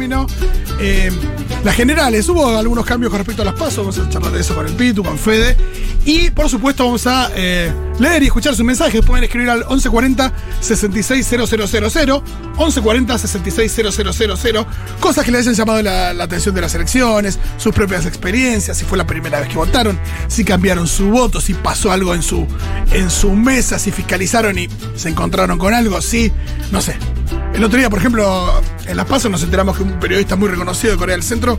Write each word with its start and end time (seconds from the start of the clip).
término. 0.00 0.26
Eh, 0.80 1.10
las 1.62 1.74
generales, 1.74 2.26
hubo 2.28 2.56
algunos 2.56 2.86
cambios 2.86 3.10
con 3.10 3.18
respecto 3.18 3.42
a 3.42 3.44
las 3.44 3.54
pasos, 3.54 3.78
vamos 3.78 3.98
a 3.98 4.08
charlar 4.08 4.32
de 4.32 4.40
eso 4.40 4.54
con 4.54 4.66
el 4.66 4.72
Pitu, 4.72 5.04
con 5.04 5.18
Fede. 5.18 5.56
Y 6.06 6.30
por 6.30 6.48
supuesto 6.48 6.84
vamos 6.84 7.06
a 7.06 7.30
eh, 7.34 7.70
leer 7.98 8.22
y 8.22 8.26
escuchar 8.26 8.54
sus 8.54 8.64
mensajes. 8.64 9.04
Pueden 9.04 9.24
escribir 9.24 9.50
al 9.50 9.58
1140 9.58 10.32
660000, 10.60 12.22
1140 12.56 13.18
660000, 13.18 14.66
cosas 15.00 15.24
que 15.24 15.32
le 15.32 15.38
hayan 15.38 15.52
llamado 15.52 15.82
la, 15.82 16.14
la 16.14 16.24
atención 16.24 16.54
de 16.54 16.62
las 16.62 16.74
elecciones, 16.74 17.38
sus 17.58 17.74
propias 17.74 18.06
experiencias, 18.06 18.78
si 18.78 18.86
fue 18.86 18.96
la 18.96 19.06
primera 19.06 19.38
vez 19.40 19.50
que 19.50 19.56
votaron, 19.56 20.00
si 20.28 20.44
cambiaron 20.44 20.88
su 20.88 21.10
voto, 21.10 21.42
si 21.42 21.52
pasó 21.52 21.92
algo 21.92 22.14
en 22.14 22.22
su, 22.22 22.46
en 22.92 23.10
su 23.10 23.32
mesa, 23.32 23.78
si 23.78 23.90
fiscalizaron 23.90 24.58
y 24.58 24.68
se 24.96 25.10
encontraron 25.10 25.58
con 25.58 25.74
algo, 25.74 26.00
si, 26.00 26.32
no 26.72 26.80
sé. 26.80 26.96
El 27.54 27.64
otro 27.64 27.78
día, 27.78 27.90
por 27.90 27.98
ejemplo, 27.98 28.62
en 28.86 28.96
Las 28.96 29.06
Pasos 29.06 29.30
nos 29.30 29.42
enteramos 29.42 29.76
que 29.76 29.82
un 29.82 29.98
periodista 29.98 30.36
muy 30.36 30.48
reconocido 30.48 30.92
de 30.92 30.98
Corea 30.98 31.16
del 31.16 31.22
Centro 31.22 31.58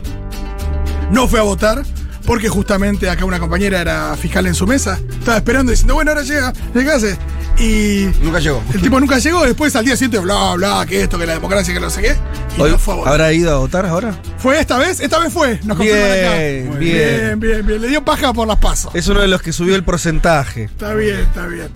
no 1.10 1.28
fue 1.28 1.38
a 1.38 1.42
votar 1.42 1.82
porque 2.26 2.48
justamente 2.48 3.10
acá 3.10 3.24
una 3.24 3.38
compañera 3.38 3.80
era 3.80 4.16
fiscal 4.16 4.46
en 4.46 4.54
su 4.54 4.66
mesa. 4.66 4.98
Estaba 5.18 5.36
esperando 5.36 5.70
diciendo, 5.70 5.94
bueno, 5.94 6.12
ahora 6.12 6.22
llega, 6.22 6.52
llegase. 6.74 7.18
Y 7.62 8.08
Nunca 8.20 8.40
llegó. 8.40 8.60
el 8.74 8.80
tipo 8.82 8.98
nunca 8.98 9.18
llegó, 9.18 9.44
después 9.44 9.76
al 9.76 9.84
día 9.84 9.94
siguiente, 9.96 10.18
bla, 10.18 10.54
bla, 10.56 10.84
que 10.84 11.02
esto, 11.02 11.16
que 11.16 11.26
la 11.26 11.34
democracia, 11.34 11.72
que 11.72 11.78
no 11.78 11.90
sé 11.90 12.00
qué. 12.02 12.16
Y 12.58 12.60
Hoy- 12.60 12.70
no 12.72 12.78
fue 12.78 12.94
a 12.94 12.96
votar. 12.96 13.12
¿Habrá 13.12 13.32
ido 13.32 13.54
a 13.54 13.58
votar 13.58 13.86
ahora? 13.86 14.18
¿Fue 14.38 14.58
esta 14.58 14.78
vez? 14.78 14.98
Esta 14.98 15.20
vez 15.20 15.32
fue. 15.32 15.60
Nos 15.62 15.78
Bien, 15.78 15.96
acá. 15.96 16.36
Bien. 16.38 16.78
bien, 16.80 17.40
bien, 17.40 17.64
bien. 17.66 17.80
Le 17.80 17.88
dio 17.88 18.04
paja 18.04 18.32
por 18.32 18.48
las 18.48 18.58
pasos. 18.58 18.92
Es 18.96 19.06
uno 19.06 19.20
de 19.20 19.28
los 19.28 19.40
que 19.42 19.52
subió 19.52 19.76
el 19.76 19.84
porcentaje. 19.84 20.64
Está 20.64 20.92
bien, 20.94 21.20
está 21.20 21.46
bien. 21.46 21.68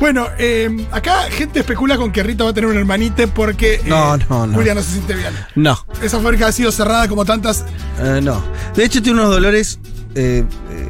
Bueno, 0.00 0.26
eh, 0.38 0.86
acá 0.92 1.24
gente 1.30 1.60
especula 1.60 1.96
con 1.98 2.10
que 2.10 2.22
Rita 2.22 2.44
va 2.44 2.50
a 2.50 2.54
tener 2.54 2.68
un 2.70 2.76
hermanite 2.78 3.28
porque 3.28 3.74
eh, 3.74 3.80
No, 3.84 4.16
no, 4.16 4.46
no. 4.46 4.54
Julia 4.54 4.74
no 4.74 4.82
se 4.82 4.92
siente 4.92 5.14
bien. 5.14 5.32
No, 5.54 5.78
Esa 6.02 6.18
fábrica 6.20 6.46
ha 6.48 6.52
sido 6.52 6.72
cerrada 6.72 7.06
como 7.06 7.24
tantas. 7.26 7.64
eh, 8.00 8.20
no. 8.22 8.42
De 8.74 8.84
hecho, 8.84 9.02
tiene 9.02 9.20
unos 9.20 9.30
dolores. 9.32 9.78
eh, 10.14 10.42
eh, 10.70 10.88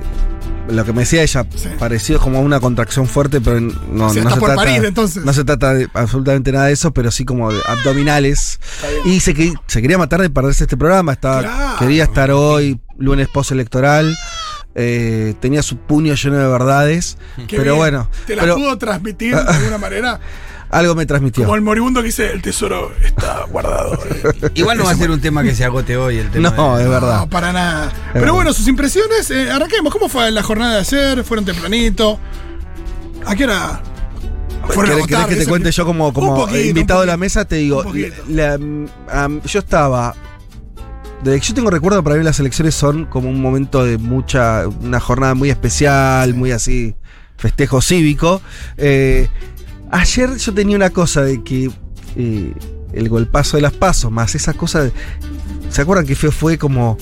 lo 0.68 0.84
que 0.84 0.92
me 0.92 1.00
decía 1.00 1.22
ella, 1.22 1.46
Sí. 1.54 1.68
parecido 1.78 2.18
como 2.20 2.38
a 2.38 2.40
una 2.40 2.58
contracción 2.60 3.06
fuerte, 3.06 3.40
pero 3.40 3.60
no, 3.60 3.72
no 3.90 4.10
se 4.10 4.22
por 4.22 4.38
trata. 4.38 4.54
parir, 4.56 4.84
entonces. 4.84 5.24
No 5.24 5.32
se 5.32 5.44
trata 5.44 5.74
de 5.74 5.88
absolutamente 5.94 6.52
nada 6.52 6.66
de 6.66 6.72
eso, 6.72 6.92
pero 6.92 7.10
sí 7.10 7.24
como 7.24 7.52
de 7.52 7.60
abdominales. 7.66 8.60
Y 9.04 9.20
que 9.20 9.52
se 9.66 9.82
quería 9.82 9.98
matar 9.98 10.20
de 10.22 10.30
perderse 10.30 10.64
este 10.64 10.76
programa. 10.76 11.12
Estaba, 11.12 11.40
Claro. 11.42 11.76
Quería 11.78 12.04
estar 12.04 12.30
hoy, 12.30 12.80
lunes 12.98 13.28
post-electoral. 13.28 14.16
eh, 14.76 15.34
tenía 15.40 15.62
su 15.62 15.76
puño 15.76 16.14
lleno 16.14 16.36
de 16.36 16.48
verdades. 16.48 17.16
Qué 17.46 17.56
pero 17.58 17.62
bien. 17.62 17.76
bueno, 17.76 18.10
¿Te 18.26 18.34
la 18.34 18.42
pero 18.42 18.56
pudo 18.56 18.76
transmitir 18.76 19.34
de 19.36 19.40
alguna 19.40 19.78
manera? 19.78 20.18
algo 20.74 20.94
me 20.94 21.06
transmitió. 21.06 21.44
Como 21.44 21.54
el 21.56 21.62
moribundo 21.62 22.00
que 22.00 22.06
dice: 22.06 22.30
el 22.32 22.42
tesoro 22.42 22.92
está 23.04 23.44
guardado. 23.50 23.98
Igual 24.54 24.78
no 24.78 24.84
va 24.84 24.90
a 24.90 24.96
ser 24.96 25.10
un 25.10 25.20
tema 25.20 25.42
que 25.42 25.54
se 25.54 25.64
agote 25.64 25.96
hoy 25.96 26.18
el 26.18 26.30
tema. 26.30 26.50
No, 26.50 26.76
de- 26.76 26.84
es 26.84 26.88
verdad. 26.90 27.20
No, 27.20 27.28
para 27.28 27.52
nada. 27.52 27.92
Pero 28.12 28.20
verdad. 28.24 28.32
bueno, 28.34 28.52
sus 28.52 28.66
impresiones, 28.68 29.30
eh, 29.30 29.50
arranquemos. 29.50 29.92
¿Cómo 29.92 30.08
fue 30.08 30.30
la 30.30 30.42
jornada 30.42 30.74
de 30.74 30.80
ayer? 30.80 31.24
¿Fueron 31.24 31.44
tempranito? 31.44 32.18
¿A 33.26 33.34
qué 33.34 33.44
hora? 33.44 33.80
fueron 34.68 34.92
a 34.92 34.94
¿Querés, 34.94 35.06
querés 35.06 35.26
que 35.26 35.36
te 35.36 35.46
cuente 35.46 35.70
yo 35.70 35.84
como, 35.84 36.12
como 36.12 36.34
poquito, 36.36 36.58
invitado 36.60 37.00
de 37.02 37.06
la 37.06 37.16
mesa? 37.16 37.44
Te 37.44 37.56
digo, 37.56 37.84
la- 38.28 38.58
yo 39.44 39.58
estaba. 39.58 40.14
Desde 41.22 41.40
que 41.40 41.46
yo 41.46 41.54
tengo 41.54 41.70
recuerdo, 41.70 42.02
para 42.04 42.16
mí 42.16 42.24
las 42.24 42.38
elecciones 42.40 42.74
son 42.74 43.06
como 43.06 43.30
un 43.30 43.40
momento 43.40 43.84
de 43.84 43.96
mucha. 43.98 44.66
Una 44.68 45.00
jornada 45.00 45.34
muy 45.34 45.50
especial, 45.50 46.34
muy 46.34 46.50
así. 46.50 46.96
Festejo 47.36 47.80
cívico. 47.80 48.42
Eh, 48.76 49.28
ayer 49.90 50.36
yo 50.36 50.54
tenía 50.54 50.76
una 50.76 50.90
cosa 50.90 51.22
de 51.22 51.42
que. 51.42 51.70
eh, 52.16 52.52
el 52.92 53.08
golpazo 53.08 53.56
de 53.56 53.62
las 53.62 53.72
pasos, 53.72 54.12
más 54.12 54.34
esa 54.36 54.52
cosa. 54.52 54.84
de- 54.84 54.92
¿Se 55.68 55.82
acuerdan 55.82 56.06
que 56.06 56.14
fue, 56.14 56.30
fue 56.30 56.58
como. 56.58 56.96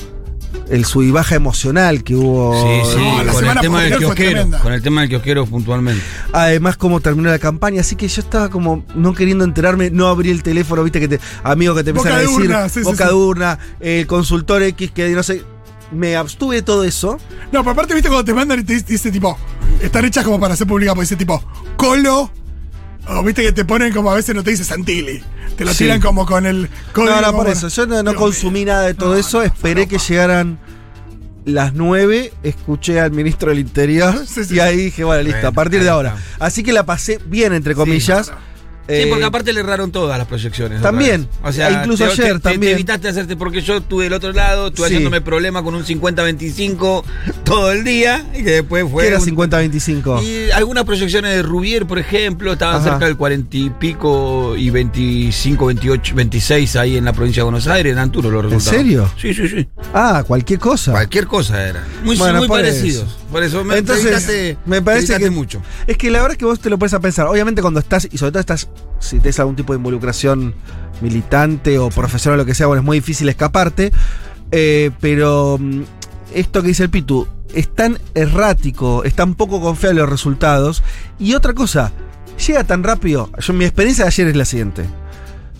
El 0.70 0.84
sub 0.86 1.02
y 1.02 1.10
baja 1.10 1.34
emocional 1.34 2.02
que 2.02 2.14
hubo. 2.14 2.54
Sí, 2.62 2.90
sí, 2.92 2.96
No, 2.96 3.24
la 3.24 3.32
con 3.32 3.44
el 3.46 3.58
tema 3.60 3.82
del 3.82 3.98
kiosquero. 3.98 4.48
Con 4.62 4.72
el 4.72 4.82
tema 4.82 5.00
del 5.02 5.10
kiosquero 5.10 5.44
puntualmente. 5.44 6.02
Además, 6.32 6.76
cómo 6.78 7.00
terminó 7.00 7.28
la 7.30 7.38
campaña, 7.38 7.80
así 7.82 7.94
que 7.96 8.08
yo 8.08 8.22
estaba 8.22 8.48
como 8.48 8.84
no 8.94 9.12
queriendo 9.12 9.44
enterarme, 9.44 9.90
no 9.90 10.06
abrí 10.08 10.30
el 10.30 10.42
teléfono, 10.42 10.82
viste 10.82 11.00
que 11.00 11.08
te, 11.08 11.20
amigos 11.42 11.76
que 11.76 11.84
te 11.84 11.90
empiezan 11.90 12.12
a 12.12 12.16
de 12.18 12.22
decir, 12.22 12.40
urna, 12.40 12.68
sí, 12.70 12.80
boca 12.82 13.04
sí. 13.04 13.10
de 13.10 13.12
urna, 13.14 13.58
el 13.80 14.06
consultor 14.06 14.62
X, 14.62 14.90
que 14.92 15.10
no 15.10 15.22
sé, 15.22 15.42
me 15.90 16.16
abstuve 16.16 16.56
de 16.56 16.62
todo 16.62 16.84
eso. 16.84 17.18
No, 17.50 17.60
pero 17.60 17.70
aparte, 17.72 17.92
viste, 17.94 18.08
cuando 18.08 18.24
te 18.24 18.32
mandan 18.32 18.60
y 18.60 18.64
te 18.64 18.80
dice, 18.80 19.10
tipo, 19.10 19.36
están 19.82 20.04
hechas 20.06 20.24
como 20.24 20.38
para 20.40 20.54
ser 20.56 20.66
públicas, 20.66 20.94
porque 20.94 21.04
dice 21.04 21.16
tipo, 21.16 21.42
colo. 21.76 22.30
O 23.08 23.22
viste 23.22 23.42
que 23.42 23.52
te 23.52 23.64
ponen 23.64 23.92
como 23.92 24.10
a 24.10 24.14
veces 24.14 24.34
no 24.34 24.42
te 24.44 24.50
dice 24.50 24.64
Santilli. 24.64 25.22
Te 25.56 25.64
lo 25.64 25.72
Sí. 25.72 25.78
tiran 25.84 26.00
como 26.00 26.24
con 26.24 26.46
el 26.46 26.68
código. 26.92 27.14
No, 27.14 27.20
no, 27.20 27.32
por 27.32 27.48
eso, 27.48 27.68
yo 27.68 27.86
no, 27.86 28.14
consumí 28.14 28.60
mío. 28.60 28.72
nada 28.72 28.86
de 28.86 28.94
todo 28.94 29.14
No, 29.14 29.18
eso, 29.18 29.38
no, 29.38 29.44
esperé 29.44 29.86
que 29.88 29.98
llegaran 29.98 30.58
las 31.44 31.74
9, 31.74 32.32
escuché 32.44 33.00
al 33.00 33.10
ministro 33.10 33.50
del 33.50 33.58
Interior 33.58 34.14
Sí, 34.26 34.44
sí, 34.44 34.54
y 34.54 34.60
ahí 34.60 34.76
dije, 34.76 35.02
bueno, 35.04 35.22
listo, 35.24 35.46
a 35.48 35.52
partir 35.52 35.82
de 35.82 35.88
ahora. 35.90 36.16
Así 36.38 36.62
que 36.62 36.72
la 36.72 36.86
pasé 36.86 37.20
bien, 37.26 37.52
entre 37.52 37.74
comillas. 37.74 38.28
no. 38.30 38.51
Sí, 38.88 38.94
Eh, 38.94 39.06
porque 39.08 39.24
aparte 39.24 39.52
le 39.52 39.60
erraron 39.60 39.92
todas 39.92 40.18
las 40.18 40.26
proyecciones. 40.26 40.82
También. 40.82 41.28
O 41.42 41.52
sea, 41.52 41.68
E 41.68 41.72
incluso 41.74 42.04
te- 42.04 42.10
ayer 42.10 42.34
te- 42.34 42.40
también. 42.40 42.60
Te 42.60 42.72
evitaste 42.72 43.08
hacerte 43.08 43.36
porque 43.36 43.60
yo 43.62 43.76
estuve 43.76 44.04
del 44.04 44.12
otro 44.12 44.32
lado, 44.32 44.68
estuve 44.68 44.88
Sí. 44.88 44.94
haciéndome 44.94 45.20
problema 45.20 45.62
con 45.62 45.74
un 45.74 45.84
50-25 45.84 47.04
todo 47.44 47.70
el 47.72 47.84
día 47.84 48.26
y 48.34 48.42
que 48.42 48.50
después 48.50 48.84
fue. 48.90 49.02
¿Qué 49.04 49.08
era 49.10 49.18
un- 49.18 49.24
50-25? 49.24 50.20
Y 50.22 50.50
algunas 50.50 50.84
proyecciones 50.84 51.34
de 51.36 51.42
Rubier, 51.42 51.86
por 51.86 51.98
ejemplo, 51.98 52.52
estaban 52.54 52.76
Ajá. 52.76 52.90
cerca 52.90 53.04
del 53.06 53.16
40 53.16 53.56
y 53.56 53.70
pico 53.70 54.56
y 54.56 54.70
25, 54.70 55.66
28, 55.66 56.14
26 56.14 56.76
ahí 56.76 56.96
en 56.96 57.04
la 57.04 57.12
provincia 57.12 57.40
de 57.40 57.44
Buenos 57.44 57.66
Aires, 57.68 57.92
eran 57.92 58.10
duros 58.10 58.32
los 58.32 58.44
resultados. 58.44 58.76
serio? 58.78 59.10
Sí, 59.20 59.32
sí, 59.34 59.48
sí. 59.48 59.68
Ah, 59.94 60.24
cualquier 60.26 60.58
cosa. 60.58 60.92
Cualquier 60.92 61.26
cosa 61.26 61.66
era. 61.68 61.84
Muy, 62.04 62.16
Bueno, 62.16 62.38
muy 62.40 62.48
por 62.48 62.58
parecidos. 62.58 63.04
eso. 63.08 63.18
Por 63.30 63.42
eso 63.42 63.64
me, 63.64 63.78
Entonces, 63.78 64.04
te 64.04 64.10
evitaste- 64.10 64.56
me 64.66 64.82
parece 64.82 65.14
te 65.14 65.18
que 65.20 65.30
mucho. 65.30 65.62
Es 65.86 65.96
que 65.96 66.10
la 66.10 66.18
verdad 66.18 66.32
es 66.32 66.38
que 66.38 66.44
vos 66.44 66.60
te 66.60 66.68
lo 66.68 66.78
puedes 66.78 66.92
a 66.94 67.00
pensar. 67.00 67.26
Obviamente 67.26 67.62
cuando 67.62 67.80
estás, 67.80 68.06
y 68.10 68.18
sobre 68.18 68.32
todo 68.32 68.40
estás, 68.40 68.68
si 68.98 69.18
tenés 69.18 69.40
algún 69.40 69.56
tipo 69.56 69.72
de 69.72 69.78
involucración 69.78 70.54
militante 71.00 71.78
o 71.78 71.90
profesional 71.90 72.40
o 72.40 72.42
lo 72.42 72.46
que 72.46 72.54
sea, 72.54 72.66
bueno, 72.66 72.80
es 72.80 72.86
muy 72.86 72.98
difícil 72.98 73.28
escaparte. 73.28 73.92
Eh, 74.50 74.90
pero 75.00 75.58
mm, 75.58 75.82
esto 76.34 76.62
que 76.62 76.68
dice 76.68 76.84
el 76.84 76.90
Pitu, 76.90 77.26
es 77.54 77.74
tan 77.74 77.98
errático, 78.14 79.04
es 79.04 79.14
tan 79.14 79.34
poco 79.34 79.60
confiable 79.60 80.00
los 80.00 80.10
resultados. 80.10 80.82
Y 81.18 81.34
otra 81.34 81.54
cosa, 81.54 81.92
llega 82.46 82.64
tan 82.64 82.82
rápido. 82.82 83.30
Yo, 83.38 83.52
mi 83.52 83.64
experiencia 83.64 84.04
de 84.04 84.08
ayer 84.08 84.28
es 84.28 84.36
la 84.36 84.44
siguiente. 84.44 84.84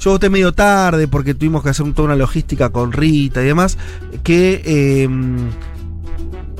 Yo 0.00 0.10
voté 0.10 0.30
medio 0.30 0.52
tarde 0.52 1.06
porque 1.06 1.34
tuvimos 1.34 1.62
que 1.62 1.70
hacer 1.70 1.92
toda 1.92 2.06
una 2.06 2.16
logística 2.16 2.70
con 2.70 2.92
Rita 2.92 3.42
y 3.42 3.46
demás. 3.46 3.78
Que 4.24 4.62
eh, 4.64 5.08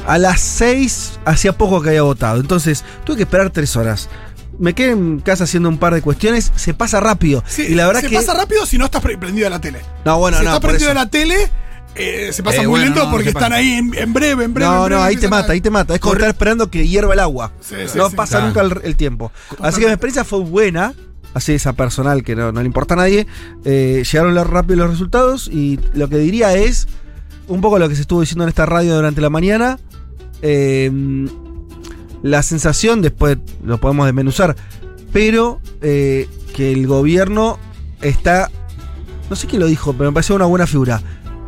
a 0.07 0.19
las 0.19 0.41
6 0.41 1.21
hacía 1.25 1.57
poco 1.57 1.83
que 1.83 1.91
había 1.91 2.03
votado. 2.03 2.41
Entonces 2.41 2.85
tuve 3.05 3.17
que 3.17 3.23
esperar 3.25 3.51
3 3.51 3.77
horas. 3.77 4.09
Me 4.59 4.75
quedé 4.75 4.93
en 4.93 5.21
casa 5.21 5.45
haciendo 5.45 5.69
un 5.69 5.79
par 5.79 5.95
de 5.95 6.03
cuestiones. 6.03 6.53
Se 6.57 6.75
pasa 6.75 7.01
rápido. 7.01 7.43
Sí, 7.47 7.63
y 7.71 7.75
la 7.75 7.87
verdad 7.87 8.01
se 8.03 8.09
que. 8.09 8.17
pasa 8.17 8.35
rápido 8.35 8.67
si 8.67 8.79
no 8.79 8.85
estás 8.87 9.01
pre- 9.03 9.19
prendido 9.19 9.47
a 9.47 9.51
la 9.51 9.61
tele. 9.61 9.81
No, 10.05 10.19
bueno, 10.19 10.39
si 10.39 10.45
no. 10.45 10.51
estás 10.51 10.61
por 10.61 10.71
prendido 10.71 10.91
a 10.91 10.95
la 10.95 11.07
tele, 11.09 11.37
eh, 11.95 12.31
se 12.33 12.43
pasa 12.43 12.59
Eh, 12.59 12.61
muy 12.61 12.69
bueno, 12.81 12.85
lento 12.87 13.05
no, 13.05 13.11
porque 13.11 13.29
están 13.31 13.53
ahí 13.53 13.73
en, 13.73 13.93
en 13.95 14.12
breve, 14.12 14.45
en 14.45 14.55
breve. 14.55 14.71
en 14.71 14.77
No, 14.77 14.85
breve, 14.85 15.01
no, 15.01 15.05
ahí 15.05 15.17
te 15.17 15.29
mata, 15.29 15.49
a- 15.49 15.53
ahí 15.53 15.61
te 15.61 15.71
mata. 15.71 15.95
Es 15.95 16.01
como 16.01 16.15
estar 16.15 16.29
esperando 16.29 16.71
que 16.71 16.87
hierva 16.87 17.15
el 17.15 17.21
agua. 17.21 17.53
Sí, 17.61 17.75
sí, 17.87 17.99
no 17.99 18.11
pasa 18.11 18.39
Claro. 18.39 18.47
nunca 18.47 18.61
el, 18.81 18.87
el 18.91 18.97
tiempo. 18.97 19.33
Así 19.61 19.81
que 19.81 19.87
mi 19.87 19.93
experiencia 19.93 20.25
fue 20.25 20.41
buena. 20.41 20.95
Así 21.35 21.53
esa 21.55 21.73
personal 21.73 22.23
que 22.23 22.37
no, 22.37 22.53
no 22.53 22.61
le 22.61 22.67
importa 22.67 22.93
a 22.93 22.99
nadie. 22.99 23.27
Eh, 23.65 24.03
llegaron 24.11 24.35
rápido 24.51 24.77
los 24.81 24.91
resultados. 24.91 25.49
Y 25.49 25.81
lo 25.95 26.09
que 26.09 26.19
diría 26.19 26.55
es. 26.55 26.87
Un 27.49 27.61
poco 27.61 27.79
lo 27.79 27.89
que 27.89 27.95
se 27.97 28.03
estuvo 28.03 28.21
diciendo 28.21 28.45
en 28.45 28.49
esta 28.51 28.67
radio 28.67 28.95
durante 28.95 29.21
la 29.23 29.31
mañana. 29.31 29.79
Eh, 30.43 30.91
la 32.23 32.43
sensación, 32.43 33.03
después 33.03 33.39
lo 33.65 33.79
podemos 33.79 34.07
desmenuzar. 34.07 34.57
Pero 35.13 35.61
eh, 35.81 36.29
que 36.55 36.73
el 36.73 36.87
gobierno 36.87 37.59
está. 38.01 38.51
No 39.29 39.37
sé 39.37 39.47
quién 39.47 39.61
lo 39.61 39.67
dijo, 39.67 39.93
pero 39.93 40.11
me 40.11 40.15
pareció 40.15 40.35
una 40.37 40.47
buena 40.47 40.67
figura. 40.67 41.01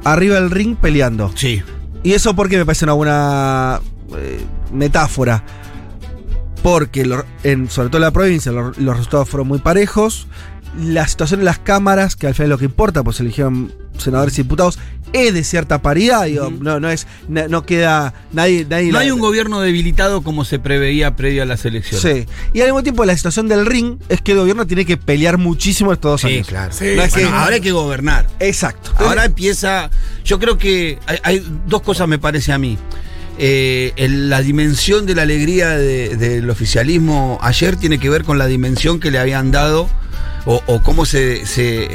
Arriba 0.04 0.34
del 0.36 0.50
ring 0.50 0.76
peleando. 0.76 1.30
Sí. 1.34 1.62
Y 2.02 2.12
eso 2.12 2.34
porque 2.36 2.56
me 2.58 2.66
parece 2.66 2.84
una 2.84 2.92
buena 2.94 3.80
eh, 4.16 4.40
metáfora. 4.72 5.42
Porque, 6.62 7.04
lo- 7.04 7.24
en, 7.42 7.68
sobre 7.70 7.88
todo 7.88 7.98
en 7.98 8.02
la 8.04 8.10
provincia, 8.10 8.50
lo- 8.52 8.72
los 8.76 8.96
resultados 8.96 9.28
fueron 9.28 9.48
muy 9.48 9.58
parejos. 9.58 10.26
La 10.80 11.06
situación 11.06 11.40
en 11.40 11.44
las 11.46 11.58
cámaras, 11.58 12.16
que 12.16 12.26
al 12.26 12.34
final 12.34 12.46
es 12.46 12.50
lo 12.50 12.58
que 12.58 12.64
importa, 12.64 13.02
pues 13.04 13.16
se 13.16 13.22
eligieron 13.22 13.72
senadores 13.96 14.36
y 14.38 14.42
diputados, 14.42 14.78
es 15.12 15.32
de 15.32 15.44
cierta 15.44 15.80
paridad. 15.80 16.24
digo, 16.24 16.52
no, 16.60 16.80
no, 16.80 16.90
es, 16.90 17.06
no, 17.28 17.46
no 17.46 17.64
queda 17.64 18.12
nadie. 18.32 18.66
nadie 18.68 18.86
No 18.88 18.94
la- 18.94 19.00
hay 19.00 19.10
un 19.12 19.20
gobierno 19.20 19.60
debilitado 19.60 20.22
como 20.22 20.44
se 20.44 20.58
preveía 20.58 21.14
previo 21.14 21.44
a 21.44 21.46
las 21.46 21.64
elecciones. 21.64 22.26
Sí. 22.26 22.32
Y 22.52 22.60
al 22.62 22.66
mismo 22.66 22.82
tiempo, 22.82 23.04
la 23.04 23.16
situación 23.16 23.46
del 23.46 23.66
ring 23.66 23.98
es 24.08 24.20
que 24.20 24.32
el 24.32 24.38
gobierno 24.38 24.66
tiene 24.66 24.84
que 24.84 24.96
pelear 24.96 25.38
muchísimo 25.38 25.92
estos 25.92 26.10
dos 26.12 26.20
Sí, 26.22 26.34
años. 26.38 26.48
claro. 26.48 26.72
Sí, 26.72 26.86
No 26.96 27.02
es 27.04 27.14
que- 27.14 27.22
ahora 27.24 27.54
hay 27.54 27.60
que 27.60 27.70
gobernar. 27.70 28.26
Exacto. 28.40 28.90
Ahora 28.96 29.24
empieza. 29.24 29.90
Yo 30.24 30.40
creo 30.40 30.58
que 30.58 30.98
hay, 31.06 31.18
hay 31.22 31.46
dos 31.68 31.82
cosas, 31.82 32.08
me 32.08 32.18
parece 32.18 32.52
a 32.52 32.58
mí. 32.58 32.76
Eh, 33.38 33.92
el- 33.96 34.28
la 34.30 34.42
dimensión 34.42 35.06
de 35.06 35.14
la 35.14 35.22
alegría 35.22 35.70
de- 35.70 36.16
del 36.16 36.50
oficialismo 36.50 37.38
ayer 37.42 37.76
tiene 37.76 37.98
que 38.00 38.08
ver 38.10 38.24
con 38.24 38.38
la 38.38 38.46
dimensión 38.46 38.98
que 39.00 39.10
le 39.12 39.18
habían 39.20 39.50
dado 39.52 39.88
o, 40.46 40.62
o 40.66 40.82
cómo 40.82 41.04
se, 41.06 41.46
se, 41.46 41.88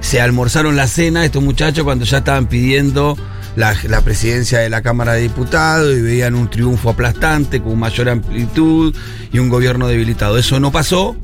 se 0.00 0.20
almorzaron 0.20 0.76
la 0.76 0.86
cena 0.86 1.24
estos 1.24 1.42
muchachos 1.42 1.84
cuando 1.84 2.04
ya 2.04 2.18
estaban 2.18 2.46
pidiendo 2.46 3.16
la, 3.56 3.74
la 3.84 4.00
presidencia 4.00 4.58
de 4.60 4.70
la 4.70 4.82
Cámara 4.82 5.12
de 5.14 5.22
Diputados 5.22 5.94
y 5.96 6.00
veían 6.00 6.34
un 6.34 6.48
triunfo 6.50 6.90
aplastante 6.90 7.60
con 7.60 7.78
mayor 7.78 8.08
amplitud 8.08 8.94
y 9.32 9.38
un 9.38 9.48
gobierno 9.48 9.88
debilitado. 9.88 10.38
Eso 10.38 10.58
no 10.58 10.72
pasó. 10.72 11.16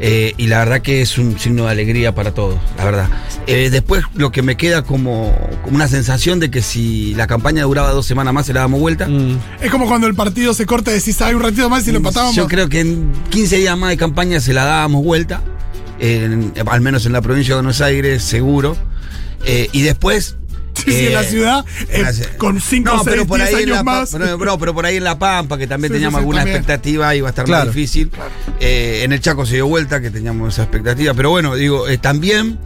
eh, 0.00 0.32
y 0.36 0.46
la 0.46 0.58
verdad 0.60 0.80
que 0.82 1.02
es 1.02 1.18
un 1.18 1.38
signo 1.40 1.64
de 1.64 1.70
alegría 1.72 2.14
para 2.14 2.32
todos, 2.32 2.56
la 2.76 2.84
verdad. 2.84 3.08
Eh, 3.48 3.68
después 3.70 4.04
lo 4.14 4.30
que 4.30 4.42
me 4.42 4.56
queda 4.56 4.82
como, 4.82 5.34
como 5.64 5.76
una 5.76 5.88
sensación 5.88 6.38
de 6.40 6.50
que 6.50 6.62
si 6.62 7.14
la 7.14 7.26
campaña 7.26 7.62
duraba 7.64 7.90
dos 7.90 8.06
semanas 8.06 8.32
más 8.34 8.46
se 8.46 8.52
la 8.52 8.60
damos 8.60 8.78
vuelta. 8.80 9.08
Mm. 9.08 9.38
Es 9.60 9.70
como 9.70 9.86
cuando 9.88 10.06
el 10.06 10.14
partido 10.14 10.54
se 10.54 10.66
corta 10.66 10.90
y 10.90 10.94
decís, 10.94 11.20
hay 11.22 11.34
un 11.34 11.42
ratito 11.42 11.68
más 11.70 11.86
y 11.88 11.90
lo 11.92 11.96
empatábamos. 11.98 12.36
Yo 12.36 12.46
creo 12.46 12.68
que 12.68 12.80
en 12.80 13.10
15 13.30 13.56
días 13.56 13.76
más 13.78 13.90
de 13.90 13.96
campaña 13.96 14.40
se 14.40 14.52
la 14.52 14.64
dábamos 14.64 15.02
vuelta, 15.02 15.42
en- 16.00 16.52
al 16.66 16.80
menos 16.80 17.06
en 17.06 17.12
la 17.12 17.20
provincia 17.22 17.54
de 17.54 17.60
Buenos 17.62 17.80
Aires, 17.80 18.22
seguro. 18.22 18.76
Eh, 19.44 19.68
y 19.72 19.82
después. 19.82 20.36
Sí, 20.74 20.92
sí, 20.92 21.06
en 21.08 21.14
la 21.14 21.22
eh, 21.22 21.28
ciudad, 21.28 21.64
eh, 21.90 22.02
la 22.02 22.12
ci- 22.12 22.36
con 22.36 22.60
5, 22.60 22.84
no, 22.92 23.02
6, 23.02 23.08
pero 23.10 23.26
por 23.26 23.38
10 23.38 23.48
ahí 23.48 23.62
en 23.64 23.68
años 23.70 23.76
la 23.78 23.84
Pa- 23.84 23.98
más. 24.00 24.10
pero- 24.12 24.38
no, 24.38 24.58
pero 24.58 24.74
por 24.74 24.86
ahí 24.86 24.96
en 24.96 25.04
La 25.04 25.18
Pampa, 25.18 25.58
que 25.58 25.66
también 25.66 25.90
Sí, 25.90 25.94
sí, 25.94 25.98
teníamos 25.98 26.18
sí, 26.18 26.20
alguna 26.20 26.38
también. 26.40 26.56
expectativa, 26.56 27.14
iba 27.16 27.26
a 27.28 27.30
estar 27.30 27.44
Claro. 27.46 27.66
más 27.66 27.74
difícil. 27.74 28.10
Eh, 28.60 29.00
en 29.02 29.12
el 29.12 29.20
Chaco 29.20 29.44
se 29.44 29.54
dio 29.56 29.66
vuelta, 29.66 30.00
que 30.00 30.10
teníamos 30.12 30.54
esa 30.54 30.62
expectativa. 30.62 31.14
Pero 31.14 31.30
bueno, 31.30 31.56
digo, 31.56 31.84
también 32.00 32.58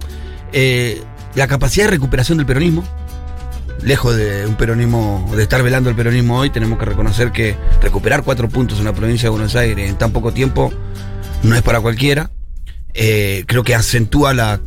la 1.34 1.46
capacidad 1.48 1.86
de 1.86 1.90
recuperación 1.92 2.36
del 2.38 2.46
peronismo. 2.46 2.84
Lejos 3.82 4.14
de 4.14 4.46
un 4.46 4.54
peronismo, 4.56 5.28
de 5.34 5.42
estar 5.42 5.62
velando 5.62 5.88
el 5.90 5.96
peronismo 5.96 6.38
hoy, 6.38 6.50
tenemos 6.50 6.78
que 6.78 6.84
reconocer 6.84 7.32
que 7.32 7.56
recuperar 7.80 8.22
cuatro 8.22 8.48
puntos 8.48 8.78
en 8.78 8.84
la 8.84 8.92
provincia 8.92 9.26
de 9.26 9.30
Buenos 9.30 9.56
Aires 9.56 9.88
en 9.88 9.96
tan 9.96 10.12
poco 10.12 10.32
tiempo 10.32 10.72
no 11.42 11.56
es 11.56 11.62
para 11.62 11.80
cualquiera. 11.80 12.30
Eh, 12.94 13.44
creo 13.46 13.64
que 13.64 13.74
acentúa 13.74 14.34
la, 14.34 14.60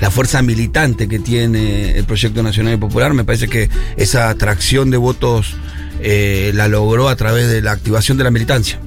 la 0.00 0.10
fuerza 0.10 0.42
militante 0.42 1.08
que 1.08 1.18
tiene 1.18 1.96
el 1.96 2.04
Proyecto 2.04 2.42
Nacional 2.42 2.74
y 2.74 2.76
Popular. 2.76 3.14
Me 3.14 3.24
parece 3.24 3.48
que 3.48 3.68
esa 3.96 4.28
atracción 4.30 4.90
de 4.90 4.96
votos 4.96 5.54
eh, 6.00 6.50
la 6.54 6.68
logró 6.68 7.08
a 7.08 7.16
través 7.16 7.48
de 7.48 7.62
la 7.62 7.72
activación 7.72 8.18
de 8.18 8.24
la 8.24 8.30
militancia, 8.30 8.80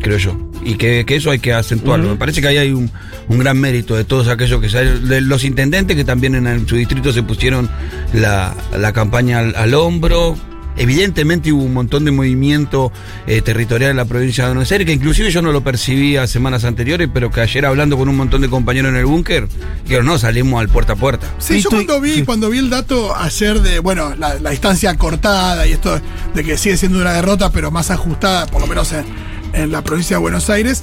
creo 0.00 0.18
yo. 0.18 0.50
Y 0.64 0.74
que, 0.74 1.04
que 1.06 1.14
eso 1.16 1.30
hay 1.30 1.38
que 1.38 1.52
acentuarlo. 1.52 2.08
Me 2.08 2.16
parece 2.16 2.40
que 2.40 2.48
ahí 2.48 2.56
hay 2.56 2.72
un, 2.72 2.90
un 3.28 3.38
gran 3.38 3.56
mérito 3.56 3.94
de 3.94 4.02
todos 4.04 4.26
aquellos 4.26 4.60
que 4.60 4.66
de 4.68 5.20
los 5.20 5.44
intendentes 5.44 5.96
que 5.96 6.04
también 6.04 6.34
en 6.34 6.66
su 6.66 6.74
distrito 6.74 7.12
se 7.12 7.22
pusieron 7.22 7.70
la, 8.12 8.52
la 8.76 8.92
campaña 8.92 9.38
al, 9.38 9.54
al 9.54 9.74
hombro. 9.74 10.36
Evidentemente 10.76 11.52
hubo 11.52 11.62
un 11.62 11.72
montón 11.72 12.04
de 12.04 12.10
movimiento 12.10 12.92
eh, 13.26 13.42
territorial 13.42 13.90
en 13.92 13.96
la 13.96 14.04
provincia 14.04 14.44
de 14.44 14.50
Buenos 14.50 14.70
Aires, 14.72 14.86
que 14.86 14.92
inclusive 14.92 15.30
yo 15.30 15.42
no 15.42 15.52
lo 15.52 15.62
percibía 15.62 16.26
semanas 16.26 16.64
anteriores, 16.64 17.08
pero 17.12 17.30
que 17.30 17.40
ayer 17.40 17.64
hablando 17.66 17.96
con 17.96 18.08
un 18.08 18.16
montón 18.16 18.42
de 18.42 18.48
compañeros 18.48 18.90
en 18.90 18.96
el 18.96 19.06
búnker, 19.06 19.48
dijeron, 19.84 20.06
no, 20.06 20.18
salimos 20.18 20.60
al 20.60 20.68
puerta 20.68 20.94
a 20.94 20.96
puerta. 20.96 21.26
Sí, 21.38 21.60
yo 21.60 21.70
cuando 21.70 22.00
vi, 22.00 22.14
sí. 22.14 22.24
cuando 22.24 22.50
vi 22.50 22.58
el 22.58 22.70
dato 22.70 23.16
ayer 23.16 23.60
de, 23.60 23.78
bueno, 23.78 24.14
la, 24.16 24.34
la 24.34 24.50
distancia 24.50 24.96
cortada 24.96 25.66
y 25.66 25.72
esto 25.72 26.00
de 26.34 26.44
que 26.44 26.56
sigue 26.58 26.76
siendo 26.76 27.00
una 27.00 27.12
derrota, 27.12 27.50
pero 27.50 27.70
más 27.70 27.90
ajustada, 27.90 28.46
por 28.46 28.60
lo 28.60 28.66
menos 28.66 28.92
en, 28.92 29.04
en 29.52 29.72
la 29.72 29.82
provincia 29.82 30.16
de 30.16 30.20
Buenos 30.20 30.50
Aires, 30.50 30.82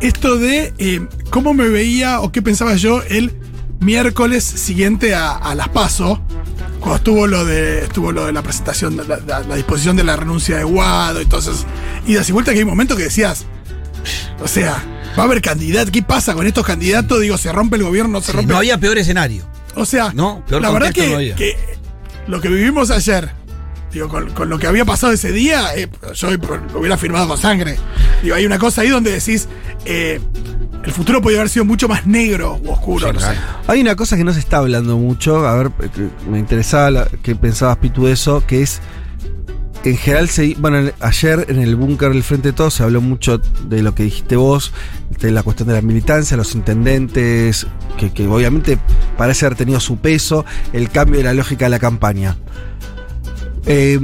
esto 0.00 0.36
de 0.36 0.72
eh, 0.78 1.06
cómo 1.30 1.54
me 1.54 1.68
veía 1.68 2.20
o 2.20 2.32
qué 2.32 2.42
pensaba 2.42 2.74
yo 2.74 3.02
el 3.02 3.32
miércoles 3.80 4.44
siguiente 4.44 5.14
a, 5.14 5.32
a 5.32 5.54
las 5.54 5.68
PASO, 5.68 6.20
cuando 6.82 6.96
estuvo 6.96 7.26
lo 7.26 7.44
de 7.46 7.84
estuvo 7.84 8.12
lo 8.12 8.26
de 8.26 8.32
la 8.32 8.42
presentación, 8.42 8.96
la, 8.96 9.18
la- 9.26 9.40
la 9.40 9.56
disposición 9.56 9.96
de 9.96 10.04
la 10.04 10.16
renuncia 10.16 10.58
de 10.58 10.64
Guado, 10.64 11.20
entonces, 11.20 11.64
idas 12.06 12.28
y 12.28 12.32
vueltas 12.32 12.52
que 12.52 12.58
hay 12.58 12.64
momentos 12.66 12.96
que 12.98 13.04
decías, 13.04 13.46
o 14.42 14.48
sea, 14.48 14.82
va 15.18 15.22
a 15.22 15.26
haber 15.26 15.40
candidatos, 15.40 15.90
¿qué 15.92 16.02
pasa 16.02 16.34
con 16.34 16.46
estos 16.46 16.66
candidatos? 16.66 17.20
Digo, 17.20 17.38
¿se 17.38 17.52
rompe 17.52 17.76
el 17.76 17.84
gobierno? 17.84 18.14
¿No 18.14 18.20
se 18.20 18.32
Sí, 18.32 18.36
rompe? 18.36 18.52
no 18.52 18.58
había 18.58 18.78
peor 18.78 18.98
escenario. 18.98 19.46
O 19.74 19.86
sea, 19.86 20.12
No, 20.14 20.44
peor 20.46 20.60
la 20.60 20.70
verdad 20.70 20.92
que, 20.92 21.08
no 21.30 21.36
que 21.36 21.56
lo 22.26 22.40
que 22.40 22.48
vivimos 22.48 22.90
ayer, 22.90 23.30
digo, 23.92 24.08
con, 24.08 24.30
con 24.30 24.48
lo 24.48 24.58
que 24.58 24.66
había 24.66 24.84
pasado 24.84 25.12
ese 25.12 25.32
día, 25.32 25.74
eh, 25.76 25.88
yo 26.14 26.30
lo 26.30 26.78
hubiera 26.78 26.96
firmado 26.96 27.28
con 27.28 27.38
sangre. 27.38 27.76
Digo, 28.22 28.34
hay 28.34 28.46
una 28.46 28.58
cosa 28.58 28.80
ahí 28.82 28.88
donde 28.88 29.12
decís, 29.12 29.48
eh, 29.84 30.20
el 30.84 30.92
futuro 30.92 31.20
podría 31.20 31.40
haber 31.40 31.50
sido 31.50 31.64
mucho 31.64 31.88
más 31.88 32.06
negro 32.06 32.60
o 32.64 32.72
oscuro. 32.72 33.08
Sí, 33.08 33.12
no 33.14 33.20
sé. 33.20 33.26
claro. 33.26 33.40
Hay 33.68 33.80
una 33.80 33.94
cosa 33.96 34.16
que 34.16 34.24
no 34.24 34.32
se 34.32 34.40
está 34.40 34.58
hablando 34.58 34.96
mucho, 34.98 35.46
a 35.46 35.54
ver, 35.56 35.70
eh, 35.82 35.88
que 35.94 36.08
me 36.30 36.38
interesaba 36.38 36.90
la- 36.90 37.08
qué 37.22 37.36
pensabas 37.36 37.76
Pitu 37.76 38.06
de 38.06 38.12
eso, 38.12 38.42
que 38.46 38.62
es, 38.62 38.80
en 39.84 39.96
general, 39.96 40.28
se, 40.28 40.54
bueno, 40.58 40.90
ayer 41.00 41.46
en 41.48 41.58
el 41.60 41.74
búnker 41.76 42.10
del 42.10 42.22
Frente 42.22 42.48
de 42.48 42.52
Todos 42.52 42.74
se 42.74 42.84
habló 42.84 43.00
mucho 43.00 43.38
de 43.38 43.82
lo 43.82 43.94
que 43.94 44.04
dijiste 44.04 44.36
vos, 44.36 44.72
de 45.20 45.30
la 45.32 45.42
cuestión 45.42 45.68
de 45.68 45.74
la 45.74 45.82
militancia, 45.82 46.36
los 46.36 46.54
intendentes, 46.54 47.66
que, 47.96 48.12
que 48.12 48.26
obviamente 48.28 48.78
parece 49.18 49.44
haber 49.46 49.58
tenido 49.58 49.80
su 49.80 49.96
peso, 49.98 50.44
el 50.72 50.88
cambio 50.88 51.18
de 51.18 51.24
la 51.24 51.34
lógica 51.34 51.66
de 51.66 51.70
la 51.70 51.78
campaña. 51.80 52.36
Eh, 53.66 53.98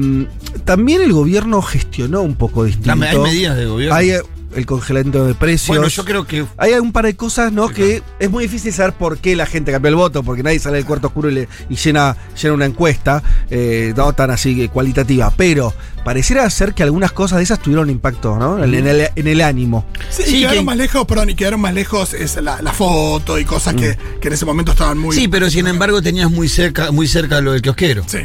también 0.65 1.03
el 1.03 1.13
gobierno 1.13 1.63
gestionó 1.63 2.23
un 2.23 2.35
poco 2.37 2.65
distinto. 2.65 2.89
Dame, 2.91 3.09
hay 3.09 3.19
medidas 3.19 3.57
de 3.57 3.67
gobierno. 3.67 3.95
Hay 3.97 4.11
eh, 4.11 4.21
el 4.55 4.65
congelamiento 4.67 5.27
de 5.27 5.35
precios. 5.35 5.69
bueno, 5.77 5.89
yo 5.89 6.05
creo 6.05 6.27
que 6.27 6.45
Hay 6.57 6.73
un 6.75 6.91
par 6.93 7.05
de 7.05 7.15
cosas, 7.17 7.53
¿no? 7.53 7.69
Sí, 7.69 7.75
que 7.75 8.03
es 8.19 8.31
muy 8.31 8.45
difícil 8.45 8.73
saber 8.73 8.95
por 8.95 9.19
qué 9.19 9.37
la 9.37 9.47
gente 9.47 9.73
cambió 9.73 9.91
el 9.91 9.95
voto, 9.97 10.23
porque 10.23 10.43
nadie 10.43 10.59
sale 10.59 10.77
del 10.77 10.87
cuarto 10.87 11.09
oscuro 11.09 11.29
y, 11.31 11.35
le- 11.35 11.49
y 11.69 11.77
llena, 11.77 12.17
llena 12.41 12.55
una 12.55 12.65
encuesta, 12.67 13.23
eh, 13.51 13.93
no 13.97 14.13
tan 14.15 14.31
así 14.31 14.57
que 14.57 14.69
cualitativa. 14.69 15.33
Pero 15.37 15.75
pareciera 16.05 16.49
ser 16.51 16.73
que 16.73 16.83
algunas 16.83 17.13
cosas 17.13 17.39
de 17.39 17.45
esas 17.45 17.61
tuvieron 17.61 17.91
impacto, 17.91 18.37
¿no? 18.39 18.63
En, 18.65 18.73
en 18.75 18.87
el, 18.87 19.09
en 19.15 19.27
el 19.27 19.41
ánimo. 19.43 19.85
Sí, 20.09 20.23
Sí, 20.25 20.37
y 20.37 20.41
quedaron 20.41 20.59
que- 20.61 20.65
más 20.65 20.77
lejos, 20.77 21.05
perdón, 21.07 21.31
y 21.31 21.35
quedaron 21.35 21.61
más 21.61 21.75
lejos 21.75 22.15
es 22.15 22.37
la, 22.43 22.63
la 22.63 22.73
foto 22.73 23.39
y 23.39 23.45
cosas 23.45 23.75
que, 23.75 23.91
Mm. 23.93 24.21
que 24.21 24.29
en 24.29 24.35
ese 24.35 24.47
momento 24.47 24.73
estaban 24.73 24.99
muy. 24.99 25.15
Sí, 25.15 25.29
pero 25.29 25.51
sin 25.51 25.67
embargo 25.67 26.01
tenías 26.01 26.31
muy 26.31 26.49
cerca, 26.49 26.91
muy 26.91 27.07
cerca 27.07 27.41
lo 27.43 27.53
del 27.53 27.61
kiosquero, 27.63 28.03
Sí. 28.07 28.19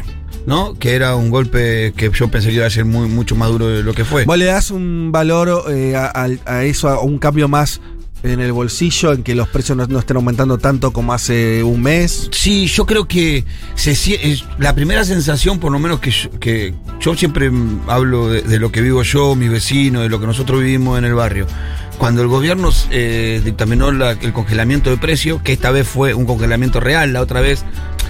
¿No? 0.46 0.74
Que 0.78 0.94
era 0.94 1.16
un 1.16 1.30
golpe 1.30 1.92
que 1.96 2.10
yo 2.12 2.28
pensé 2.28 2.48
que 2.50 2.56
iba 2.56 2.66
a 2.66 2.70
ser 2.70 2.84
muy, 2.84 3.08
mucho 3.08 3.34
más 3.36 3.48
duro 3.50 3.68
de 3.68 3.82
lo 3.82 3.94
que 3.94 4.04
fue. 4.04 4.24
Vos 4.24 4.38
le 4.38 4.44
das 4.46 4.70
un 4.70 5.10
valor 5.12 5.64
eh, 5.70 5.94
a, 5.96 6.64
eso, 6.64 6.88
a 6.88 7.00
un 7.00 7.18
cambio 7.18 7.48
más 7.48 7.80
en 8.22 8.40
el 8.40 8.52
bolsillo, 8.52 9.12
en 9.12 9.22
que 9.22 9.34
los 9.34 9.48
precios 9.48 9.76
no, 9.76 9.86
no 9.86 9.98
estén 9.98 10.16
aumentando 10.16 10.56
tanto 10.56 10.92
como 10.92 11.12
hace 11.12 11.62
un 11.62 11.82
mes. 11.82 12.30
Sí, 12.32 12.66
yo 12.68 12.86
creo 12.86 13.06
que 13.06 13.44
se, 13.74 13.90
es 13.92 14.44
la 14.58 14.74
primera 14.74 15.04
sensación, 15.04 15.58
por 15.58 15.70
lo 15.70 15.78
menos 15.78 16.00
que 16.00 16.10
yo, 16.10 16.30
que 16.40 16.72
yo 17.00 17.14
siempre 17.14 17.50
hablo 17.86 18.30
de, 18.30 18.40
de 18.40 18.58
lo 18.58 18.72
que 18.72 18.80
vivo 18.80 19.02
yo, 19.02 19.34
mi 19.34 19.48
vecino, 19.48 20.00
de 20.00 20.08
lo 20.08 20.20
que 20.20 20.26
nosotros 20.26 20.60
vivimos 20.60 20.98
en 20.98 21.04
el 21.04 21.12
barrio. 21.14 21.46
Cuando 21.98 22.22
el 22.22 22.28
gobierno 22.28 22.70
eh, 22.90 23.40
dictaminó 23.44 23.92
la- 23.92 24.12
el 24.12 24.32
congelamiento 24.32 24.88
de 24.90 24.96
precios, 24.96 25.42
que 25.42 25.52
esta 25.52 25.70
vez 25.70 25.86
fue 25.86 26.14
un 26.14 26.24
congelamiento 26.24 26.80
real, 26.80 27.12
la 27.12 27.20
otra 27.20 27.40
vez 27.42 27.62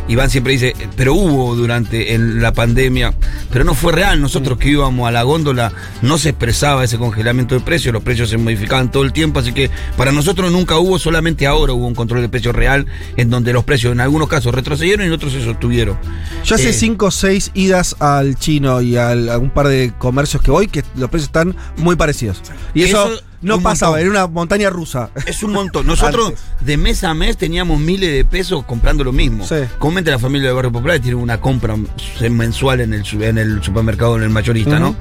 Iván 0.06 0.28
siempre 0.28 0.52
dice, 0.52 0.75
pero 0.96 1.14
hubo 1.14 1.56
durante 1.56 2.14
en 2.14 2.42
la 2.42 2.52
pandemia, 2.52 3.14
pero 3.50 3.64
no 3.64 3.75
fue 3.75 3.92
real. 3.92 4.20
Nosotros 4.20 4.58
que 4.58 4.68
íbamos 4.70 5.08
a 5.08 5.11
la 5.11 5.23
góndola 5.23 5.73
no 6.02 6.18
se 6.18 6.30
expresaba 6.30 6.84
ese 6.84 6.99
congelamiento 6.99 7.54
de 7.54 7.61
precios, 7.62 7.92
los 7.94 8.02
precios 8.02 8.28
se 8.28 8.37
modificaban 8.37 8.90
todo 8.90 9.02
el 9.04 9.12
tiempo, 9.12 9.40
así 9.40 9.52
que 9.52 9.70
para 9.96 10.12
nosotros 10.12 10.52
nunca 10.52 10.76
hubo, 10.78 10.99
solamente 10.99 11.46
ahora 11.46 11.73
hubo 11.73 11.87
un 11.87 11.94
control 11.94 12.20
de 12.20 12.28
precios 12.28 12.54
real, 12.54 12.87
en 13.16 13.30
donde 13.30 13.52
los 13.52 13.64
precios 13.64 13.92
en 13.92 14.00
algunos 14.00 14.28
casos 14.28 14.54
retrocedieron 14.54 15.04
y 15.04 15.08
en 15.08 15.14
otros 15.14 15.32
se 15.32 15.42
sostuvieron. 15.42 15.96
Yo 16.44 16.54
hace 16.54 16.70
Eh, 16.70 16.73
cinco 16.75 17.06
o 17.06 17.11
seis 17.11 17.50
idas 17.54 17.96
al 18.00 18.37
chino 18.37 18.80
y 18.82 18.96
al- 18.96 19.28
a 19.30 19.38
un 19.38 19.50
par 19.50 19.68
de 19.68 19.92
comercios 19.99 20.42
que 20.42 20.50
voy 20.50 20.68
que 20.68 20.82
los 20.96 21.08
precios 21.08 21.28
están 21.28 21.56
muy 21.78 21.96
parecidos. 21.96 22.42
Y 22.75 22.82
eso, 22.82 23.12
Eso, 23.14 23.23
no 23.44 23.56
un 23.58 23.62
pasaba, 23.62 23.92
montón. 23.92 24.10
era 24.12 24.24
una 24.24 24.32
montaña 24.32 24.70
rusa. 24.70 25.10
Es 25.26 25.42
un 25.42 25.52
montón. 25.52 25.86
Nosotros 25.86 26.26
Antes. 26.28 26.42
de 26.60 26.76
mes 26.76 27.04
a 27.04 27.14
mes 27.14 27.36
teníamos 27.36 27.78
miles 27.80 28.10
de 28.12 28.24
pesos 28.24 28.64
comprando 28.64 29.04
lo 29.04 29.12
mismo. 29.12 29.46
Sí. 29.46 29.56
Comúnmente 29.78 30.10
la 30.10 30.18
familia 30.18 30.48
de 30.48 30.54
Barrio 30.54 30.72
Popular 30.72 30.98
tiene 31.00 31.16
una 31.16 31.40
compra 31.40 31.76
mensual 32.30 32.80
en 32.80 32.94
el, 32.94 33.04
en 33.22 33.38
el 33.38 33.62
supermercado, 33.62 34.16
en 34.16 34.22
el 34.24 34.30
mayorista, 34.30 34.78
¿no? 34.78 34.94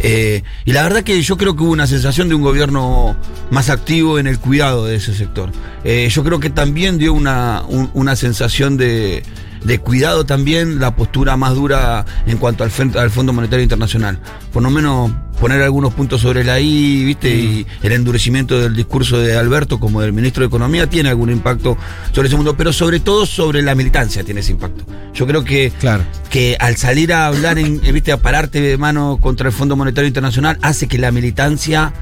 Eh, 0.00 0.42
y 0.64 0.72
la 0.72 0.82
verdad 0.82 1.02
que 1.02 1.20
yo 1.22 1.36
creo 1.36 1.56
que 1.56 1.62
hubo 1.62 1.72
una 1.72 1.86
sensación 1.86 2.28
de 2.28 2.34
un 2.34 2.42
gobierno 2.42 3.16
más 3.50 3.70
activo 3.70 4.18
en 4.18 4.26
el 4.26 4.38
cuidado 4.38 4.84
de 4.86 4.96
ese 4.96 5.14
sector. 5.14 5.50
Eh, 5.84 6.08
yo 6.10 6.24
creo 6.24 6.40
que 6.40 6.50
también 6.50 6.98
dio 6.98 7.12
una, 7.12 7.62
un- 7.68 7.90
una 7.94 8.16
sensación 8.16 8.76
de, 8.76 9.22
de 9.64 9.78
cuidado 9.78 10.24
también 10.26 10.80
la 10.80 10.96
postura 10.96 11.36
más 11.36 11.54
dura 11.54 12.04
en 12.26 12.38
cuanto 12.38 12.64
al, 12.64 12.70
al 12.98 13.10
Fondo 13.10 13.32
Monetario 13.32 13.62
Internacional. 13.62 14.18
Por 14.52 14.62
lo 14.62 14.70
menos 14.70 15.10
poner 15.40 15.62
algunos 15.62 15.92
puntos 15.94 16.20
sobre 16.20 16.44
la 16.44 16.60
I, 16.60 17.04
¿viste? 17.04 17.28
Y 17.34 17.66
el 17.82 17.92
endurecimiento 17.92 18.60
del 18.60 18.74
discurso 18.74 19.18
de 19.18 19.36
Alberto 19.36 19.78
como 19.80 20.00
del 20.00 20.12
ministro 20.12 20.42
de 20.42 20.48
Economía 20.48 20.88
tiene 20.88 21.08
algún 21.08 21.30
impacto 21.30 21.76
sobre 22.12 22.28
ese 22.28 22.36
mundo, 22.36 22.56
pero 22.56 22.72
sobre 22.72 23.00
todo 23.00 23.26
sobre 23.26 23.62
la 23.62 23.74
militancia 23.74 24.24
tiene 24.24 24.40
ese 24.40 24.52
impacto. 24.52 24.84
Yo 25.14 25.26
creo 25.26 25.44
que 25.44 25.72
Claro. 25.78 26.04
que 26.30 26.56
al 26.58 26.76
salir 26.76 27.12
a 27.12 27.26
hablar, 27.26 27.58
en, 27.58 27.80
eh, 27.84 27.92
viste, 27.92 28.12
a 28.12 28.16
pararte 28.16 28.60
de 28.60 28.76
mano 28.78 29.18
contra 29.20 29.48
el 29.48 29.52
Fondo 29.54 29.76
Monetario 29.76 30.08
Internacional, 30.08 30.58
hace 30.62 30.88
que 30.88 30.98
la 30.98 31.12
militancia, 31.12 31.92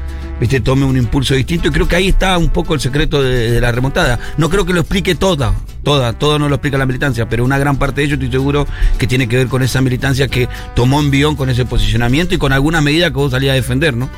viste, 0.40 0.60
tome 0.60 0.84
un 0.84 0.96
impulso 0.96 1.34
distinto. 1.34 1.68
Y 1.68 1.70
creo 1.70 1.88
que 1.88 1.96
ahí 1.96 2.08
está 2.08 2.38
un 2.38 2.50
poco 2.50 2.74
el 2.74 2.80
secreto 2.80 3.22
de, 3.22 3.50
de 3.50 3.60
la 3.60 3.72
remontada. 3.72 4.18
No 4.38 4.48
creo 4.48 4.64
que 4.64 4.72
lo 4.72 4.80
explique 4.80 5.14
toda, 5.14 5.52
toda, 5.82 6.12
todo 6.14 6.38
no 6.38 6.48
lo 6.48 6.54
explica 6.54 6.78
la 6.78 6.86
militancia, 6.86 7.28
pero 7.28 7.44
una 7.44 7.58
gran 7.58 7.76
parte 7.76 8.00
de 8.00 8.06
ello 8.06 8.14
estoy 8.14 8.30
seguro 8.30 8.66
que 8.98 9.06
tiene 9.06 9.28
que 9.28 9.36
ver 9.36 9.48
con 9.48 9.62
esa 9.62 9.80
militancia 9.82 10.28
que 10.28 10.48
tomó 10.74 11.00
envión 11.00 11.36
con 11.36 11.50
ese 11.50 11.64
posicionamiento 11.66 12.34
y 12.34 12.38
con 12.38 12.52
alguna 12.52 12.80
medida 12.80 13.10
que 13.10 13.18
salías 13.30 13.52
a 13.52 13.54
defender, 13.56 13.94
¿no? 13.96 14.08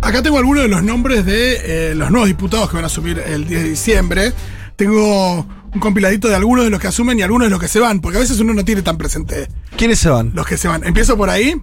Acá 0.00 0.22
tengo 0.22 0.38
algunos 0.38 0.64
de 0.64 0.68
los 0.68 0.82
nombres 0.82 1.24
de 1.24 1.90
eh, 1.90 1.94
los 1.94 2.10
nuevos 2.10 2.28
diputados 2.28 2.68
que 2.68 2.74
van 2.76 2.84
a 2.84 2.88
asumir 2.88 3.22
el 3.24 3.46
10 3.46 3.62
de 3.62 3.68
diciembre. 3.68 4.32
Tengo 4.76 5.46
un 5.72 5.80
compiladito 5.80 6.28
de 6.28 6.34
algunos 6.34 6.64
de 6.64 6.70
los 6.70 6.80
que 6.80 6.88
asumen 6.88 7.18
y 7.18 7.22
algunos 7.22 7.46
de 7.46 7.50
los 7.50 7.60
que 7.60 7.68
se 7.68 7.78
van, 7.78 8.00
porque 8.00 8.18
a 8.18 8.20
veces 8.20 8.40
uno 8.40 8.52
no 8.52 8.64
tiene 8.64 8.82
tan 8.82 8.98
presente 8.98 9.48
¿Quiénes 9.76 10.00
se 10.00 10.08
van? 10.08 10.32
los 10.34 10.46
que 10.46 10.56
se 10.56 10.66
van. 10.68 10.84
Empiezo 10.84 11.16
por 11.16 11.30
ahí. 11.30 11.54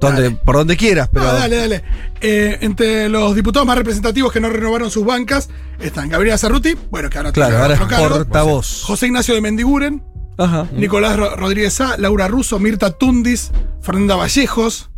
Donde, 0.00 0.30
por 0.30 0.54
donde 0.56 0.76
quieras, 0.76 1.08
pero. 1.12 1.28
Ah, 1.28 1.32
dale, 1.34 1.56
dale. 1.56 1.84
Eh, 2.20 2.58
entre 2.60 3.08
los 3.08 3.34
diputados 3.34 3.66
más 3.66 3.76
representativos 3.76 4.32
que 4.32 4.40
no 4.40 4.48
renovaron 4.48 4.92
sus 4.92 5.04
bancas 5.04 5.48
están 5.80 6.08
Gabriela 6.08 6.38
Cerruti, 6.38 6.76
bueno, 6.90 7.10
que 7.10 7.18
ahora 7.18 7.32
Claro, 7.32 7.50
tiene 7.50 7.62
ahora 7.62 7.74
es 7.74 7.80
otro 7.80 7.96
cargo, 7.96 8.16
portavoz. 8.16 8.82
José 8.84 9.06
Ignacio 9.06 9.34
de 9.34 9.40
Mendiguren, 9.40 10.04
Ajá. 10.38 10.66
Nicolás 10.72 11.16
Ro- 11.16 11.36
Rodríguez 11.36 11.74
Sá, 11.74 11.96
Laura 11.98 12.28
Russo, 12.28 12.58
Mirta 12.58 12.90
Tundis, 12.92 13.50
Fernanda 13.82 14.16
Vallejos. 14.16 14.88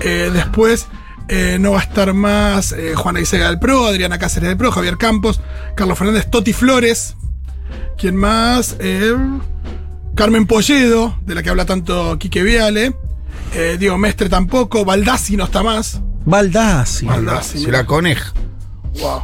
Eh, 0.00 0.30
después 0.32 0.86
eh, 1.28 1.58
no 1.60 1.72
va 1.72 1.80
a 1.80 1.82
estar 1.82 2.14
más 2.14 2.72
eh, 2.72 2.94
Juana 2.96 3.20
Isega 3.20 3.46
del 3.48 3.58
PRO, 3.58 3.86
Adriana 3.86 4.18
Cáceres 4.18 4.48
del 4.48 4.56
PRO, 4.58 4.70
Javier 4.72 4.96
Campos, 4.96 5.40
Carlos 5.76 5.98
Fernández 5.98 6.30
Toti 6.30 6.52
Flores. 6.52 7.14
¿Quién 7.98 8.16
más? 8.16 8.76
Eh, 8.78 9.14
Carmen 10.14 10.46
Polledo, 10.46 11.18
de 11.26 11.34
la 11.34 11.42
que 11.42 11.50
habla 11.50 11.64
tanto 11.66 12.18
Quique 12.18 12.42
Viale. 12.42 12.94
Eh, 13.54 13.76
Diego 13.78 13.98
Mestre 13.98 14.28
tampoco. 14.28 14.84
Baldassi 14.84 15.36
no 15.36 15.44
está 15.44 15.62
más. 15.62 16.00
Baldassi. 16.24 17.06
Baldassi. 17.06 17.58
Se 17.58 17.66
mira. 17.66 17.84
Wow. 19.00 19.22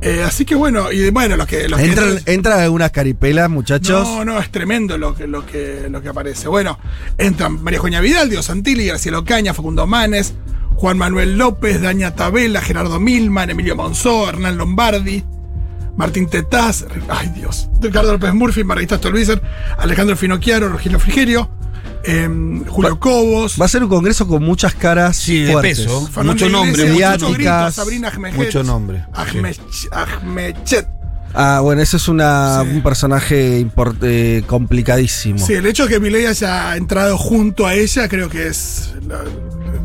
Eh, 0.00 0.22
así 0.22 0.44
que 0.44 0.54
bueno, 0.54 0.92
y 0.92 1.08
bueno, 1.10 1.36
los 1.36 1.46
que. 1.46 1.68
Los 1.68 1.78
que- 1.80 1.86
Entran, 1.86 2.18
entran 2.26 2.60
algunas 2.60 2.90
caripelas, 2.90 3.48
muchachos. 3.48 4.06
No, 4.06 4.24
no, 4.24 4.38
es 4.38 4.50
tremendo 4.50 4.98
lo 4.98 5.14
que, 5.14 5.26
lo 5.26 5.46
que, 5.46 5.86
lo 5.90 6.02
que 6.02 6.08
aparece. 6.08 6.48
Bueno, 6.48 6.78
entran 7.16 7.62
María 7.62 7.78
Joña 7.80 8.00
Vidal, 8.00 8.28
Dios 8.28 8.46
Santilli, 8.46 8.86
Graciela 8.86 9.18
Ocaña, 9.20 9.54
Facundo 9.54 9.86
Manes, 9.86 10.34
Juan 10.74 10.98
Manuel 10.98 11.38
López, 11.38 11.80
Daña 11.80 12.14
Tabela, 12.14 12.60
Gerardo 12.60 13.00
Milman, 13.00 13.50
Emilio 13.50 13.76
Monzó, 13.76 14.28
Hernán 14.28 14.58
Lombardi, 14.58 15.24
Martín 15.96 16.26
Tetaz, 16.28 16.84
ay 17.08 17.28
Dios, 17.34 17.68
Ricardo 17.80 18.12
López 18.12 18.34
Murphy, 18.34 18.64
Margarita 18.64 18.96
Stolbizer, 18.98 19.40
Alejandro 19.78 20.16
Finocchiaro, 20.16 20.68
Rogelio 20.68 20.98
Frigerio, 20.98 21.48
em, 22.04 22.64
Julio 22.66 22.98
Cobos, 23.00 23.56
Va 23.60 23.64
a 23.66 23.68
ser 23.68 23.82
un 23.82 23.88
congreso 23.88 24.26
con 24.26 24.42
muchas 24.42 24.74
caras 24.74 25.16
Sí, 25.16 25.40
de 25.42 25.56
peso. 25.58 26.08
Mucho 26.22 26.48
nombre, 26.48 26.82
Iglesias, 26.84 27.12
mucho 27.12 27.28
mucho 27.28 27.38
nombre. 27.38 27.44
grito, 27.44 27.70
Sabrina 27.72 28.08
Ahmed 28.08 28.34
Mucho 28.34 28.62
nombre, 28.62 29.04
Ahmed, 29.12 29.56
Ahmedchet. 29.92 30.86
Ah, 31.36 31.58
bueno, 31.62 31.82
eso 31.82 31.96
es 31.96 32.06
una, 32.06 32.62
Sí. 32.62 32.68
un 32.76 32.82
personaje 32.82 33.60
import- 33.60 33.98
eh, 34.02 34.44
complicadísimo. 34.46 35.44
Sí, 35.44 35.54
el 35.54 35.66
hecho 35.66 35.84
de 35.84 35.88
que 35.94 36.00
Milei 36.00 36.26
haya 36.26 36.76
entrado 36.76 37.18
junto 37.18 37.66
a 37.66 37.74
ella 37.74 38.08
creo 38.08 38.28
que 38.28 38.46
es 38.46 38.92
la- 39.08 39.24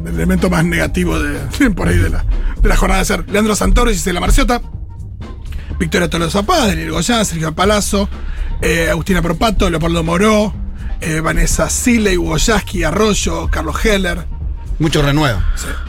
el 0.06 0.14
elemento 0.16 0.50
más 0.50 0.64
negativo 0.64 1.18
de, 1.20 1.40
por 1.72 1.88
ahí 1.88 1.98
de 1.98 2.10
la, 2.10 2.24
de 2.62 2.70
la 2.70 2.76
jornada 2.78 3.00
de 3.00 3.06
ser. 3.06 3.30
Leandro 3.32 3.56
Santoro 3.56 3.90
y 3.90 3.96
Gisela 3.96 4.20
Marciota, 4.20 4.62
Victoria 5.80 6.10
Tolosa 6.10 6.44
Paz, 6.44 6.68
Daniel 6.68 6.92
Goyán, 6.92 7.26
Sergio 7.26 7.56
Palazzo, 7.56 8.08
eh, 8.62 8.88
Agustina 8.92 9.22
Propato, 9.24 9.70
Leopoldo 9.70 10.04
Moró, 10.04 10.54
eh, 11.02 11.20
Vanessa 11.22 11.70
Siley, 11.70 12.18
Hugo 12.18 12.38
Yasky, 12.38 12.84
Arroyo, 12.84 13.48
Carlos 13.50 13.84
Heller, 13.86 14.26
Mucho 14.80 15.02
renuevo. 15.02 15.40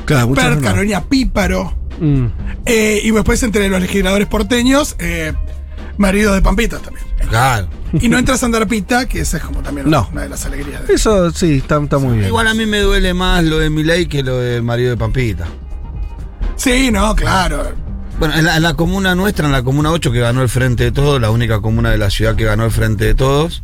Claro, 0.04 0.28
muchas 0.28 0.46
Per, 0.46 0.56
no. 0.56 0.62
Carolina 0.62 1.04
Píparo. 1.04 1.76
Mm. 2.00 2.26
eh, 2.66 3.00
y 3.04 3.10
después 3.10 3.42
entre 3.42 3.68
los 3.68 3.80
legisladores 3.80 4.26
porteños, 4.26 4.96
eh, 4.98 5.32
marido 5.98 6.32
de 6.34 6.42
Pampitas 6.42 6.80
también. 6.82 7.06
Claro. 7.28 7.68
Y 8.00 8.08
no 8.08 8.18
entra 8.18 8.36
Sandra 8.36 8.66
Pita, 8.66 9.06
que 9.06 9.20
esa 9.20 9.36
es 9.36 9.42
como 9.42 9.60
también 9.62 9.88
No. 9.90 10.08
una 10.12 10.22
de 10.22 10.28
las 10.30 10.44
alegrías 10.46 10.86
de 10.88 10.94
Eso 10.94 11.30
sí, 11.32 11.58
está, 11.58 11.80
está 11.82 11.98
muy 11.98 12.14
bien. 12.16 12.28
Igual 12.28 12.48
a 12.48 12.54
mí 12.54 12.64
me 12.66 12.78
duele 12.80 13.12
más 13.14 13.44
lo 13.44 13.58
de 13.58 13.68
Milei 13.70 14.06
que 14.06 14.22
lo 14.22 14.38
del 14.38 14.62
marido 14.62 14.90
de 14.90 14.96
Pampita. 14.96 15.46
Sí, 16.56 16.90
no, 16.90 17.14
claro. 17.14 17.72
Bueno, 18.18 18.34
en 18.34 18.44
la, 18.44 18.56
en 18.56 18.62
la 18.62 18.74
comuna 18.74 19.14
nuestra, 19.14 19.46
en 19.46 19.52
la 19.52 19.62
comuna 19.62 19.90
8 19.92 20.12
que 20.12 20.20
ganó 20.20 20.42
el 20.42 20.48
Frente 20.48 20.84
de 20.84 20.92
Todos, 20.92 21.20
la 21.20 21.30
única 21.30 21.60
comuna 21.60 21.90
de 21.90 21.98
la 21.98 22.10
ciudad 22.10 22.34
que 22.36 22.44
ganó 22.44 22.64
el 22.64 22.70
Frente 22.70 23.04
de 23.06 23.14
Todos, 23.14 23.62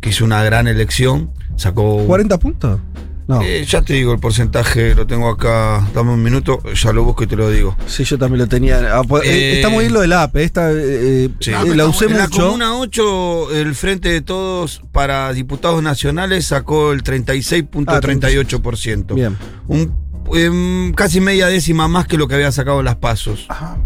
que 0.00 0.10
hizo 0.10 0.24
una 0.24 0.42
gran 0.42 0.66
elección, 0.68 1.30
sacó... 1.56 2.06
¿40 2.06 2.38
puntos? 2.38 2.80
No. 3.26 3.42
Eh, 3.42 3.66
ya 3.68 3.82
te 3.82 3.92
digo 3.92 4.14
el 4.14 4.20
porcentaje, 4.20 4.94
lo 4.94 5.06
tengo 5.06 5.28
acá, 5.28 5.86
dame 5.94 6.12
un 6.12 6.22
minuto, 6.22 6.62
ya 6.72 6.94
lo 6.94 7.04
busco 7.04 7.24
y 7.24 7.26
te 7.26 7.36
lo 7.36 7.50
digo. 7.50 7.76
Sí, 7.86 8.04
yo 8.04 8.16
también 8.16 8.38
lo 8.38 8.46
tenía. 8.48 8.96
Ah, 8.98 9.02
pues, 9.06 9.26
eh, 9.26 9.28
Eh, 9.28 9.52
está 9.56 9.68
muy 9.68 9.80
bien 9.84 9.92
lo 9.92 10.00
del 10.00 10.14
app. 10.14 10.34
Esta, 10.36 10.72
eh, 10.72 10.76
eh, 10.78 11.28
Sí. 11.38 11.50
eh, 11.50 11.74
la 11.76 11.84
usé 11.84 12.06
en 12.06 12.16
la 12.16 12.24
mucho. 12.24 12.46
comuna 12.46 12.78
8, 12.78 13.52
el 13.54 13.74
Frente 13.74 14.08
de 14.08 14.22
Todos 14.22 14.80
para 14.92 15.30
diputados 15.34 15.82
nacionales 15.82 16.46
sacó 16.46 16.92
el 16.92 17.02
36.38%. 17.02 19.14
Bien. 19.14 19.36
Un, 19.66 19.94
em, 20.34 20.94
casi 20.94 21.20
media 21.20 21.48
décima 21.48 21.86
más 21.86 22.06
que 22.06 22.16
lo 22.16 22.28
que 22.28 22.34
había 22.36 22.50
sacado 22.50 22.82
las 22.82 22.96
pasos. 22.96 23.44
Ajá. 23.50 23.76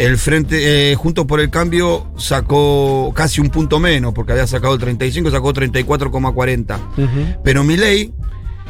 El 0.00 0.16
Frente, 0.18 0.92
eh, 0.92 0.94
Juntos 0.96 1.26
por 1.26 1.40
el 1.40 1.50
Cambio, 1.50 2.06
sacó 2.16 3.12
casi 3.14 3.40
un 3.40 3.50
punto 3.50 3.78
menos, 3.78 4.14
porque 4.14 4.32
había 4.32 4.46
sacado 4.46 4.72
el 4.74 4.80
35, 4.80 5.30
sacó 5.30 5.52
34,40. 5.52 6.78
Ujú. 6.96 7.06
Pero 7.44 7.64
Milei 7.64 8.12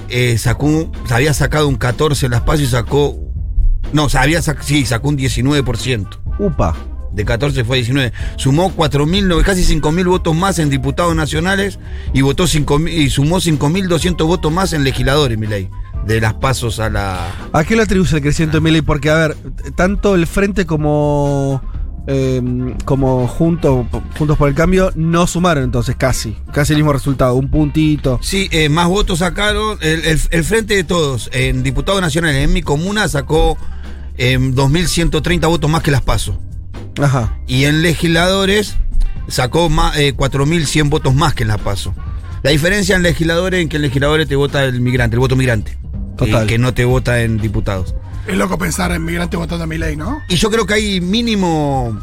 eh, 0.09 0.37
sacó, 0.39 0.91
había 1.09 1.33
sacado 1.33 1.69
un 1.69 1.77
14 1.77 2.27
en 2.27 2.33
las 2.33 2.41
pasos 2.43 2.63
y 2.63 2.67
sacó. 2.67 3.17
No, 3.93 4.09
había 4.15 4.41
sac- 4.41 4.63
sí, 4.63 4.85
sacó 4.85 5.09
un 5.09 5.17
19%. 5.19 6.09
Upa. 6.41 6.75
De 7.13 7.25
14 7.25 7.65
fue 7.65 7.77
a 7.77 7.79
19. 7.79 8.13
Sumó 8.37 8.73
4.000, 8.75 9.43
casi 9.45 9.63
5.000 9.63 10.07
votos 10.09 10.35
más 10.35 10.59
en 10.59 10.69
diputados 10.71 11.15
nacionales 11.17 11.79
y 12.13 12.23
votó 12.23 12.45
5.000 12.45 12.89
y 12.93 13.11
sumó 13.11 13.37
5.200 13.41 14.27
votos 14.27 14.53
más 14.53 14.73
en 14.73 14.85
legisladores, 14.85 15.37
Milei. 15.39 15.69
De 16.07 16.21
las 16.21 16.35
pasos 16.35 16.81
a 16.81 16.89
la. 16.91 17.29
¿A 17.53 17.65
qué 17.65 17.77
le 17.77 17.83
atribuye 17.83 18.17
el 18.17 18.23
crecimiento 18.23 18.57
de 18.57 18.61
Milei? 18.63 18.83
Porque, 18.83 19.11
a 19.11 19.15
ver, 19.15 19.37
tanto 19.77 20.15
el 20.15 20.27
Frente 20.27 20.65
como. 20.67 21.63
eh, 22.07 22.43
como 22.87 23.29
junto, 23.29 23.87
Juntos 24.19 24.37
por 24.39 24.49
el 24.49 24.55
Cambio 24.55 24.91
no 24.97 25.27
sumaron 25.27 25.63
entonces 25.65 25.95
casi. 25.97 26.37
Casi 26.53 26.73
el 26.73 26.79
mismo 26.79 26.93
resultado, 26.93 27.35
un 27.35 27.51
puntito. 27.51 28.19
Sí, 28.23 28.49
eh, 28.51 28.69
más 28.69 28.89
votos 28.89 29.19
sacaron. 29.21 29.79
El, 29.83 30.05
el- 30.05 30.21
el 30.31 30.45
Frente 30.45 30.75
de 30.75 30.85
Todos, 30.85 31.29
en 31.33 31.63
diputados 31.63 32.01
nacionales, 32.01 32.43
en 32.45 32.53
mi 32.53 32.63
comuna, 32.63 33.07
sacó 33.07 33.57
eh, 34.17 34.39
2.130 34.39 35.47
votos 35.49 35.71
más 35.71 35.83
que 35.83 35.91
las 35.91 36.03
paso. 36.03 36.41
Ajá. 37.01 37.39
Y 37.47 37.65
en 37.67 37.83
legisladores 37.83 38.77
sacó 39.29 39.69
más, 39.69 39.97
eh, 39.99 40.15
4.100 40.17 40.89
votos 40.91 41.15
más 41.15 41.35
que 41.35 41.43
en 41.45 41.49
las 41.49 41.61
paso. 41.61 41.95
La 42.43 42.51
diferencia 42.51 42.97
en 42.97 43.03
legisladores 43.03 43.63
es 43.63 43.69
que 43.69 43.77
en 43.77 43.83
legisladores 43.83 44.27
te 44.27 44.35
vota 44.35 44.65
el 44.65 44.81
migrante, 44.81 45.15
el 45.17 45.21
voto 45.21 45.37
migrante. 45.37 45.77
Total. 46.21 46.45
eh, 46.45 46.47
que 46.47 46.59
no 46.59 46.73
te 46.73 46.85
vota 46.85 47.23
en 47.23 47.39
diputados. 47.39 47.95
Es 48.29 48.37
loco 48.37 48.57
pensar 48.59 48.93
en 48.93 49.05
migrantes 49.05 49.39
votando 49.41 49.65
a 49.65 49.67
mi 49.67 49.77
ley, 49.79 49.97
¿no? 49.97 50.21
Y 50.29 50.37
yo 50.37 50.51
creo 50.51 50.67
que 50.67 50.75
hay 50.75 51.01
mínimo. 51.01 51.99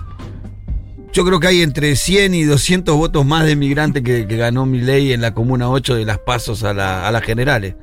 Yo 1.14 1.26
creo 1.26 1.40
que 1.40 1.48
hay 1.48 1.62
entre 1.62 1.96
100 1.96 2.36
y 2.36 2.44
200 2.44 2.96
votos 2.96 3.26
más 3.26 3.46
de 3.46 3.56
migrantes 3.56 4.04
que, 4.04 4.28
que 4.28 4.38
ganó 4.38 4.66
mi 4.66 4.82
ley 4.82 5.14
en 5.14 5.22
la 5.22 5.34
Comuna 5.34 5.70
8 5.70 5.96
de 5.96 6.06
las 6.06 6.20
pasos 6.20 6.64
a, 6.64 6.74
la- 6.74 7.08
a 7.08 7.12
las 7.12 7.24
generales. 7.24 7.76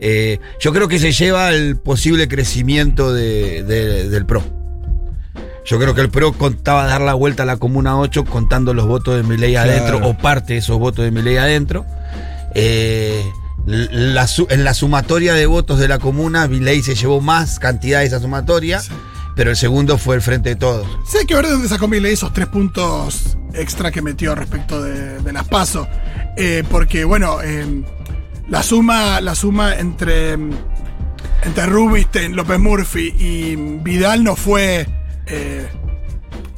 Eh, 0.00 0.38
yo 0.60 0.72
creo 0.72 0.86
que 0.86 0.98
se 1.00 1.10
lleva 1.12 1.50
el 1.50 1.76
posible 1.76 2.28
crecimiento 2.28 3.12
de- 3.12 3.62
de- 3.64 4.08
del 4.08 4.26
PRO. 4.26 4.44
Yo 5.64 5.78
creo 5.78 5.94
que 5.94 6.00
el 6.02 6.08
PRO 6.10 6.32
contaba 6.32 6.86
dar 6.86 7.00
la 7.00 7.14
vuelta 7.14 7.42
a 7.42 7.46
la 7.46 7.56
Comuna 7.56 7.98
8 7.98 8.24
contando 8.24 8.74
los 8.74 8.86
votos 8.86 9.16
de 9.16 9.22
mi 9.22 9.36
ley 9.36 9.52
Claro. 9.52 9.70
adentro 9.70 10.06
o 10.08 10.16
parte 10.16 10.52
de 10.54 10.58
esos 10.60 10.78
votos 10.78 11.04
de 11.04 11.10
mi 11.10 11.20
ley 11.22 11.36
adentro. 11.36 11.84
Eh, 12.54 13.22
la 13.68 14.26
en 14.48 14.64
la 14.64 14.74
sumatoria 14.74 15.34
de 15.34 15.46
votos 15.46 15.78
de 15.78 15.88
la 15.88 15.98
comuna, 15.98 16.48
Milei 16.48 16.82
se 16.82 16.94
llevó 16.94 17.20
más 17.20 17.58
cantidad 17.58 18.00
de 18.00 18.06
esa 18.06 18.20
sumatoria, 18.20 18.80
Sí. 18.80 18.90
pero 19.36 19.50
el 19.50 19.56
segundo 19.56 19.98
fue 19.98 20.16
el 20.16 20.22
frente 20.22 20.50
de 20.50 20.56
todos. 20.56 20.86
Sí, 21.06 21.18
hay 21.18 21.26
que 21.26 21.34
ver 21.34 21.46
de 21.46 21.52
dónde 21.52 21.68
sacó 21.68 21.86
Milei 21.88 22.12
esos 22.14 22.32
tres 22.32 22.46
puntos 22.46 23.36
extra 23.54 23.90
que 23.90 24.00
metió 24.02 24.34
respecto 24.34 24.82
de, 24.82 25.18
de 25.20 25.32
las 25.32 25.46
pasos. 25.48 25.86
porque, 26.70 27.04
bueno, 27.04 27.42
eh, 27.42 27.82
la 28.48 28.62
suma, 28.62 29.20
la 29.20 29.34
suma 29.34 29.74
entre, 29.76 30.32
entre 30.32 31.66
Rubinstein, 31.66 32.34
López 32.36 32.58
Murphy 32.58 33.14
y 33.18 33.56
Vidal 33.82 34.22
no 34.24 34.34
fue. 34.36 34.86
eh, 35.26 35.68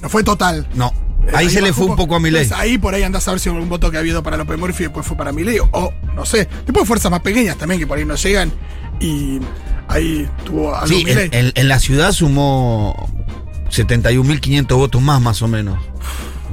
no 0.00 0.08
fue 0.08 0.22
total. 0.22 0.66
No, 0.74 0.92
Ahí, 1.32 1.48
se 1.50 1.60
le 1.62 1.72
fue 1.72 1.86
un 1.86 1.96
poco 1.96 2.16
a 2.16 2.20
Milei. 2.20 2.48
Ahí 2.56 2.78
por 2.78 2.94
ahí 2.94 3.02
andás 3.02 3.26
a 3.28 3.32
ver 3.32 3.40
si 3.40 3.48
un 3.48 3.68
voto 3.68 3.90
que 3.90 3.96
ha 3.96 4.00
habido 4.00 4.22
para 4.22 4.36
López 4.36 4.58
Murphy 4.58 4.84
después 4.84 5.06
fue 5.06 5.16
para 5.16 5.32
Milei. 5.32 5.58
O 5.72 5.92
no 6.14 6.24
sé. 6.26 6.48
Después 6.66 6.86
fuerzas 6.86 7.10
más 7.10 7.20
pequeñas 7.20 7.56
también 7.56 7.78
que 7.80 7.86
por 7.86 7.98
ahí 7.98 8.04
no 8.04 8.14
llegan. 8.16 8.52
Y 9.00 9.38
ahí 9.88 10.28
tuvo 10.44 10.74
algo 10.74 10.86
Sí, 10.88 11.04
Milei. 11.04 11.26
en, 11.32 11.46
en- 11.46 11.52
en 11.54 11.68
la 11.68 11.78
ciudad 11.78 12.12
sumó 12.12 13.08
71.500 13.70 14.66
votos 14.76 15.00
más, 15.02 15.20
más 15.20 15.42
o 15.42 15.48
menos. 15.48 15.78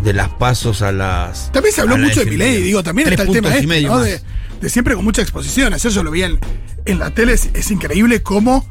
De 0.04 0.14
las 0.14 0.30
pasos 0.30 0.82
a 0.84 0.92
las. 0.92 1.52
También 1.52 1.74
se 1.74 1.82
habló 1.82 1.98
mucho 1.98 2.20
de 2.20 2.28
Milei, 2.28 2.62
digo, 2.62 2.84
también 2.84 3.08
Tres 3.08 3.20
está 3.20 3.32
el 3.32 3.36
tema 3.42 3.50
este, 3.56 3.82
¿no? 3.88 4.00
de, 4.00 4.22
de 4.62 4.70
siempre 4.70 4.94
con 4.96 5.04
mucha 5.04 5.24
exposición. 5.24 5.74
Ayer 5.74 5.92
yo 5.92 6.04
lo 6.04 6.12
vi 6.12 6.22
en, 6.24 6.40
en 6.86 7.00
la 7.00 7.10
tele, 7.12 7.34
es, 7.34 7.50
es 7.56 7.72
increíble 7.72 8.22
cómo 8.22 8.64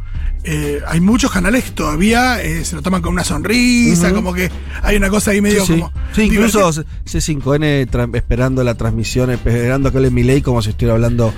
eh, 0.47 0.81
hay 0.87 1.01
muchos 1.01 1.31
canales 1.31 1.65
que 1.65 1.71
todavía 1.73 2.43
eh, 2.43 2.65
se 2.65 2.77
lo 2.77 2.83
toman 2.83 3.03
con 3.03 3.13
una 3.13 3.25
sonrisa, 3.25 4.13
como 4.13 4.33
que 4.33 4.51
hay 4.83 4.97
una 4.97 5.11
cosa 5.11 5.33
ahí 5.33 5.41
medio 5.41 5.67
Sí, 5.67 5.75
sí. 5.75 5.81
como. 5.81 5.93
Sí, 6.15 6.23
incluso 6.23 6.71
divertida. 6.73 6.97
C5N 7.07 7.91
tra- 7.91 8.17
esperando 8.17 8.63
la 8.65 8.75
transmisión, 8.77 9.31
esperando 9.31 9.91
que 9.91 9.99
hable 9.99 10.11
Milei 10.11 10.43
como 10.43 10.63
si 10.63 10.71
estuviera 10.71 10.95
hablando 10.95 11.35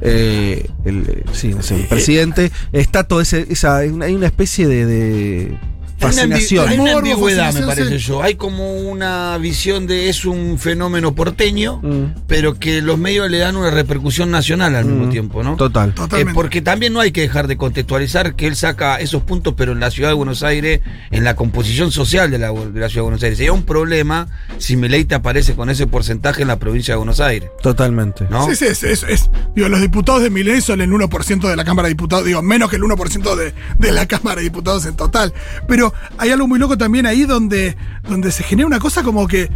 eh, 0.00 0.68
el, 0.84 1.24
sí, 1.32 1.48
no 1.48 1.62
sé, 1.62 1.76
el 1.76 1.86
presidente. 1.86 2.52
Está 2.72 3.04
todo 3.04 3.20
ese, 3.20 3.46
esa, 3.50 3.78
hay 3.78 3.88
una, 3.88 4.06
hay 4.06 4.14
una 4.14 4.26
especie 4.26 4.66
de, 4.68 4.86
de 4.86 5.58
Hay 6.02 6.12
una, 6.14 6.22
ambi- 6.24 6.30
fascinación. 6.32 6.68
hay 6.68 6.78
una 6.78 6.92
ambigüedad, 6.92 7.54
me 7.54 7.62
parece 7.62 7.98
yo. 7.98 8.22
Hay 8.22 8.34
como 8.34 8.72
una 8.74 9.36
visión 9.38 9.86
de 9.86 10.08
es 10.08 10.24
un 10.24 10.58
fenómeno 10.58 11.14
porteño, 11.14 11.80
Mm. 11.82 12.04
pero 12.26 12.58
que 12.58 12.82
los 12.82 12.98
medios 12.98 13.30
le 13.30 13.38
dan 13.38 13.56
una 13.56 13.70
repercusión 13.70 14.30
nacional 14.30 14.74
al 14.74 14.84
mismo 14.84 15.06
Mm. 15.06 15.10
tiempo, 15.10 15.42
¿no? 15.42 15.56
Total. 15.56 15.94
Eh, 16.16 16.26
porque 16.34 16.60
también 16.62 16.92
no 16.92 17.00
hay 17.00 17.12
que 17.12 17.20
dejar 17.22 17.46
de 17.46 17.56
contextualizar 17.56 18.34
que 18.34 18.46
él 18.46 18.56
saca 18.56 18.96
esos 18.96 19.22
puntos, 19.22 19.54
pero 19.56 19.72
en 19.72 19.80
la 19.80 19.90
ciudad 19.90 20.08
de 20.10 20.14
Buenos 20.14 20.42
Aires, 20.42 20.80
en 21.10 21.24
la 21.24 21.36
composición 21.36 21.92
social 21.92 22.30
de 22.30 22.38
la, 22.38 22.50
de 22.52 22.80
la 22.80 22.88
ciudad 22.88 22.94
de 22.96 23.00
Buenos 23.02 23.22
Aires. 23.22 23.38
Sería 23.38 23.52
un 23.52 23.62
problema 23.64 24.28
si 24.58 24.76
Milei 24.76 25.04
te 25.04 25.14
aparece 25.14 25.54
con 25.54 25.70
ese 25.70 25.86
porcentaje 25.86 26.42
en 26.42 26.48
la 26.48 26.58
provincia 26.58 26.94
de 26.94 26.98
Buenos 26.98 27.20
Aires, 27.20 27.50
Totalmente. 27.62 28.26
¿no? 28.30 28.46
Sí, 28.48 28.56
sí, 28.56 28.66
es, 28.66 28.82
es- 28.82 29.02
es- 29.08 29.30
digo, 29.54 29.68
los 29.68 29.80
diputados 29.80 30.22
de 30.22 30.30
Milei 30.30 30.60
son 30.60 30.80
el 30.80 30.90
1% 30.92 31.48
de 31.48 31.56
la 31.56 31.64
Cámara 31.64 31.88
de 31.88 31.94
Diputados, 31.94 32.24
digo, 32.24 32.42
menos 32.42 32.70
que 32.70 32.76
el 32.76 32.82
1% 32.82 33.36
de, 33.36 33.54
de 33.78 33.92
la 33.92 34.06
Cámara 34.06 34.36
de 34.36 34.42
Diputados 34.42 34.84
en 34.86 34.96
total. 34.96 35.32
Pero 35.68 35.91
hay 36.18 36.30
algo 36.30 36.46
muy 36.46 36.58
loco 36.58 36.76
también 36.78 37.06
ahí 37.06 37.24
donde, 37.24 37.76
donde 38.08 38.32
se 38.32 38.42
genera 38.42 38.66
una 38.66 38.78
cosa 38.78 39.02
como 39.02 39.26
que 39.26 39.50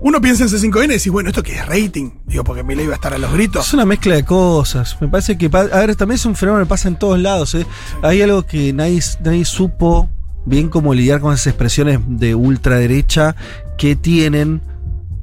uno 0.00 0.20
piensa 0.20 0.44
en 0.44 0.50
C5N 0.50 0.84
y 0.84 0.88
decís, 0.88 1.10
bueno, 1.10 1.30
¿esto 1.30 1.42
qué 1.42 1.56
es 1.56 1.66
rating? 1.66 2.10
Digo, 2.26 2.44
porque 2.44 2.62
Milei 2.62 2.86
va 2.86 2.92
a 2.92 2.96
estar 2.96 3.12
a 3.12 3.18
los 3.18 3.32
gritos. 3.32 3.66
Es 3.66 3.74
una 3.74 3.86
mezcla 3.86 4.14
de 4.14 4.24
cosas. 4.24 4.96
Me 5.00 5.08
parece 5.08 5.36
que. 5.36 5.46
A 5.52 5.78
ver, 5.80 5.96
también 5.96 6.16
es 6.16 6.24
un 6.24 6.36
fenómeno 6.36 6.64
que 6.64 6.68
pasa 6.68 6.88
en 6.88 6.98
todos 6.98 7.18
lados. 7.18 7.54
¿eh? 7.54 7.66
Hay 8.02 8.22
algo 8.22 8.44
que 8.46 8.72
nadie, 8.72 9.00
nadie 9.22 9.44
supo 9.44 10.08
bien 10.46 10.68
cómo 10.68 10.94
lidiar 10.94 11.20
con 11.20 11.34
esas 11.34 11.48
expresiones 11.48 12.00
de 12.06 12.34
ultraderecha 12.34 13.36
que 13.76 13.96
tienen, 13.96 14.62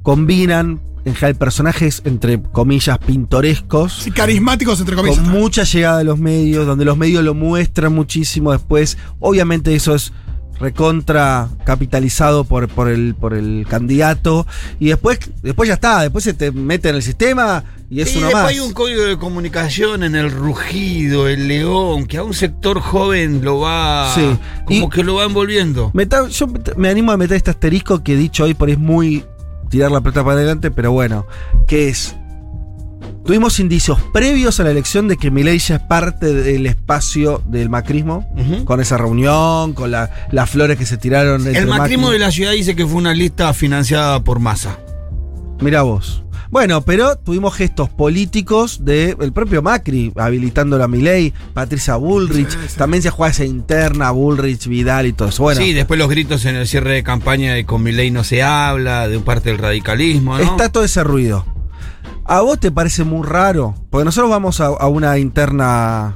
combinan, 0.03 0.81
en 1.05 1.15
general, 1.15 1.35
personajes, 1.35 2.01
entre 2.05 2.41
comillas, 2.41 2.97
pintorescos. 2.99 3.93
Sí, 3.93 4.11
carismáticos, 4.11 4.79
entre 4.79 4.95
comillas. 4.95 5.19
con 5.19 5.29
mucha 5.29 5.63
llegada 5.63 5.99
de 5.99 6.03
los 6.03 6.19
medios, 6.19 6.67
donde 6.67 6.85
los 6.85 6.97
medios 6.97 7.23
lo 7.23 7.33
muestran 7.33 7.93
muchísimo 7.93 8.51
después. 8.51 8.97
Obviamente 9.19 9.73
eso 9.73 9.95
es 9.95 10.11
recontra 10.59 11.49
capitalizado 11.65 12.43
por, 12.43 12.67
por, 12.67 12.89
el, 12.89 13.15
por 13.15 13.33
el 13.33 13.65
candidato. 13.69 14.45
Y 14.79 14.87
después, 14.87 15.19
después 15.41 15.67
ya 15.67 15.75
está, 15.75 16.01
después 16.01 16.23
se 16.23 16.33
te 16.33 16.51
mete 16.51 16.89
en 16.89 16.95
el 16.95 17.03
sistema 17.03 17.63
y 17.89 18.01
es 18.01 18.13
y 18.13 18.17
uno 18.17 18.27
después 18.27 18.43
más. 18.43 18.51
hay 18.53 18.59
un 18.59 18.73
código 18.73 19.03
de 19.03 19.17
comunicación 19.17 20.03
en 20.03 20.15
el 20.15 20.29
rugido, 20.31 21.27
el 21.27 21.47
león, 21.47 22.05
que 22.05 22.17
a 22.17 22.23
un 22.23 22.33
sector 22.33 22.79
joven 22.81 23.43
lo 23.43 23.59
va. 23.59 24.11
Sí. 24.13 24.37
Como 24.65 24.85
Y- 24.87 24.89
que 24.89 25.03
lo 25.03 25.15
va 25.15 25.23
envolviendo. 25.25 25.91
Meta- 25.93 26.27
yo 26.27 26.47
me 26.75 26.89
animo 26.89 27.11
a 27.11 27.17
meter 27.17 27.37
este 27.37 27.51
asterisco 27.51 28.03
que 28.03 28.13
he 28.13 28.17
dicho 28.17 28.43
hoy, 28.43 28.53
por 28.53 28.69
es 28.69 28.77
muy 28.77 29.23
tirar 29.69 29.91
la 29.91 30.01
pelota 30.01 30.23
para 30.23 30.37
adelante, 30.37 30.71
pero 30.71 30.91
bueno, 30.91 31.25
que 31.67 31.89
es. 31.89 32.15
Tuvimos 33.27 33.59
indicios 33.59 33.99
previos 34.13 34.59
a 34.61 34.63
la 34.63 34.71
elección 34.71 35.09
de 35.09 35.17
que 35.17 35.29
Milei 35.31 35.59
ya 35.59 35.75
es 35.75 35.81
parte 35.81 36.33
del 36.33 36.65
espacio 36.65 37.43
del 37.45 37.69
macrismo, 37.69 38.25
con 38.65 38.79
esa 38.79 38.97
reunión, 38.97 39.73
con 39.73 39.91
la- 39.91 40.09
las 40.31 40.49
flores 40.49 40.77
que 40.77 40.85
se 40.85 40.95
tiraron. 40.97 41.45
El 41.45 41.67
macrismo 41.67 42.07
Macri- 42.07 42.13
de 42.13 42.19
la 42.19 42.31
ciudad 42.31 42.53
dice 42.53 42.75
que 42.75 42.85
fue 42.85 42.95
una 42.95 43.13
lista 43.13 43.53
financiada 43.53 44.23
por 44.23 44.39
masa. 44.39 44.79
Mirá 45.59 45.81
vos. 45.81 46.23
Bueno, 46.49 46.79
pero 46.83 47.17
tuvimos 47.17 47.53
gestos 47.53 47.89
políticos 47.89 48.85
del 48.85 49.33
propio 49.33 49.61
Macri, 49.61 50.13
habilitando 50.15 50.81
a 50.81 50.87
Milei, 50.87 51.33
Patricia 51.53 51.97
Bullrich, 51.97 52.49
Sí, 52.49 52.57
sí. 52.69 52.77
también 52.77 53.03
se 53.03 53.09
juega 53.09 53.31
esa 53.31 53.43
interna, 53.43 54.11
Bullrich, 54.11 54.67
Vidal 54.67 55.05
y 55.07 55.11
todo 55.11 55.27
eso. 55.27 55.43
Bueno, 55.43 55.59
sí, 55.59 55.73
después 55.73 55.99
los 55.99 56.07
gritos 56.09 56.45
en 56.45 56.55
el 56.55 56.65
cierre 56.65 56.93
de 56.93 57.03
campaña 57.03 57.53
de 57.53 57.65
con 57.65 57.83
mi 57.83 57.91
ley 57.91 58.09
no 58.09 58.23
se 58.23 58.41
habla, 58.41 59.09
de 59.09 59.19
parte 59.19 59.49
del 59.49 59.57
radicalismo, 59.57 60.37
¿no? 60.37 60.43
está 60.45 60.69
todo 60.71 60.85
ese 60.85 61.03
ruido. 61.03 61.45
¿A 62.27 62.41
vos 62.41 62.59
te 62.59 62.71
parece 62.71 63.03
muy 63.03 63.25
raro? 63.25 63.73
Porque 63.89 64.05
nosotros 64.05 64.29
vamos 64.29 64.59
a, 64.59 64.65
a 64.67 64.87
una 64.87 65.17
interna 65.17 66.15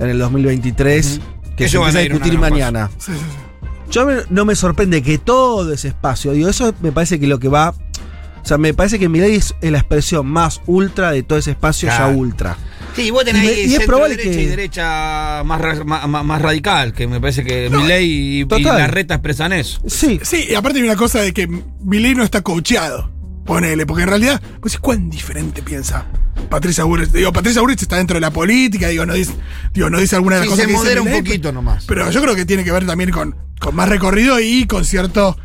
en 0.00 0.08
el 0.08 0.18
2023 0.18 1.20
que 1.56 1.64
Ellos 1.64 1.70
se 1.70 1.78
van 1.78 1.86
empieza 1.88 1.98
a 1.98 2.02
discutir 2.02 2.38
mañana. 2.38 2.90
Sí, 2.98 3.12
sí, 3.12 3.18
sí. 3.18 3.68
Yo 3.90 4.06
me- 4.06 4.22
no 4.30 4.44
me 4.44 4.56
sorprende 4.56 5.02
que 5.02 5.18
todo 5.18 5.72
ese 5.72 5.88
espacio, 5.88 6.32
digo, 6.32 6.48
eso 6.48 6.74
me 6.80 6.92
parece 6.92 7.20
que 7.20 7.26
lo 7.26 7.38
que 7.38 7.48
va. 7.48 7.70
O 7.70 8.44
sea, 8.44 8.58
me 8.58 8.74
parece 8.74 8.98
que 8.98 9.08
Milei 9.08 9.36
es 9.36 9.54
la 9.60 9.78
expresión 9.78 10.26
más 10.26 10.60
ultra 10.66 11.12
de 11.12 11.22
todo 11.22 11.38
ese 11.38 11.52
espacio 11.52 11.88
Claro. 11.88 12.10
ya 12.10 12.16
ultra. 12.16 12.56
Sí, 12.96 13.10
vos 13.12 13.24
tenés 13.24 13.44
Y 13.44 13.46
me- 13.46 13.52
ahí 13.52 13.60
y 13.70 13.74
es 13.76 13.86
probable 13.86 14.16
derecha 14.16 14.36
que- 14.36 14.42
y 14.42 14.46
derecha 14.46 15.42
más, 15.44 15.60
ra- 15.60 15.84
ma- 15.84 16.06
ma- 16.08 16.22
más, 16.24 16.42
radical, 16.42 16.92
que 16.92 17.06
me 17.06 17.20
parece 17.20 17.44
que 17.44 17.70
Milei 17.70 18.04
y, 18.06 18.40
y 18.42 18.62
la 18.64 18.86
reta 18.88 19.14
expresan 19.14 19.52
eso. 19.52 19.80
Sí, 19.86 20.18
Sí, 20.22 20.46
y 20.50 20.54
aparte 20.56 20.78
hay 20.80 20.84
una 20.84 20.96
cosa 20.96 21.20
de 21.20 21.32
que 21.32 21.46
Milei 21.84 22.14
no 22.16 22.24
está 22.24 22.40
coacheado. 22.42 23.10
Ponele, 23.44 23.86
porque 23.86 24.02
en 24.04 24.08
realidad, 24.08 24.40
pues 24.60 24.78
cuán 24.78 25.10
diferente 25.10 25.62
piensa 25.62 26.06
Patricia 26.48 26.84
Bullrich. 26.84 27.10
Digo, 27.10 27.32
Patricia 27.32 27.60
Bullrich 27.60 27.82
está 27.82 27.96
dentro 27.96 28.14
de 28.14 28.20
la 28.20 28.30
política, 28.30 28.88
digo, 28.88 29.04
no 29.06 29.14
dice, 29.14 29.34
digo, 29.74 29.90
no 29.90 29.98
dice 29.98 30.16
alguna 30.16 30.36
de 30.36 30.40
las 30.42 30.46
Sí, 30.46 30.50
cosas 30.50 30.62
se 30.62 30.66
que 30.66 30.72
dice 30.72 30.84
modera 30.84 31.00
un 31.02 31.06
Milei, 31.08 31.22
poquito 31.22 31.52
nomás. 31.52 31.84
Pero 31.86 32.10
yo 32.10 32.22
creo 32.22 32.34
que 32.34 32.44
tiene 32.44 32.64
que 32.64 32.72
ver 32.72 32.86
también 32.86 33.10
con, 33.10 33.36
con 33.58 33.74
más 33.74 33.88
recorrido 33.88 34.40
y 34.40 34.66
con 34.66 34.84
cierto. 34.84 35.36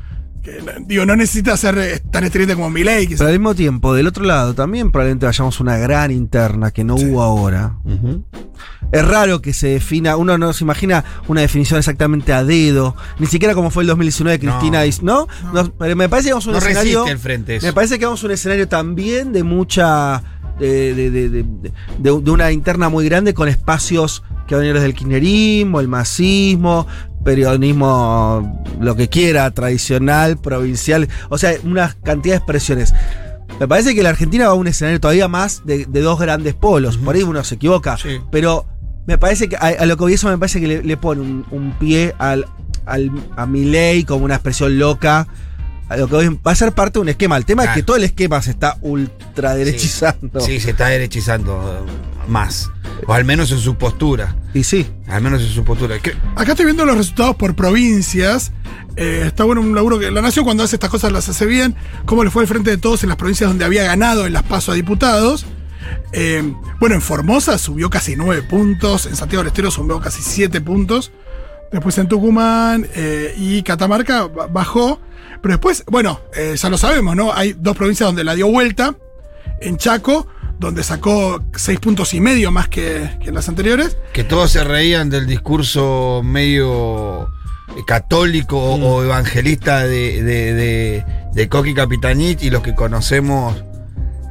Que, 0.47 0.63
digo, 0.86 1.05
no 1.05 1.15
necesita 1.15 1.55
ser 1.57 1.77
eh, 1.77 1.99
tan 2.12 2.23
estridente 2.23 2.55
como 2.55 2.69
Milei. 2.69 3.07
pero 3.07 3.25
al 3.25 3.31
mismo 3.33 3.53
tiempo, 3.55 3.93
del 3.93 4.07
otro 4.07 4.23
lado, 4.23 4.53
también 4.53 4.91
probablemente 4.91 5.25
vayamos 5.25 5.60
a 5.60 5.63
una 5.63 5.77
gran 5.77 6.12
interna 6.12 6.71
que 6.71 6.83
no 6.83 6.95
hubo 6.95 7.21
ahora. 7.21 7.77
Es 8.91 9.05
raro 9.05 9.41
que 9.41 9.53
se 9.53 9.67
defina, 9.67 10.15
uno 10.15 10.38
no 10.38 10.53
se 10.53 10.63
imagina 10.63 11.03
una 11.27 11.41
definición 11.41 11.77
exactamente 11.77 12.31
a 12.31 12.43
dedo, 12.43 12.95
ni 13.19 13.27
siquiera 13.27 13.53
como 13.53 13.69
fue 13.69 13.83
el 13.83 13.88
2019 13.88 14.39
Cristina 14.39 14.79
No. 14.79 14.83
dice, 14.86 15.01
¿no? 15.03 15.27
No, 15.53 15.71
pero 15.73 15.95
me 15.95 16.07
parece 16.07 16.29
que 16.29 16.33
vamos 16.33 16.45
a 16.45 16.49
un 16.49 16.53
No 16.53 16.60
escenario. 16.60 16.99
resiste 16.99 17.12
el 17.12 17.19
frente 17.19 17.55
eso. 17.57 17.65
Me 17.67 17.73
parece 17.73 17.99
que 17.99 18.05
vamos 18.05 18.23
a 18.23 18.25
un 18.27 18.31
escenario 18.31 18.67
también 18.67 19.33
de 19.33 19.43
mucha. 19.43 20.23
de, 20.60 20.95
de- 20.95 21.12
de- 21.29 21.45
de- 21.99 22.12
una 22.31 22.51
interna 22.51 22.89
muy 22.89 23.05
grande 23.05 23.36
con 23.36 23.47
espacios 23.47 24.23
que 24.47 24.55
van 24.55 24.62
a 24.62 24.63
venir 24.63 24.73
desde 24.75 24.88
el 24.88 24.93
kirchnerismo, 24.95 25.79
el 25.81 25.88
masismo, 25.88 26.88
periodismo, 27.23 28.63
lo 28.80 28.95
que 28.95 29.10
quiera, 29.10 29.49
tradicional, 29.51 30.38
provincial. 30.38 31.08
O 31.30 31.38
sea, 31.38 31.53
una 31.63 31.95
cantidad 32.03 32.36
de 32.36 32.38
expresiones. 32.38 32.93
Me 33.60 33.67
parece 33.67 33.95
que 33.95 34.03
la 34.03 34.10
Argentina 34.10 34.45
va 34.45 34.51
a 34.51 34.56
un 34.56 34.67
escenario 34.67 34.99
todavía 34.99 35.27
más 35.27 35.65
de, 35.65 35.86
de 35.86 36.01
dos 36.01 36.19
grandes 36.19 36.53
polos. 36.53 36.97
Por 36.97 37.15
ahí 37.15 37.23
uno 37.23 37.43
se 37.43 37.56
equivoca. 37.56 37.97
Sí. 37.97 38.19
Pero 38.32 38.65
me 39.08 39.17
parece 39.17 39.49
que 39.49 39.56
a, 39.56 39.67
a 39.80 39.86
lo 39.86 39.97
que 39.97 40.13
eso 40.13 40.27
me 40.30 40.38
parece 40.38 40.60
que 40.60 40.67
le, 40.67 40.84
le 40.84 40.97
pone 40.97 41.21
un, 41.21 41.45
un 41.51 41.71
pie 41.80 42.13
al, 42.19 42.45
al, 42.86 43.12
a 43.36 43.45
Milei 43.45 44.03
como 44.03 44.25
una 44.25 44.36
expresión 44.36 44.77
loca. 44.77 45.27
A 45.89 45.95
lo 45.97 46.08
que 46.08 46.30
va 46.30 46.52
a 46.52 46.56
ser 46.56 46.71
parte 46.73 47.00
de 47.00 47.04
un 47.04 47.10
esquema. 47.10 47.38
El 47.38 47.45
tema 47.45 47.63
es 47.63 47.69
que 47.76 47.84
todo 47.84 47.95
el 47.97 48.04
esquema 48.04 48.41
se 48.41 48.52
está 48.52 48.78
ultraderechizando. 48.82 50.39
Sí, 50.41 50.60
se 50.60 50.71
está 50.71 50.88
derechizando 50.88 51.86
eh, 51.88 52.30
más. 52.30 52.69
O 53.06 53.13
al 53.13 53.26
menos 53.26 53.52
en 53.52 53.60
su 53.60 53.76
postura. 53.76 54.36
Y 54.54 54.63
sí. 54.63 54.88
Al 55.08 55.21
menos 55.21 55.41
en 55.41 55.47
su 55.50 55.63
postura. 55.63 55.95
Acá 56.36 56.52
estoy 56.52 56.65
viendo 56.65 56.86
los 56.86 56.97
resultados 56.97 57.36
por 57.36 57.56
provincias. 57.56 58.52
Eh, 58.95 59.23
está 59.28 59.43
bueno 59.43 59.62
un 59.62 59.76
laburo 59.76 60.00
que 60.00 60.10
la 60.12 60.21
Nación 60.21 60.43
cuando 60.43 60.63
hace 60.63 60.76
estas 60.76 60.89
cosas 60.89 61.12
las 61.12 61.30
hace 61.30 61.45
bien. 61.45 61.76
Cómo 62.06 62.23
le 62.23 62.32
fue 62.32 62.41
al 62.43 62.47
frente 62.47 62.69
de 62.71 62.78
todos 62.78 63.04
en 63.04 63.10
las 63.10 63.17
provincias 63.17 63.50
donde 63.50 63.63
había 63.65 63.84
ganado 63.84 64.26
en 64.26 64.34
las 64.34 64.43
pasos 64.43 64.69
a 64.69 64.73
diputados. 64.73 65.45
Eh, 66.12 66.54
bueno, 66.80 66.95
en 66.95 67.02
Formosa 67.02 67.58
subió 67.58 67.89
casi 67.89 68.15
9 68.15 68.41
puntos. 68.43 69.06
En 69.06 69.15
Santiago 69.15 69.43
del 69.43 69.47
Estero 69.50 69.71
subió 69.71 70.00
casi 70.02 70.21
7 70.21 70.60
puntos. 70.62 71.12
Después 71.71 71.97
en 71.97 72.08
Tucumán 72.08 72.88
eh, 72.95 73.36
y 73.38 73.62
Catamarca 73.63 74.28
ba- 74.28 74.47
bajó. 74.47 75.00
Pero 75.41 75.54
después, 75.54 75.84
bueno, 75.88 76.19
eh, 76.36 76.56
ya 76.58 76.69
lo 76.69 76.78
sabemos, 76.78 77.15
¿no? 77.15 77.34
Hay 77.34 77.54
dos 77.58 77.76
provincias 77.78 78.08
donde 78.08 78.23
la 78.23 78.36
dio 78.36 78.47
vuelta. 78.47 78.95
En 79.62 79.78
Chaco, 79.78 80.28
donde 80.60 80.84
sacó 80.84 81.41
6 81.56 81.80
puntos 81.80 82.13
y 82.13 82.19
medio 82.19 82.52
más 82.52 82.67
que, 82.67 83.10
que 83.21 83.30
en 83.30 83.36
las 83.36 83.50
anteriores. 83.50 83.97
que 84.13 84.23
todos 84.23 84.52
se 84.52 84.63
reían 84.63 85.10
del 85.10 85.26
discurso 85.28 86.21
medio 86.23 87.23
eh, 87.23 87.82
católico 87.86 88.58
o- 88.58 88.76
o 88.97 89.04
evangelista 89.04 89.84
de, 89.84 90.21
de, 90.23 90.54
de, 90.54 91.06
de 91.34 91.50
Coqui 91.50 91.73
Capitanich 91.73 92.43
y 92.43 92.50
los 92.50 92.62
que 92.62 92.76
conocemos 92.76 93.56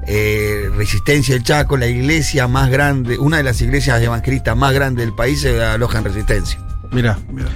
eh, 0.06 0.68
Resistencia 0.76 1.34
del 1.34 1.42
Chaco, 1.42 1.76
la 1.76 1.86
iglesia 1.88 2.46
más 2.46 2.70
grande, 2.70 3.18
una 3.18 3.38
de 3.38 3.42
las 3.42 3.60
iglesias 3.60 4.00
evangelistas 4.00 4.56
más 4.56 4.72
grandes 4.72 5.04
del 5.04 5.14
país 5.14 5.40
se 5.40 5.60
aloja 5.62 5.98
en 5.98 6.04
Resistencia. 6.04 6.58
Mira. 6.92 7.18
Mira. 7.32 7.48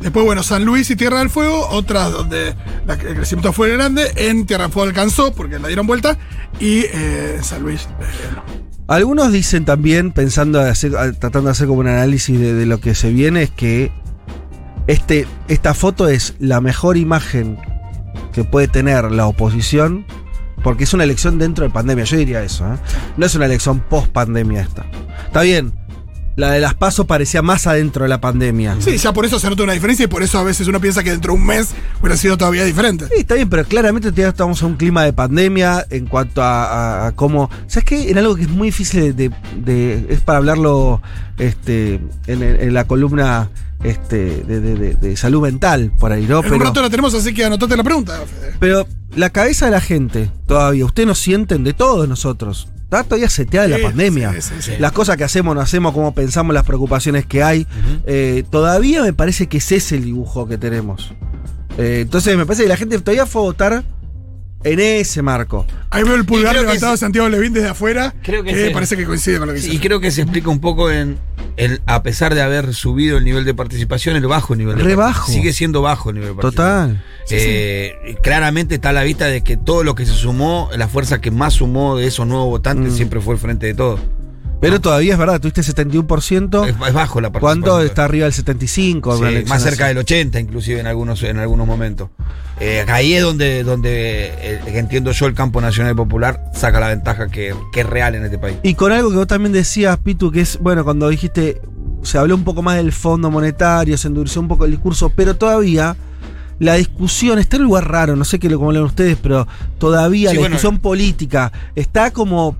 Después, 0.00 0.24
bueno, 0.26 0.42
San 0.42 0.64
Luis 0.64 0.90
y 0.90 0.96
Tierra 0.96 1.20
del 1.20 1.30
Fuego, 1.30 1.68
otras 1.70 2.12
donde 2.12 2.54
el 2.88 3.14
crecimiento 3.16 3.52
fue 3.52 3.70
grande. 3.72 4.12
En 4.16 4.46
Tierra 4.46 4.64
del 4.64 4.72
Fuego 4.72 4.88
alcanzó 4.88 5.32
porque 5.34 5.58
la 5.58 5.68
dieron 5.68 5.86
vuelta. 5.86 6.18
Y 6.60 6.84
eh, 6.92 7.38
San 7.42 7.62
Luis, 7.62 7.82
eh, 8.00 8.34
no. 8.34 8.42
Algunos 8.86 9.32
dicen 9.32 9.64
también, 9.64 10.12
pensando, 10.12 10.62
tratando 11.18 11.44
de 11.44 11.50
hacer 11.50 11.66
como 11.66 11.80
un 11.80 11.88
análisis 11.88 12.38
de, 12.38 12.52
de 12.52 12.66
lo 12.66 12.80
que 12.80 12.94
se 12.94 13.10
viene, 13.10 13.44
es 13.44 13.50
que 13.50 13.90
este, 14.86 15.26
esta 15.48 15.72
foto 15.72 16.08
es 16.08 16.34
la 16.38 16.60
mejor 16.60 16.98
imagen 16.98 17.56
que 18.34 18.44
puede 18.44 18.68
tener 18.68 19.10
la 19.10 19.26
oposición, 19.26 20.04
porque 20.62 20.84
es 20.84 20.92
una 20.92 21.04
elección 21.04 21.38
dentro 21.38 21.64
de 21.64 21.70
pandemia. 21.70 22.04
Yo 22.04 22.18
diría 22.18 22.42
eso, 22.42 22.66
¿eh? 22.66 22.76
No 23.16 23.24
es 23.24 23.34
una 23.34 23.46
elección 23.46 23.80
post 23.80 24.08
pandemia 24.08 24.62
esta. 24.62 24.84
Está 25.26 25.42
bien, 25.42 25.72
la 26.36 26.50
de 26.50 26.60
las 26.60 26.74
pasos 26.74 27.06
parecía 27.06 27.42
más 27.42 27.66
adentro 27.66 28.02
de 28.04 28.08
la 28.08 28.20
pandemia. 28.20 28.76
Sí, 28.80 28.96
ya 28.96 29.12
por 29.12 29.24
eso 29.24 29.38
se 29.38 29.48
nota 29.48 29.62
una 29.62 29.72
diferencia 29.72 30.04
y 30.04 30.08
por 30.08 30.22
eso 30.22 30.38
a 30.38 30.42
veces 30.42 30.66
uno 30.66 30.80
piensa 30.80 31.02
que 31.04 31.10
dentro 31.12 31.32
de 31.32 31.38
un 31.38 31.46
mes 31.46 31.70
hubiera 32.00 32.16
sido 32.16 32.36
todavía 32.36 32.64
diferente. 32.64 33.06
Sí, 33.06 33.14
está 33.18 33.34
bien, 33.34 33.48
pero 33.48 33.64
claramente 33.64 34.10
todavía 34.10 34.30
estamos 34.30 34.60
en 34.62 34.68
un 34.68 34.74
clima 34.76 35.04
de 35.04 35.12
pandemia 35.12 35.86
en 35.90 36.06
cuanto 36.06 36.42
a, 36.42 36.64
a- 36.64 37.06
a 37.08 37.12
cómo. 37.12 37.50
¿Sabes 37.68 37.84
qué? 37.84 38.10
En 38.10 38.18
algo 38.18 38.34
que 38.34 38.42
es 38.42 38.48
muy 38.48 38.68
difícil 38.68 39.14
de. 39.14 39.30
de- 39.64 40.06
es 40.08 40.20
para 40.20 40.38
hablarlo 40.38 41.00
este, 41.38 42.00
en, 42.26 42.42
en 42.42 42.74
la 42.74 42.84
columna 42.84 43.48
este, 43.84 44.42
de, 44.44 44.60
de- 44.60 44.94
de- 44.94 45.16
salud 45.16 45.42
mental, 45.42 45.92
por 45.98 46.10
ahí, 46.12 46.26
¿no? 46.26 46.42
En 46.44 46.52
un 46.54 46.60
rato 46.60 46.82
la 46.82 46.90
tenemos, 46.90 47.14
así 47.14 47.32
que 47.32 47.44
anotate 47.44 47.76
la 47.76 47.84
pregunta, 47.84 48.20
Fede. 48.26 48.54
Pero 48.58 48.86
la 49.14 49.30
cabeza 49.30 49.66
de 49.66 49.70
la 49.72 49.80
gente, 49.80 50.30
todavía, 50.46 50.84
ustedes 50.84 51.06
nos 51.06 51.18
sienten 51.20 51.62
de 51.64 51.72
todos 51.74 52.08
nosotros. 52.08 52.68
Está 52.84 53.02
todavía 53.04 53.28
seteada 53.28 53.66
de 53.68 53.76
Sí, 53.76 53.82
la 53.82 53.88
pandemia. 53.88 54.32
sí, 54.34 54.40
sí, 54.40 54.54
sí. 54.60 54.72
Las 54.78 54.92
cosas 54.92 55.16
que 55.16 55.24
hacemos, 55.24 55.54
no 55.54 55.60
hacemos, 55.60 55.92
cómo 55.94 56.14
pensamos, 56.14 56.54
las 56.54 56.64
preocupaciones 56.64 57.26
que 57.26 57.42
hay. 57.42 57.66
Eh, 58.06 58.44
todavía 58.50 59.02
me 59.02 59.12
parece 59.12 59.46
que 59.48 59.58
ese 59.58 59.76
es 59.76 59.92
el 59.92 60.04
dibujo 60.04 60.46
que 60.48 60.58
tenemos. 60.58 61.12
Eh, 61.76 62.00
entonces 62.02 62.36
me 62.36 62.46
parece 62.46 62.62
que 62.64 62.68
la 62.68 62.76
gente 62.76 62.98
todavía 63.00 63.26
fue 63.26 63.42
a 63.42 63.44
votar 63.46 63.84
en 64.64 64.80
ese 64.80 65.22
marco. 65.22 65.66
Ahí 65.90 66.02
veo 66.02 66.14
el 66.16 66.24
pulgar 66.24 66.54
levantado 66.56 66.92
de. 66.92 66.98
Santiago 66.98 67.28
Levín 67.28 67.52
desde 67.52 67.68
afuera, 67.68 68.14
Creo 68.22 68.42
que 68.42 68.52
que 68.54 68.68
sí. 68.68 68.74
parece 68.74 68.96
que 68.96 69.04
coincide 69.04 69.38
con 69.38 69.48
lo 69.48 69.54
que 69.54 69.60
dice. 69.60 69.72
y 69.74 69.78
creo 69.78 70.00
que 70.00 70.10
se 70.10 70.22
explica 70.22 70.48
un 70.50 70.60
poco 70.60 70.90
en, 70.90 71.18
el, 71.56 71.80
a 71.86 72.02
pesar 72.02 72.34
de 72.34 72.42
haber 72.42 72.74
subido 72.74 73.18
el 73.18 73.24
nivel 73.24 73.44
de 73.44 73.54
participación, 73.54 74.16
el 74.16 74.26
bajo 74.26 74.56
nivel 74.56 74.76
de 74.76 74.82
Re 74.82 74.96
bajo. 74.96 75.30
Sigue 75.30 75.52
siendo 75.52 75.82
bajo 75.82 76.10
el 76.10 76.16
nivel 76.16 76.30
de 76.30 76.34
participación. 76.42 76.96
Total. 76.96 77.04
Eh, 77.30 78.16
Claramente 78.22 78.74
está 78.76 78.90
a 78.90 78.92
la 78.92 79.02
vista 79.02 79.26
de 79.26 79.42
que 79.42 79.56
todo 79.56 79.84
lo 79.84 79.94
que 79.94 80.06
se 80.06 80.12
sumó, 80.12 80.68
la 80.76 80.88
fuerza 80.88 81.20
que 81.20 81.30
más 81.30 81.54
sumó 81.54 81.96
de 81.96 82.06
esos 82.06 82.26
nuevos 82.26 82.48
votantes 82.48 82.92
Mm. 82.92 82.96
siempre 82.96 83.20
fue 83.20 83.34
el 83.34 83.40
frente 83.40 83.66
de 83.66 83.74
todos. 83.74 84.00
Pero 84.64 84.80
todavía 84.80 85.12
es 85.12 85.18
verdad, 85.18 85.40
tuviste 85.40 85.60
71%. 85.60 86.66
Es, 86.66 86.70
es 86.70 86.92
bajo 86.94 87.20
la 87.20 87.30
participación. 87.30 87.40
¿Cuándo 87.40 87.80
está 87.82 88.04
arriba 88.04 88.24
del 88.24 88.32
75? 88.32 89.12
Sí, 89.12 89.20
una 89.20 89.28
elección 89.28 89.48
más 89.50 89.62
cerca 89.62 89.84
así? 89.84 89.88
del 89.88 89.98
80 89.98 90.40
inclusive 90.40 90.80
en 90.80 90.86
algunos 90.86 91.22
en 91.22 91.36
algunos 91.38 91.66
momentos. 91.66 92.08
Eh, 92.60 92.84
ahí 92.88 93.12
es 93.12 93.22
donde 93.22 93.62
donde 93.62 94.32
eh, 94.38 94.60
entiendo 94.66 95.12
yo 95.12 95.26
el 95.26 95.34
campo 95.34 95.60
nacional 95.60 95.92
y 95.92 95.96
popular 95.96 96.50
saca 96.54 96.80
la 96.80 96.88
ventaja 96.88 97.28
que, 97.28 97.54
que 97.74 97.80
es 97.80 97.86
real 97.86 98.14
en 98.14 98.24
este 98.24 98.38
país. 98.38 98.56
Y 98.62 98.74
con 98.74 98.90
algo 98.90 99.10
que 99.10 99.16
vos 99.16 99.26
también 99.26 99.52
decías, 99.52 99.98
Pitu, 99.98 100.30
que 100.30 100.40
es, 100.40 100.58
bueno, 100.58 100.82
cuando 100.82 101.10
dijiste, 101.10 101.60
se 102.02 102.16
habló 102.16 102.34
un 102.34 102.44
poco 102.44 102.62
más 102.62 102.76
del 102.76 102.92
fondo 102.92 103.30
monetario, 103.30 103.98
se 103.98 104.08
endureció 104.08 104.40
un 104.40 104.48
poco 104.48 104.64
el 104.64 104.70
discurso, 104.70 105.10
pero 105.10 105.36
todavía 105.36 105.94
la 106.58 106.74
discusión 106.74 107.38
está 107.38 107.56
en 107.56 107.62
un 107.62 107.68
lugar 107.68 107.90
raro, 107.90 108.16
no 108.16 108.24
sé 108.24 108.38
qué 108.38 108.48
lo 108.48 108.58
como 108.58 108.72
leen 108.72 108.84
ustedes, 108.84 109.18
pero 109.20 109.46
todavía 109.78 110.30
Sí, 110.30 110.36
la 110.36 110.40
bueno. 110.40 110.54
discusión 110.54 110.78
política 110.78 111.52
está 111.74 112.12
como 112.12 112.56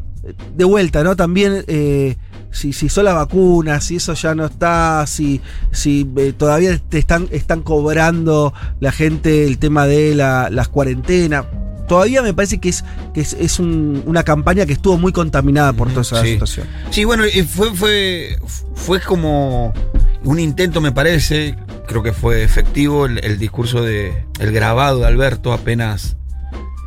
de 0.57 0.65
vuelta, 0.65 1.03
¿no? 1.05 1.17
También 1.17 1.65
eh, 1.67 2.17
si, 2.51 2.73
si 2.73 2.89
son 2.89 3.05
las 3.07 3.15
vacunas, 3.15 3.85
si 3.85 3.97
eso 3.97 4.15
ya 4.15 4.35
no 4.35 4.47
está, 4.47 5.07
si, 5.07 5.41
si 5.73 6.09
eh, 6.17 6.33
todavía 6.37 6.79
te 6.89 6.99
están, 6.99 7.29
están 7.31 7.63
cobrando 7.63 8.53
la 8.81 8.93
gente 8.93 9.45
el 9.47 9.59
tema 9.59 9.87
de 9.87 10.15
la, 10.15 10.49
las 10.51 10.69
cuarentenas. 10.69 11.45
Todavía 11.89 12.23
me 12.23 12.33
parece 12.33 12.59
que 12.61 12.71
es, 12.71 12.83
que 13.13 13.21
es, 13.21 13.35
es 13.35 13.59
un- 13.59 14.03
una 14.07 14.23
campaña 14.23 14.65
que 14.65 14.73
estuvo 14.73 14.97
muy 14.97 15.13
contaminada 15.13 15.73
por 15.75 15.89
toda 15.91 16.01
esa 16.01 16.23
Sí. 16.23 16.33
situación. 16.33 16.67
Sí, 16.91 17.05
bueno, 17.05 17.27
y 17.27 17.43
fue, 17.43 17.75
fue, 17.75 18.39
fue 18.75 19.01
como 19.01 19.75
un 20.23 20.39
intento, 20.41 20.81
me 20.81 20.93
parece, 20.93 21.57
creo 21.87 22.03
que 22.03 22.15
fue 22.15 22.43
efectivo 22.43 23.05
el, 23.05 23.23
el 23.23 23.39
discurso 23.39 23.83
de 23.83 24.25
el 24.41 24.51
grabado 24.53 25.01
de 25.01 25.07
Alberto 25.07 25.53
apenas, 25.53 26.17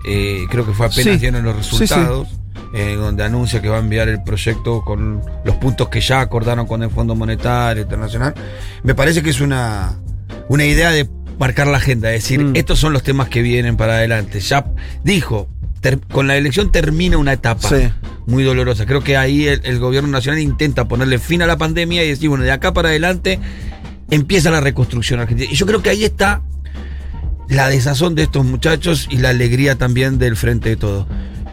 eh, 0.08 0.46
creo 0.50 0.66
que 0.66 0.72
fue 0.74 0.88
apenas 0.88 1.14
Sí. 1.14 1.20
dieron 1.20 1.44
los 1.44 1.64
Sí, 1.68 1.86
sí. 1.86 1.94
Eh, 2.78 2.96
donde 2.96 3.24
anuncia 3.24 3.62
que 3.62 3.70
va 3.70 3.78
a 3.78 3.80
enviar 3.80 4.08
el 4.08 4.22
proyecto 4.24 4.82
con 4.86 5.22
los 5.44 5.56
puntos 5.56 5.90
que 5.90 6.00
ya 6.00 6.22
acordaron 6.22 6.68
con 6.68 6.84
el 6.84 6.90
Fondo 6.92 7.16
Monetario 7.16 7.82
Internacional. 7.84 8.34
Me 8.84 8.94
parece 8.94 9.24
que 9.24 9.32
es 9.32 9.42
una, 9.42 9.98
una 10.48 10.64
idea 10.66 10.92
de 10.92 11.10
marcar 11.40 11.68
la 11.68 11.78
agenda, 11.78 12.14
es 12.14 12.24
decir, 12.24 12.40
Mm. 12.44 12.56
estos 12.56 12.80
son 12.80 12.94
los 12.94 13.04
temas 13.04 13.30
que 13.30 13.42
vienen 13.42 13.78
para 13.78 13.94
adelante. 13.96 14.40
Ya 14.40 14.66
dijo, 15.04 15.48
ter- 15.82 16.00
con 16.00 16.28
la 16.28 16.36
elección 16.38 16.72
termina 16.72 17.18
una 17.18 17.34
etapa 17.34 17.68
Sí. 17.70 17.90
muy 18.28 18.44
dolorosa. 18.44 18.86
Creo 18.86 19.04
que 19.04 19.18
ahí 19.18 19.48
el, 19.48 19.62
el 19.64 19.80
gobierno 19.80 20.10
nacional 20.10 20.40
intenta 20.42 20.88
ponerle 20.88 21.18
fin 21.20 21.42
a 21.42 21.48
la 21.48 21.58
pandemia 21.58 22.04
y 22.04 22.10
decir, 22.10 22.30
bueno, 22.30 22.44
de 22.44 22.52
acá 22.52 22.74
para 22.74 22.90
adelante 22.90 23.40
empieza 24.12 24.50
la 24.52 24.62
reconstrucción 24.62 25.20
argentina. 25.20 25.50
Y 25.52 25.56
yo 25.56 25.66
creo 25.66 25.82
que 25.82 25.90
ahí 25.90 26.04
está 26.04 26.42
la 27.50 27.70
desazón 27.70 28.14
de 28.16 28.24
estos 28.24 28.46
muchachos 28.46 29.08
y 29.10 29.18
la 29.18 29.30
alegría 29.30 29.76
también 29.76 30.18
del 30.20 30.36
frente 30.36 30.70
de 30.70 30.76
todo. 30.76 31.08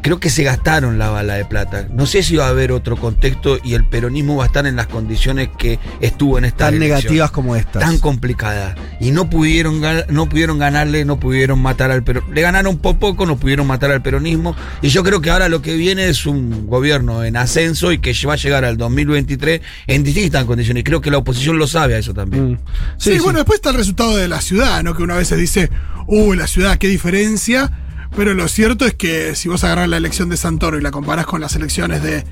Creo 0.04 0.20
que 0.20 0.28
se 0.28 0.44
gastaron 0.44 0.98
la 0.98 1.08
bala 1.08 1.34
de 1.34 1.46
plata. 1.46 1.88
No 1.90 2.04
sé 2.04 2.22
si 2.22 2.36
va 2.36 2.44
a 2.44 2.50
haber 2.50 2.72
otro 2.72 2.96
contexto 2.98 3.58
y 3.64 3.72
el 3.72 3.86
peronismo 3.86 4.36
va 4.36 4.44
a 4.44 4.46
estar 4.48 4.66
en 4.66 4.76
las 4.76 4.86
condiciones 4.86 5.48
que 5.56 5.78
estuvo 6.00 6.36
en 6.36 6.44
esta 6.44 6.66
Tan 6.66 6.78
negativas 6.78 7.30
como 7.30 7.56
estas. 7.56 7.82
tan 7.82 7.98
complicada 7.98 8.74
y 9.00 9.10
no 9.12 9.30
pudieron 9.30 9.80
no 10.08 10.28
pudieron 10.28 10.58
ganarle 10.58 11.06
no 11.06 11.18
pudieron 11.18 11.60
matar 11.60 11.90
al 11.90 12.04
peronismo 12.04 12.34
le 12.34 12.42
ganaron 12.42 12.76
por 12.76 12.98
poco 12.98 13.24
no 13.24 13.36
pudieron 13.38 13.66
matar 13.66 13.90
al 13.92 14.02
peronismo 14.02 14.54
y 14.82 14.88
yo 14.88 15.02
creo 15.02 15.22
que 15.22 15.30
ahora 15.30 15.48
lo 15.48 15.62
que 15.62 15.74
viene 15.74 16.08
es 16.08 16.26
un 16.26 16.66
gobierno 16.66 17.24
en 17.24 17.36
ascenso 17.38 17.90
y 17.90 17.98
que 17.98 18.14
va 18.26 18.34
a 18.34 18.36
llegar 18.36 18.64
al 18.64 18.76
2023 18.76 19.62
en 19.86 20.04
distintas 20.04 20.44
condiciones 20.44 20.82
y 20.82 20.84
creo 20.84 21.00
que 21.00 21.10
la 21.10 21.18
oposición 21.18 21.58
lo 21.58 21.66
sabe 21.66 21.94
a 21.94 21.98
eso 21.98 22.12
también 22.12 22.34
Mm. 22.34 22.58
Sí, 22.98 23.18
bueno, 23.20 23.38
después 23.38 23.58
está 23.58 23.70
el 23.70 23.76
resultado 23.76 24.16
de 24.16 24.28
la 24.28 24.40
ciudad, 24.40 24.82
¿no? 24.82 24.94
Que 24.94 25.02
una 25.02 25.14
vez 25.14 25.28
se 25.28 25.36
dice, 25.36 25.70
uy, 26.06 26.36
la 26.36 26.46
ciudad, 26.46 26.78
qué 26.78 26.88
diferencia. 26.88 27.70
Pero 28.16 28.32
lo 28.34 28.46
cierto 28.48 28.86
es 28.86 28.94
que 28.94 29.34
si 29.34 29.48
vos 29.48 29.64
agarrás 29.64 29.88
la 29.88 29.96
elección 29.96 30.28
de 30.28 30.36
Santoro 30.36 30.78
y 30.78 30.82
la 30.82 30.90
comparás 30.92 31.26
con 31.26 31.40
las 31.40 31.56
elecciones 31.56 32.02
de 32.02 32.24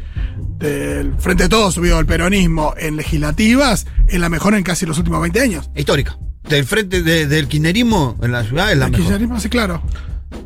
del 0.59 1.15
Frente 1.19 1.45
de 1.45 1.49
Todos 1.49 1.75
subido 1.75 1.99
al 1.99 2.07
peronismo 2.07 2.73
en 2.79 2.95
legislativas, 2.97 3.87
es 4.07 4.21
la 4.21 4.29
mejor 4.29 4.55
en 4.55 4.63
casi 4.63 4.87
los 4.87 4.97
últimos 4.99 5.21
20 5.21 5.41
años. 5.41 5.71
histórica 5.75 6.17
del 6.49 6.65
frente 6.65 7.03
de- 7.03 7.27
del 7.27 7.47
kirchnerismo 7.49 8.17
en 8.23 8.31
la 8.33 8.45
ciudad 8.45 8.71
es 8.73 8.79
la 8.79 8.87
El 8.87 8.91
mejor 8.93 9.07
kirchnerismo, 9.07 9.41
sí, 9.41 9.49
claro. 9.49 9.83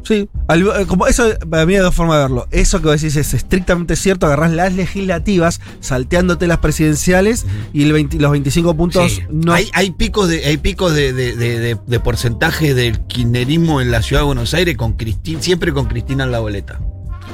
Sí, 0.03 0.29
al- 0.49 0.62
eh, 0.62 0.87
como 0.87 1.07
eso 1.07 1.25
para 1.51 1.66
mí 1.66 1.75
hay 1.75 1.81
dos 1.81 1.94
formas 1.94 2.16
de 2.16 2.22
verlo. 2.22 2.46
Eso 2.51 2.81
que 2.81 2.88
vos 2.88 3.01
decís 3.01 3.16
es 3.16 3.35
estrictamente 3.35 3.96
cierto, 3.96 4.27
agarrás 4.27 4.53
las 4.53 4.72
legislativas, 4.75 5.61
salteándote 5.81 6.46
las 6.46 6.59
presidenciales 6.59 7.44
y 7.72 7.83
el 7.85 7.92
20 7.92 8.18
los 8.18 8.31
25 8.31 8.77
puntos 8.77 9.12
Sí. 9.12 9.22
no. 9.31 9.53
hay, 9.53 9.68
hay 9.72 9.90
picos 9.90 10.29
de 10.29 10.44
hay 10.44 10.57
picos 10.59 10.94
de, 10.94 11.12
de- 11.12 11.35
de- 11.37 11.59
de- 11.59 11.79
de 11.87 12.01
porcentaje 12.01 12.75
del 12.75 13.01
kirchnerismo 13.07 13.81
en 13.81 13.90
la 13.90 14.03
ciudad 14.03 14.22
de 14.22 14.27
Buenos 14.27 14.55
Aires 14.55 14.77
con 14.77 14.92
Cristina 14.94 15.42
siempre 15.42 15.72
con 15.72 15.87
Cristina 15.87 16.25
en 16.25 16.31
la 16.33 16.38
boleta 16.38 16.81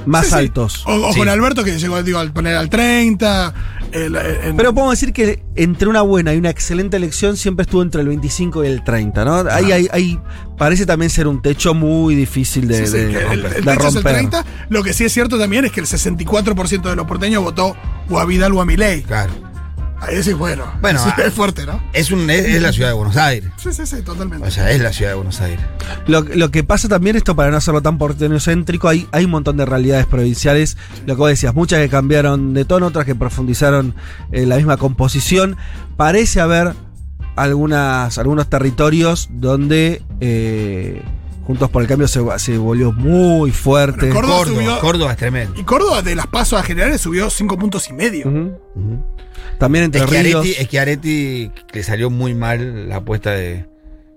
más 0.06 0.24
Sí, 0.26 0.30
sí. 0.30 0.36
altos. 0.38 0.82
O, 0.86 0.92
o 1.08 1.12
Sí. 1.12 1.18
con 1.18 1.28
Alberto, 1.28 1.64
que 1.64 1.78
llegó 1.78 2.02
digo, 2.02 2.18
al 2.18 2.32
poner 2.32 2.56
al 2.56 2.68
30. 2.68 3.52
el- 3.92 4.16
en- 4.16 4.56
Pero 4.56 4.72
podemos 4.72 4.98
decir 4.98 5.12
que 5.12 5.42
entre 5.54 5.86
una 5.88 6.00
buena 6.00 6.32
y 6.32 6.38
una 6.38 6.48
excelente 6.48 6.96
elección 6.96 7.36
siempre 7.36 7.64
estuvo 7.64 7.82
entre 7.82 8.00
el 8.00 8.08
25 8.08 8.64
y 8.64 8.68
el 8.68 8.82
30, 8.82 9.24
¿no? 9.24 9.36
Ahí, 9.50 9.70
ahí, 9.70 9.88
ahí 9.92 10.18
parece 10.56 10.86
también 10.86 11.10
ser 11.10 11.26
un 11.26 11.42
techo 11.42 11.74
muy 11.74 12.14
difícil 12.14 12.66
de, 12.68 12.78
Sí, 12.78 12.86
sí, 12.86 12.96
de 12.98 13.10
que 13.12 13.18
el, 13.18 13.24
romper, 13.42 13.42
de 13.42 13.60
techo 13.60 13.70
es 13.72 13.86
el 13.88 13.94
romper. 14.02 14.12
30. 14.14 14.44
Lo 14.70 14.82
que 14.82 14.94
sí 14.94 15.04
es 15.04 15.12
cierto 15.12 15.38
también 15.38 15.66
es 15.66 15.72
que 15.72 15.80
el 15.80 15.86
64% 15.86 16.88
de 16.88 16.96
los 16.96 17.06
porteños 17.06 17.42
votó 17.42 17.76
o 18.08 18.18
a 18.18 18.24
Vidal 18.24 18.52
o 18.54 18.60
a 18.62 18.64
Milei. 18.64 19.02
claro 19.02 19.32
Ahí 20.02 20.22
sí, 20.22 20.32
bueno. 20.32 20.64
Bueno, 20.80 20.98
sí, 21.02 21.08
ah. 21.16 21.22
es 21.24 21.32
fuerte, 21.32 21.64
¿no? 21.64 21.80
es 21.92 22.10
un 22.10 22.28
es, 22.28 22.44
es 22.44 22.60
la 22.60 22.72
ciudad 22.72 22.88
de 22.88 22.94
Buenos 22.94 23.16
Aires 23.16 23.50
Sí, 23.56 23.72
sí, 23.72 23.86
sí, 23.86 24.02
totalmente. 24.02 24.46
o 24.46 24.50
sea 24.50 24.70
es 24.70 24.80
la 24.80 24.92
ciudad 24.92 25.12
de 25.12 25.14
Buenos 25.14 25.40
Aires 25.40 25.64
Lo, 26.06 26.22
lo 26.22 26.50
que 26.50 26.64
pasa 26.64 26.88
también, 26.88 27.14
esto 27.16 27.36
para 27.36 27.50
no 27.50 27.56
hacerlo 27.56 27.82
tan 27.82 27.98
porteño-céntrico, 27.98 28.88
hay, 28.88 29.06
hay 29.12 29.24
un 29.24 29.30
montón 29.30 29.56
de 29.56 29.64
realidades 29.64 30.06
provinciales. 30.06 30.76
Lo 31.06 31.14
que 31.14 31.18
vos 31.18 31.28
decías, 31.28 31.54
muchas 31.54 31.78
que 31.80 31.88
cambiaron 31.88 32.52
de 32.52 32.64
tono, 32.64 32.86
otras 32.86 33.06
que 33.06 33.14
profundizaron 33.14 33.94
en 34.32 34.48
la 34.48 34.56
misma 34.56 34.76
composición. 34.76 35.56
Parece 35.96 36.40
haber 36.40 36.74
algunas, 37.36 38.18
algunos 38.18 38.48
territorios 38.48 39.28
donde 39.30 40.02
eh, 40.20 41.02
Juntos 41.52 41.68
por 41.70 41.82
el 41.82 41.88
Cambio 41.88 42.08
se, 42.08 42.20
se 42.38 42.56
volvió 42.56 42.92
muy 42.92 43.50
fuerte. 43.50 44.10
Bueno, 44.10 44.14
Córdoba 44.14 44.38
Córdoba, 44.38 44.56
subió- 44.62 44.80
Córdoba 44.80 45.10
es 45.12 45.16
tremendo 45.18 45.60
Y 45.60 45.64
Córdoba 45.64 46.00
de 46.00 46.14
las 46.14 46.26
pasos 46.26 46.58
a 46.58 46.62
generales 46.62 47.00
subió 47.02 47.28
5 47.28 47.58
puntos 47.58 47.88
y 47.90 47.92
medio. 47.92 48.24
También 49.58 49.84
entre 49.84 50.06
ríos. 50.06 50.44
Schiaretti, 50.46 50.64
Schiaretti 50.64 51.50
le 51.72 51.82
salió 51.82 52.08
muy 52.10 52.34
mal 52.34 52.88
la 52.88 52.96
apuesta 52.96 53.32
de 53.32 53.66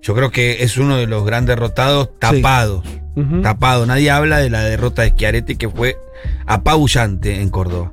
yo 0.02 0.14
creo 0.16 0.32
que 0.32 0.64
es 0.64 0.78
uno 0.78 0.96
de 0.98 1.08
los 1.08 1.26
grandes 1.26 1.56
derrotados 1.56 2.10
tapados 2.20 2.84
tapado 3.42 3.86
nadie 3.86 4.12
habla 4.12 4.38
de 4.40 4.50
la 4.50 4.62
derrota 4.64 5.02
de 5.02 5.10
Schiaretti 5.10 5.56
que 5.56 5.68
fue 5.70 5.98
apabullante 6.46 7.42
en 7.42 7.50
Córdoba 7.50 7.92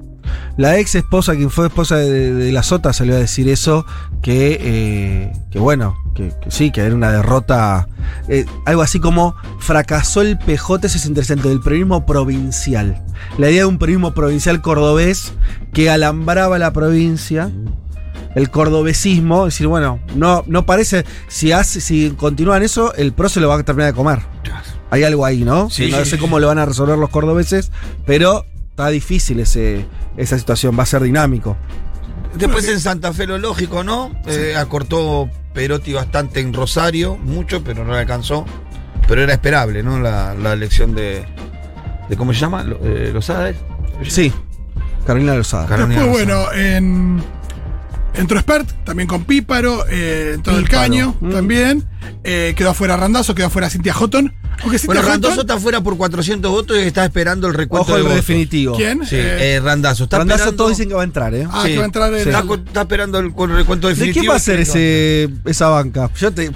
La 0.57 0.79
ex 0.79 0.95
esposa, 0.95 1.35
quien 1.35 1.51
fue 1.51 1.67
esposa 1.67 1.97
de, 1.97 2.35
de 2.35 2.53
la 2.53 2.63
Sota, 2.63 2.93
salió 2.93 3.15
a 3.15 3.19
decir 3.19 3.49
eso, 3.49 3.87
que, 4.21 4.59
eh, 4.61 5.33
que 5.51 5.59
bueno, 5.59 5.97
que, 6.15 6.33
que 6.43 6.51
sí, 6.51 6.71
que 6.71 6.83
era 6.83 6.95
una 6.95 7.11
derrota, 7.11 7.89
eh, 8.29 8.45
algo 8.67 8.83
así 8.83 9.01
como 9.01 9.35
fracasó 9.59 10.21
el 10.21 10.39
PJ, 10.39 10.87
ese 10.87 10.99
es 10.99 11.07
interesante, 11.07 11.49
del 11.49 11.61
periodismo 11.61 12.05
provincial. 12.05 13.03
La 13.39 13.51
idea 13.51 13.63
de 13.63 13.67
un 13.67 13.79
periodismo 13.79 14.13
provincial 14.13 14.61
cordobés 14.61 15.33
que 15.73 15.91
alambraba 15.91 16.59
la 16.59 16.73
provincia, 16.73 17.51
el 18.35 18.51
cordobesismo, 18.51 19.47
es 19.47 19.55
decir, 19.55 19.67
bueno, 19.67 20.01
no, 20.15 20.45
no 20.47 20.67
parece, 20.67 21.05
si, 21.29 21.53
hace, 21.53 21.81
si 21.81 22.11
continúan 22.11 22.63
eso, 22.63 22.95
el 22.95 23.13
PRO 23.13 23.29
se 23.29 23.41
lo 23.41 23.49
va 23.49 23.57
a 23.59 23.63
terminar 23.63 23.93
de 23.93 23.97
comer. 23.97 24.21
Hay 24.91 25.05
algo 25.05 25.25
ahí, 25.25 25.45
¿no? 25.45 25.71
Sí, 25.71 25.91
no 25.91 26.05
sé 26.05 26.19
cómo 26.19 26.39
lo 26.39 26.49
van 26.49 26.59
a 26.59 26.67
resolver 26.67 26.99
los 26.99 27.09
cordobeses, 27.09 27.71
pero 28.05 28.45
está 28.71 28.89
difícil 28.89 29.41
ese, 29.41 29.87
esa 30.17 30.39
situación, 30.39 30.79
va 30.79 30.83
a 30.83 30.87
ser 30.87 31.03
dinámico. 31.03 31.57
Después 32.35 32.67
en 32.69 32.81
Santa 32.81 33.13
Fe 33.13 33.27
lo 33.27 33.39
lógico, 33.39 33.85
¿no? 33.85 34.11
Eh, 34.27 34.55
acortó 34.57 35.29
Perotti 35.53 35.93
bastante 35.93 36.41
en 36.41 36.53
Rosario, 36.55 37.17
mucho, 37.17 37.63
pero 37.63 37.85
no 37.85 37.93
le 37.93 37.99
alcanzó. 38.01 38.47
Pero 39.07 39.23
era 39.23 39.33
esperable, 39.35 39.83
¿no? 39.83 39.99
La, 40.01 40.35
la 40.35 40.53
elección 40.55 40.95
de, 40.95 41.25
de. 42.09 42.17
¿Cómo 42.17 42.33
se 42.33 42.41
llama? 42.41 42.63
Lo- 42.63 42.79
eh, 42.83 43.11
¿Lozada 43.13 43.51
es? 43.51 43.57
Sí. 44.09 44.33
Carolina 45.07 45.35
Lozada. 45.35 45.67
Carolina 45.67 46.01
Después, 46.03 46.27
Lozada. 46.27 46.49
bueno, 46.51 46.63
en. 46.67 47.23
Entró 48.15 48.39
Spert, 48.39 48.85
también 48.85 49.09
con 49.09 49.25
Píparo, 49.25 49.87
eh, 49.89 50.33
en 50.35 50.43
todo 50.43 50.59
el 50.59 50.69
caño 50.69 51.17
Mm. 51.21 51.31
también. 51.33 51.85
Eh, 52.25 52.53
quedó 52.57 52.71
afuera 52.71 52.97
Randazo, 52.97 53.35
quedó 53.35 53.47
afuera 53.47 53.71
Cintia 53.71 53.95
Houghton. 53.95 54.35
Aunque 54.63 54.79
Cintia 54.79 55.01
Bueno. 55.01 55.09
Randazo 55.09 55.41
está 55.41 55.59
fuera 55.59 55.81
por 55.81 55.97
400 55.97 56.51
votos 56.51 56.77
y 56.77 56.81
está 56.81 57.05
esperando 57.07 57.49
el 57.49 57.55
recuento 57.55 57.83
Ojo 57.85 57.93
de 57.95 57.99
el 57.99 58.03
votos. 58.05 58.17
definitivo. 58.17 58.77
¿Quién? 58.77 59.07
Sí, 59.07 59.17
Eh, 59.17 59.55
eh, 59.57 59.61
Randazo. 59.65 60.05
Está 60.05 60.19
Randazo 60.19 60.37
esperando, 60.41 60.57
todos 60.57 60.71
dicen 60.77 60.89
que 60.89 60.95
va 60.95 61.01
a 61.01 61.05
entrar, 61.05 61.35
¿eh? 61.35 61.47
Ah, 61.51 61.63
Sí. 61.65 61.71
que 61.71 61.77
va 61.79 61.83
a 61.83 61.87
entrar 61.87 62.13
en 62.13 62.23
Sí. 62.23 62.29
el- 62.29 62.35
está, 62.67 62.81
esperando 62.83 63.19
el, 63.19 63.33
recuento 63.55 63.89
¿De 63.89 63.95
definitivo. 63.95 64.21
quién 64.23 64.31
va 64.33 64.37
a 64.37 64.41
ser 64.41 64.61
ese, 64.61 65.31
esa 65.47 65.69
banca? 65.69 66.11
Yo 66.19 66.31
te. 66.33 66.51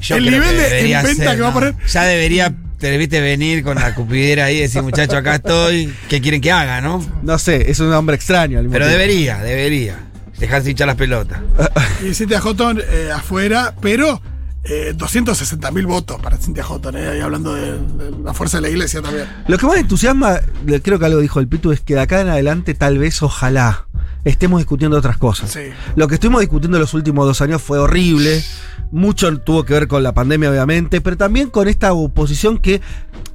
Yo 0.00 0.16
El 0.16 0.24
nivel 0.24 0.54
de 0.54 0.62
debería 0.62 1.00
en 1.00 1.06
venta 1.06 1.24
ser, 1.24 1.34
que 1.36 1.40
va 1.40 1.48
a 1.48 1.50
¿no? 1.50 1.54
poner- 1.54 1.74
Ya 1.88 2.02
debería, 2.02 2.54
te 2.78 2.90
debiste 2.90 3.20
venir 3.22 3.64
con 3.64 3.76
la 3.76 3.94
cupidera 3.94 4.44
ahí 4.46 4.58
y 4.58 4.60
decir, 4.60 4.82
muchacho, 4.82 5.16
acá 5.16 5.36
estoy. 5.36 5.90
¿Qué 6.10 6.20
quieren 6.20 6.42
que 6.42 6.52
haga, 6.52 6.82
no? 6.82 7.02
No 7.22 7.38
sé, 7.38 7.70
es 7.70 7.80
un 7.80 7.90
hombre 7.94 8.16
extraño. 8.16 8.58
al 8.58 8.64
mismo 8.64 8.74
Pero 8.74 8.84
tiempo. 8.86 9.00
debería, 9.00 9.38
debería. 9.38 9.96
Dejarse 10.38 10.70
hinchar 10.70 10.86
las 10.86 10.96
pelotas. 10.96 11.40
Y 12.04 12.12
Cintia 12.14 12.40
Houghton 12.40 12.80
eh, 12.80 13.10
afuera, 13.14 13.74
pero 13.80 14.20
eh, 14.64 14.92
260 14.94 15.70
mil 15.70 15.86
votos 15.86 16.20
para 16.20 16.36
Cintia 16.36 16.64
Houghton, 16.64 16.96
eh, 16.96 17.08
ahí 17.08 17.20
hablando 17.20 17.54
de, 17.54 17.78
de 17.78 18.10
la 18.22 18.34
fuerza 18.34 18.58
de 18.58 18.62
la 18.62 18.68
iglesia 18.68 19.00
también. 19.00 19.26
Lo 19.46 19.58
que 19.58 19.66
más 19.66 19.76
entusiasma, 19.76 20.40
creo 20.82 20.98
que 20.98 21.04
algo 21.04 21.20
dijo 21.20 21.40
el 21.40 21.48
Pitu, 21.48 21.72
es 21.72 21.80
que 21.80 21.94
de 21.94 22.00
acá 22.00 22.20
en 22.20 22.28
adelante, 22.28 22.74
tal 22.74 22.98
vez, 22.98 23.22
ojalá, 23.22 23.86
estemos 24.24 24.60
discutiendo 24.60 24.96
otras 24.96 25.18
cosas. 25.18 25.50
Sí. 25.50 25.70
Lo 25.96 26.08
que 26.08 26.14
estuvimos 26.14 26.40
discutiendo 26.40 26.78
los 26.78 26.94
últimos 26.94 27.26
dos 27.26 27.40
años 27.40 27.62
fue 27.62 27.78
horrible. 27.78 28.42
Mucho 28.90 29.38
tuvo 29.38 29.64
que 29.64 29.74
ver 29.74 29.88
con 29.88 30.02
la 30.02 30.14
pandemia, 30.14 30.50
obviamente, 30.50 31.00
pero 31.00 31.16
también 31.16 31.50
con 31.50 31.68
esta 31.68 31.92
oposición 31.92 32.58
que. 32.58 32.80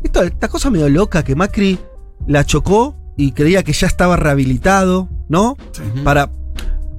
Esto, 0.04 0.24
esta 0.24 0.48
cosa 0.48 0.70
medio 0.70 0.90
loca 0.90 1.24
que 1.24 1.36
Macri 1.36 1.78
la 2.28 2.46
chocó 2.46 2.96
y 3.18 3.34
creía 3.34 3.64
que 3.64 3.74
ya 3.74 3.88
estaba 3.88 4.16
rehabilitado, 4.16 5.10
¿no? 5.28 5.52
Ujú. 5.52 6.04
Para. 6.04 6.32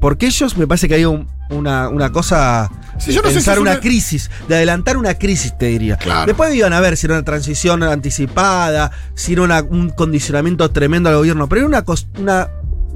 Porque 0.00 0.26
ellos 0.26 0.56
me 0.56 0.66
parece 0.66 0.88
que 0.88 0.94
hay 0.94 1.04
un- 1.04 1.26
una, 1.50 1.88
una 1.88 2.10
cosa. 2.10 2.70
Sí, 2.98 3.12
yo 3.12 3.22
no 3.22 3.28
sé 3.28 3.34
si 3.34 3.34
pensar 3.38 3.58
una, 3.58 3.72
una- 3.72 3.80
crisis, 3.80 4.30
de 4.48 4.54
adelantar 4.56 4.96
una 4.96 5.14
crisis, 5.14 5.56
te 5.58 5.66
diría. 5.66 5.96
Claro. 5.96 6.26
Después 6.26 6.54
iban 6.54 6.72
a 6.72 6.80
ver 6.80 6.96
si 6.96 7.06
era 7.06 7.14
una 7.16 7.24
transición 7.24 7.82
anticipada, 7.82 8.90
si 9.14 9.32
era 9.34 9.42
una- 9.42 9.62
un 9.62 9.90
condicionamiento 9.90 10.70
tremendo 10.70 11.08
al 11.08 11.16
gobierno, 11.16 11.48
pero 11.48 11.60
era 11.60 11.66
una, 11.68 11.84
una 12.18 12.48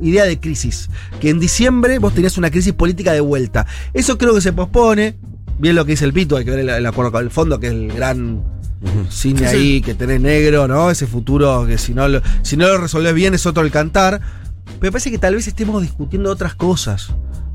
idea 0.02 0.24
de 0.24 0.38
crisis. 0.40 0.88
Que 1.20 1.30
en 1.30 1.40
diciembre 1.40 1.98
vos 1.98 2.14
tenías 2.14 2.36
una 2.38 2.50
crisis 2.50 2.72
política 2.72 3.12
de 3.12 3.20
vuelta. 3.20 3.66
Eso 3.92 4.18
creo 4.18 4.34
que 4.34 4.40
se 4.40 4.52
pospone. 4.52 5.16
Bien 5.58 5.74
lo 5.76 5.84
que 5.84 5.92
dice 5.92 6.04
el 6.04 6.12
Pito, 6.12 6.36
hay 6.36 6.44
que 6.44 6.50
ver 6.50 6.60
el, 6.60 6.68
el 6.68 6.86
acuerdo 6.86 7.12
con 7.12 7.22
el 7.22 7.30
fondo, 7.30 7.60
que 7.60 7.68
es 7.68 7.72
el 7.72 7.92
gran 7.92 8.42
cine 9.08 9.38
Sí, 9.40 9.46
sí. 9.48 9.56
ahí 9.56 9.80
que 9.80 9.94
tenés 9.94 10.20
negro, 10.20 10.68
¿no? 10.68 10.90
Ese 10.90 11.06
futuro 11.06 11.64
que 11.66 11.78
si 11.78 11.94
no 11.94 12.06
lo, 12.08 12.20
si 12.42 12.56
no 12.56 12.66
lo 12.68 12.78
resolvés 12.78 13.14
bien 13.14 13.34
es 13.34 13.46
otro 13.46 13.62
el 13.62 13.70
cantar. 13.70 14.20
Pero 14.64 14.78
me 14.80 14.92
parece 14.92 15.10
que 15.10 15.18
tal 15.18 15.34
vez 15.34 15.46
estemos 15.46 15.80
discutiendo 15.82 16.30
otras 16.30 16.54
cosas. 16.54 17.08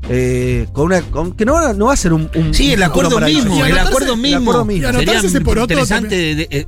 Eh, 0.08 0.66
con 0.72 0.86
una, 0.86 1.02
con- 1.02 1.32
que 1.32 1.44
no, 1.44 1.52
va- 1.52 1.72
no 1.74 1.86
va 1.86 1.92
a 1.92 1.96
ser 1.96 2.12
un, 2.12 2.28
un- 2.34 2.54
Sí, 2.54 2.72
el 2.72 2.82
acuerdo 2.82 3.10
mismo, 3.34 3.54
el 3.66 3.78
acuerdo 3.78 4.14
el 4.14 4.20
mismo. 4.20 4.52
Sería 4.98 5.12
ese 5.28 5.40
poroto 5.44 5.72
interesante. 5.74 6.16
de- 6.16 6.34
de- 6.34 6.48
eh, 6.50 6.66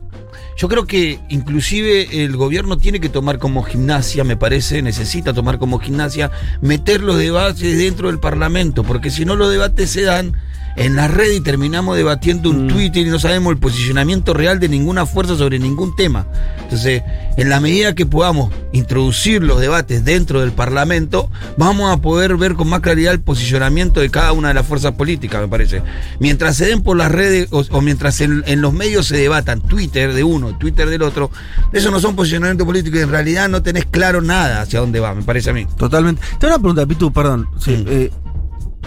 yo 0.59 0.69
creo 0.69 0.87
que 0.87 1.19
inclusive 1.31 2.25
el 2.25 2.37
gobierno 2.37 2.77
tiene 2.79 3.01
que 3.01 3.09
tomar 3.09 3.39
como 3.39 3.63
gimnasia, 3.63 4.23
me 4.23 4.37
parece, 4.37 4.83
necesita 4.83 5.33
tomar 5.33 5.59
como 5.59 5.79
gimnasia, 5.81 6.31
meter 6.61 7.03
los 7.03 7.17
debates 7.19 7.79
dentro 7.79 8.09
del 8.09 8.21
Parlamento, 8.21 8.85
porque 8.85 9.11
si 9.11 9.25
no 9.25 9.35
los 9.35 9.51
debates 9.51 9.91
se 9.91 10.03
dan 10.03 10.35
en 10.77 10.97
la 10.97 11.09
red 11.09 11.33
y 11.33 11.41
terminamos 11.41 11.97
debatiendo 11.97 12.51
un 12.51 12.67
Mm. 12.67 12.69
Twitter 12.69 13.07
y 13.07 13.11
no 13.11 13.19
sabemos 13.19 13.53
el 13.53 13.59
posicionamiento 13.59 14.33
real 14.35 14.59
de 14.61 14.69
ninguna 14.69 15.05
fuerza 15.07 15.37
sobre 15.37 15.59
ningún 15.59 15.95
tema. 15.97 16.27
Entonces, 16.63 17.03
en 17.37 17.49
la 17.49 17.61
medida 17.61 17.95
que 17.95 18.07
podamos 18.07 18.53
introducir 18.73 19.43
los 19.43 19.61
debates 19.61 20.05
dentro 20.05 20.41
del 20.41 20.53
Parlamento, 20.53 21.31
vamos 21.57 21.93
a 21.93 22.01
poder 22.01 22.37
ver 22.37 22.55
con 22.55 22.69
más 22.69 22.81
claridad 22.81 23.13
el 23.13 23.21
posicionamiento 23.21 24.01
de 24.01 24.11
cada 24.11 24.33
una 24.33 24.49
de 24.49 24.55
las 24.55 24.67
fuerzas 24.67 24.93
políticas, 24.93 25.41
me 25.41 25.49
parece. 25.49 25.83
Mientras 26.21 26.57
se 26.57 26.67
den 26.67 26.83
por 26.83 26.97
las 26.97 27.11
redes 27.13 27.49
o, 27.53 27.65
o 27.71 27.81
mientras 27.81 28.21
en, 28.21 28.43
en 28.47 28.61
los 28.63 28.73
medios 28.73 29.07
se 29.07 29.17
debatan 29.17 29.61
Twitter 29.61 30.13
de 30.15 30.25
uno, 30.25 30.57
Twitter 30.59 30.89
del 30.89 31.03
otro, 31.03 31.31
eso 31.73 31.91
no 31.91 32.01
son 32.01 32.17
posicionamientos 32.17 32.67
políticos 32.67 33.01
y 33.01 33.03
en 33.03 33.11
realidad 33.11 33.49
no 33.49 33.63
tenés 33.63 33.85
claro 33.87 34.21
nada 34.23 34.63
hacia 34.63 34.81
dónde 34.81 35.01
va, 35.01 35.15
me 35.15 35.23
parece 35.23 35.51
a 35.51 35.53
mí. 35.53 35.67
Totalmente. 35.77 36.23
Tengo 36.39 36.55
una 36.55 36.59
pregunta, 36.63 36.87
Pitu, 36.87 37.13
perdón. 37.13 37.47
Sí, 37.59 37.73
Mm. 37.73 37.85
eh, 37.89 38.11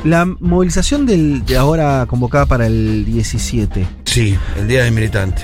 la 0.04 0.26
movilización 0.26 1.06
del, 1.06 1.46
de 1.46 1.58
ahora 1.58 2.06
convocada 2.08 2.46
para 2.46 2.68
el 2.68 3.06
17, 3.06 3.88
Sí, 4.06 4.38
el 4.58 4.68
día 4.68 4.84
del 4.84 4.94
militante. 4.94 5.44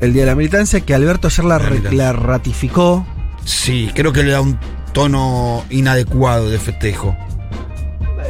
el 0.00 0.12
Día 0.12 0.22
de 0.22 0.26
la 0.26 0.34
Militancia, 0.34 0.80
que 0.80 0.94
Alberto 0.94 1.28
ayer 1.28 1.44
la, 1.44 2.12
ratificó. 2.12 3.06
Sí, 3.44 3.90
creo 3.94 4.12
que 4.12 4.22
le 4.22 4.30
da 4.32 4.40
un 4.40 4.58
tono 4.92 5.64
inadecuado 5.70 6.48
de 6.50 6.58
festejo. 6.58 7.16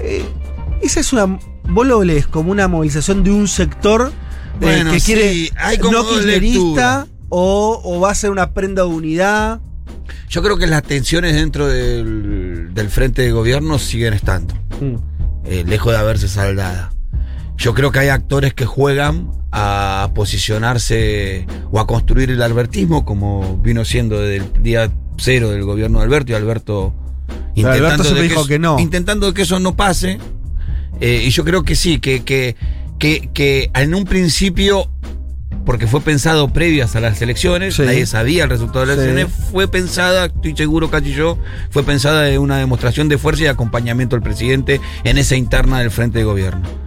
eh, 0.02 0.24
esa 0.82 1.00
es 1.00 1.12
una. 1.12 1.38
Vos 1.68 1.86
lo 1.86 2.02
lees 2.04 2.26
como 2.26 2.50
una 2.52 2.68
movilización 2.68 3.24
de 3.24 3.30
un 3.30 3.48
sector 3.48 4.12
eh, 4.60 4.84
que 4.90 5.00
sí, 5.00 5.06
quiere 5.14 5.50
hay 5.56 5.78
como 5.78 5.92
no 5.92 6.08
kirchnerista 6.08 7.06
o 7.28 8.00
va 8.00 8.10
a 8.10 8.14
ser 8.14 8.30
una 8.30 8.52
prenda 8.52 8.82
de 8.82 8.88
unidad. 8.88 9.60
Yo 10.28 10.42
creo 10.42 10.56
que 10.58 10.66
las 10.66 10.82
tensiones 10.82 11.34
dentro 11.34 11.66
del, 11.66 12.72
del 12.74 12.88
frente 12.90 13.22
de 13.22 13.32
gobierno 13.32 13.78
siguen 13.78 14.12
estando. 14.14 14.54
Mm. 14.80 14.96
Eh, 15.46 15.64
lejos 15.66 15.92
de 15.92 15.98
haberse 15.98 16.28
saldada. 16.28 16.92
Yo 17.56 17.72
creo 17.74 17.90
que 17.90 18.00
hay 18.00 18.08
actores 18.08 18.52
que 18.54 18.66
juegan 18.66 19.30
a 19.50 20.10
posicionarse 20.14 21.46
o 21.70 21.80
a 21.80 21.86
construir 21.86 22.30
el 22.30 22.42
albertismo, 22.42 23.04
como 23.04 23.56
vino 23.58 23.84
siendo 23.84 24.20
desde 24.20 24.44
el 24.44 24.62
día 24.62 24.90
cero 25.16 25.50
del 25.50 25.62
gobierno 25.64 25.98
de 25.98 26.04
Alberto, 26.04 26.30
y 26.32 26.34
Alberto 27.64 28.02
siempre 28.04 28.22
de 28.22 28.28
dijo 28.28 28.40
eso- 28.40 28.48
que 28.48 28.58
no. 28.58 28.78
intentando 28.78 29.32
que 29.32 29.42
eso 29.42 29.58
no 29.58 29.74
pase. 29.76 30.18
eh, 31.00 31.22
y 31.26 31.30
yo 31.30 31.44
creo 31.44 31.62
que 31.62 31.74
sí, 31.76 31.98
que, 31.98 32.22
que, 32.24 32.56
que, 32.98 33.30
que 33.34 33.70
en 33.74 33.94
un 33.94 34.04
principio, 34.04 34.90
porque 35.66 35.86
fue 35.86 36.00
pensado 36.00 36.48
previas 36.48 36.96
a 36.96 37.00
las 37.00 37.20
elecciones, 37.20 37.74
Sí. 37.74 37.82
nadie 37.82 38.06
sabía 38.06 38.44
el 38.44 38.50
resultado 38.50 38.86
de 38.86 38.94
las 38.96 39.04
Sí. 39.04 39.10
elecciones, 39.10 39.34
fue 39.52 39.68
pensada, 39.68 40.26
estoy 40.26 40.56
seguro, 40.56 40.88
Cachi 40.90 41.10
y 41.10 41.14
yo, 41.14 41.36
fue 41.70 41.82
pensada 41.82 42.22
de 42.22 42.38
una 42.38 42.56
demostración 42.56 43.08
de 43.10 43.18
fuerza 43.18 43.42
y 43.42 43.46
acompañamiento 43.48 44.16
al 44.16 44.22
presidente 44.22 44.80
en 45.04 45.18
esa 45.18 45.36
interna 45.36 45.80
del 45.80 45.90
frente 45.90 46.18
de 46.20 46.24
gobierno. 46.24 46.85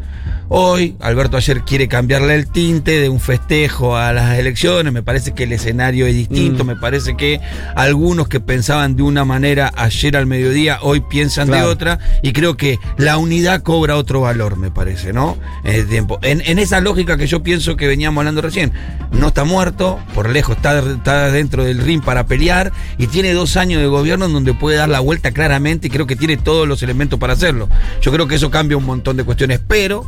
Hoy, 0.52 0.96
Alberto 1.00 1.38
ayer 1.38 1.62
quiere 1.62 1.88
cambiarle 1.88 2.34
el 2.34 2.48
tinte 2.48 3.00
de 3.00 3.08
un 3.08 3.20
festejo 3.20 3.96
a 3.96 4.12
las 4.14 4.40
elecciones, 4.40 4.92
me 4.92 5.04
parece 5.04 5.36
que 5.36 5.44
el 5.44 5.54
escenario 5.54 6.08
es 6.08 6.16
distinto, 6.16 6.64
Mm. 6.64 6.68
me 6.68 6.76
parece 6.76 7.16
que 7.16 7.40
algunos 7.76 8.28
que 8.30 8.40
pensaban 8.40 8.96
de 8.96 9.04
una 9.04 9.26
manera 9.26 9.72
ayer 9.76 10.18
al 10.18 10.26
mediodía, 10.26 10.80
hoy 10.82 11.02
piensan 11.02 11.52
de 11.52 11.62
otra, 11.62 12.00
y 12.24 12.34
creo 12.34 12.58
que 12.58 12.80
la 12.98 13.18
unidad 13.18 13.62
cobra 13.62 13.96
otro 13.96 14.22
valor, 14.22 14.58
me 14.58 14.72
parece, 14.72 15.14
¿no? 15.14 15.38
En 15.64 15.76
el 15.76 15.88
tiempo. 15.88 16.18
En, 16.24 16.42
en 16.44 16.58
esa 16.58 16.82
lógica 16.82 17.16
que 17.16 17.28
yo 17.28 17.44
pienso 17.44 17.76
que 17.76 17.86
veníamos 17.86 18.20
hablando 18.22 18.42
recién, 18.42 18.74
no 19.12 19.28
está 19.28 19.44
muerto, 19.44 20.00
por 20.16 20.30
lejos 20.32 20.56
está, 20.56 20.80
está 20.80 21.32
dentro 21.32 21.64
del 21.64 21.78
ring 21.78 22.02
para 22.04 22.26
pelear, 22.26 22.72
y 22.98 23.06
tiene 23.06 23.34
dos 23.34 23.56
años 23.56 23.82
de 23.84 23.88
gobierno 23.88 24.26
en 24.26 24.34
donde 24.34 24.56
puede 24.56 24.78
dar 24.78 24.90
la 24.90 25.00
vuelta 25.00 25.30
claramente, 25.30 25.88
y 25.88 25.90
creo 25.92 26.08
que 26.08 26.16
tiene 26.16 26.38
todos 26.38 26.68
los 26.68 26.82
elementos 26.82 27.20
para 27.20 27.34
hacerlo. 27.34 27.70
Yo 28.02 28.12
creo 28.12 28.28
que 28.28 28.34
eso 28.34 28.50
cambia 28.50 28.78
un 28.78 28.86
montón 28.86 29.16
de 29.16 29.24
cuestiones, 29.24 29.60
pero 29.68 30.08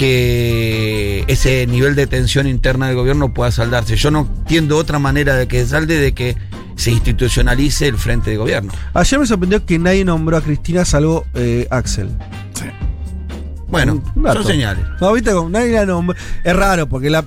que 0.00 1.24
ese 1.28 1.66
nivel 1.66 1.94
de 1.94 2.06
tensión 2.06 2.46
interna 2.46 2.86
del 2.88 2.96
gobierno 2.96 3.32
pueda 3.34 3.50
saldarse. 3.50 3.96
Yo 3.96 4.10
no 4.10 4.20
entiendo 4.38 4.76
otra 4.76 4.98
manera 4.98 5.34
de 5.36 5.46
que 5.46 5.64
salde 5.66 5.98
de 5.98 6.12
que 6.12 6.36
se 6.76 6.90
institucionalice 6.90 7.86
el 7.86 7.96
frente 7.98 8.30
de 8.30 8.36
gobierno. 8.38 8.72
Ayer 8.94 9.20
me 9.20 9.26
sorprendió 9.26 9.64
que 9.64 9.78
nadie 9.78 10.04
nombró 10.04 10.36
a 10.36 10.40
Cristina 10.40 10.84
salvo 10.84 11.26
eh, 11.34 11.66
Axel. 11.70 12.08
Sí. 12.54 12.64
Bueno, 13.68 14.02
son 14.32 14.44
señales. 14.46 14.84
No, 15.00 15.12
viste, 15.12 15.32
como 15.32 15.48
nadie 15.50 15.72
la 15.72 15.86
nombró. 15.86 16.16
Es 16.44 16.56
raro 16.56 16.88
porque 16.88 17.10
la, 17.10 17.24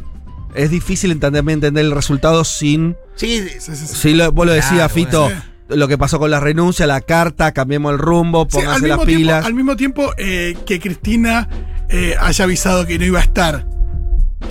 es 0.55 0.69
difícil 0.69 1.12
entender, 1.12 1.47
entender 1.47 1.86
el 1.86 1.91
resultado 1.91 2.43
sin. 2.43 2.95
Sí, 3.15 3.41
Sí, 3.41 3.49
sí, 3.59 3.75
sí. 3.75 3.88
Si 3.88 4.13
lo- 4.13 4.31
vos 4.31 4.45
lo 4.47 4.51
decías, 4.53 4.73
Claro, 4.73 4.89
Fito, 4.93 5.23
bueno. 5.25 5.41
Lo 5.69 5.88
que 5.88 5.97
pasó 5.97 6.19
con 6.19 6.30
la 6.32 6.39
renuncia, 6.39 6.86
la 6.88 7.02
carta, 7.02 7.52
cambiemos 7.54 7.91
el 7.93 7.99
rumbo, 7.99 8.43
Sí, 8.49 8.58
pónganse 8.58 8.84
al, 8.86 8.89
las 8.89 8.97
tiempo, 8.99 9.06
pilas. 9.06 9.45
al 9.45 9.54
mismo 9.54 9.76
tiempo 9.76 10.12
eh, 10.17 10.58
que 10.65 10.80
Cristina 10.80 11.47
eh, 11.89 12.15
haya 12.19 12.45
avisado 12.45 12.86
que 12.86 12.97
no 12.99 13.06
iba 13.06 13.19
a 13.19 13.23
estar 13.23 13.65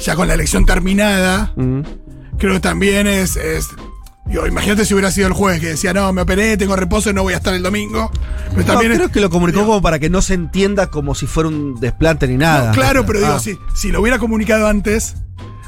ya 0.01 0.15
con 0.17 0.27
la 0.29 0.35
elección 0.35 0.65
terminada, 0.65 1.53
Mm. 1.57 1.81
creo 2.39 2.55
que 2.55 2.61
también 2.61 3.07
es. 3.07 3.37
es- 3.37 3.69
digo, 4.25 4.47
imagínate 4.47 4.85
si 4.87 4.95
hubiera 4.95 5.11
sido 5.11 5.27
el 5.27 5.33
jueves 5.35 5.61
que 5.61 5.67
decía, 5.69 5.93
no, 5.93 6.13
me 6.13 6.23
operé, 6.23 6.57
tengo 6.57 6.77
reposo 6.77 7.11
y 7.11 7.13
no 7.15 7.23
voy 7.23 7.35
a 7.35 7.37
estar 7.37 7.53
el 7.53 7.63
domingo. 7.63 8.11
Pero 8.51 8.61
No, 8.61 8.65
también 8.65 8.93
es- 8.93 8.99
creo 8.99 9.11
que 9.11 9.21
lo 9.21 9.29
comunicó 9.31 9.59
digo, 9.61 9.73
como 9.73 9.83
para 9.83 9.99
que 9.99 10.09
no 10.09 10.23
se 10.23 10.35
entienda 10.35 10.87
como 10.87 11.15
si 11.15 11.27
fuera 11.27 11.49
un 11.49 11.79
desplante 11.81 12.27
ni 12.29 12.37
nada. 12.39 12.69
no, 12.69 12.73
claro, 12.75 13.05
pero 13.05 13.19
digo, 13.19 13.33
Ah. 13.35 13.39
si, 13.41 13.59
si 13.75 13.91
lo 13.93 14.01
hubiera 14.01 14.19
comunicado 14.19 14.67
antes, 14.69 15.17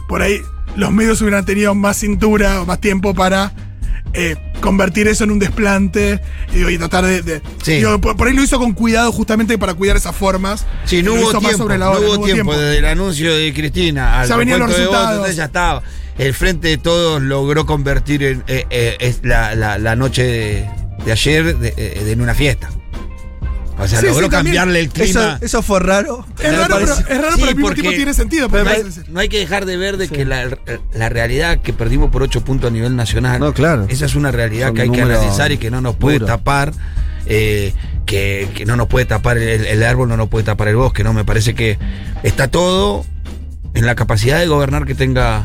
por 0.09 0.23
ahí 0.23 0.41
los 0.77 0.91
medios 0.93 1.21
hubieran 1.21 1.45
tenido 1.45 1.75
más 1.75 1.99
cintura 1.99 2.63
o 2.63 2.67
más 2.67 2.81
tiempo 2.81 3.13
para 3.15 3.53
eh, 4.15 4.37
convertir 4.61 5.09
eso 5.09 5.25
en 5.25 5.31
un 5.33 5.39
desplante 5.39 6.21
y, 6.53 6.57
digo, 6.59 6.71
y 6.71 6.79
tratar 6.79 7.05
de. 7.05 7.23
de- 7.23 7.43
Sí. 7.63 7.73
digo, 7.77 8.01
por, 8.01 8.17
por 8.17 8.29
ahí 8.29 8.35
lo 8.35 8.43
hizo 8.43 8.59
con 8.59 8.73
cuidado 8.73 9.11
justamente 9.13 9.59
para 9.59 9.75
cuidar 9.75 9.97
esas 9.97 10.15
formas. 10.17 10.65
Sí, 10.85 11.03
no 11.03 11.15
hubo 11.15 11.31
tiempo, 11.39 11.59
sobre 11.59 11.79
la 11.79 11.87
no 11.87 11.93
hora, 11.93 12.01
hubo 12.01 12.25
tiempo. 12.25 12.53
Desde 12.57 12.79
el 12.79 12.85
anuncio 12.87 13.35
de 13.35 13.53
Cristina 13.53 14.21
al 14.21 14.29
Ya 14.29 14.37
venían 14.37 14.59
los 14.61 14.69
recuento 14.71 14.91
de 14.93 14.97
votos, 14.97 15.09
resultados. 15.11 15.37
ya 15.37 15.45
estaba. 15.45 15.83
El 16.17 16.33
Frente 16.35 16.69
de 16.69 16.79
Todos 16.79 17.21
logró 17.21 17.67
convertir 17.67 18.23
en, 18.23 18.45
eh, 18.47 18.65
eh, 18.71 19.15
la, 19.23 19.55
la- 19.57 19.79
la 19.79 19.97
noche 19.97 20.23
de, 20.23 20.71
de 21.05 21.13
ayer 21.13 21.59
de- 21.59 21.75
eh, 21.77 22.03
de 22.05 22.13
en 22.13 22.21
una 22.21 22.35
fiesta. 22.35 22.71
O 23.77 23.89
sea, 23.89 24.01
Sí, 24.01 24.07
logró 24.07 24.27
sí, 24.27 24.31
cambiarle 24.31 24.79
el 24.81 24.89
clima. 24.89 25.39
eso 25.41 25.61
fue 25.61 25.81
raro. 25.81 26.25
Es 26.41 26.57
raro, 26.57 26.77
pero, 26.79 26.93
es 26.95 26.97
raro, 26.97 26.97
Sí, 26.97 27.03
pero 27.09 27.29
al 27.49 27.55
mismo 27.57 27.63
porque- 27.69 27.81
tiempo 27.83 27.97
tiene 27.97 28.15
sentido. 28.15 28.43
No 28.45 28.51
porque 28.51 28.69
hay, 28.69 28.83
parece- 28.83 29.03
no 29.09 29.19
hay 29.21 29.29
que 29.29 29.39
dejar 29.41 29.67
de 29.67 29.77
ver 29.77 29.97
de 29.97 30.09
que 30.09 30.25
la, 30.25 30.57
la 30.95 31.09
realidad 31.09 31.59
que 31.61 31.73
perdimos 31.73 32.11
por 32.13 32.23
8 32.23 32.45
puntos 32.45 32.71
a 32.71 32.73
nivel 32.73 32.95
nacional, 32.95 33.41
No, 33.41 33.53
claro. 33.53 33.87
esa 33.89 34.07
es 34.07 34.15
una 34.15 34.31
realidad 34.31 34.69
Son 34.69 34.77
que 34.77 34.83
hay 34.83 34.91
que 34.91 35.03
analizar 35.03 35.51
y 35.51 35.59
que 35.59 35.71
no 35.73 35.81
nos 35.81 35.97
puede 35.97 36.21
tapar, 36.21 36.73
eh, 37.27 37.75
que, 38.07 38.49
que 38.55 38.65
no 38.65 38.77
nos 38.77 38.87
puede 38.87 39.07
tapar 39.07 39.39
el, 39.39 39.67
el 39.67 39.83
árbol, 39.83 40.09
no 40.09 40.17
nos 40.17 40.29
puede 40.29 40.45
tapar 40.45 40.69
el 40.69 40.77
bosque, 40.77 41.03
¿no? 41.03 41.13
Me 41.13 41.25
parece 41.25 41.55
que 41.55 41.77
está 42.23 42.47
todo 42.49 43.05
en 43.75 43.87
la 43.87 43.97
capacidad 43.97 44.39
de 44.39 44.47
gobernar 44.47 44.85
que 44.87 44.95
tenga 44.95 45.43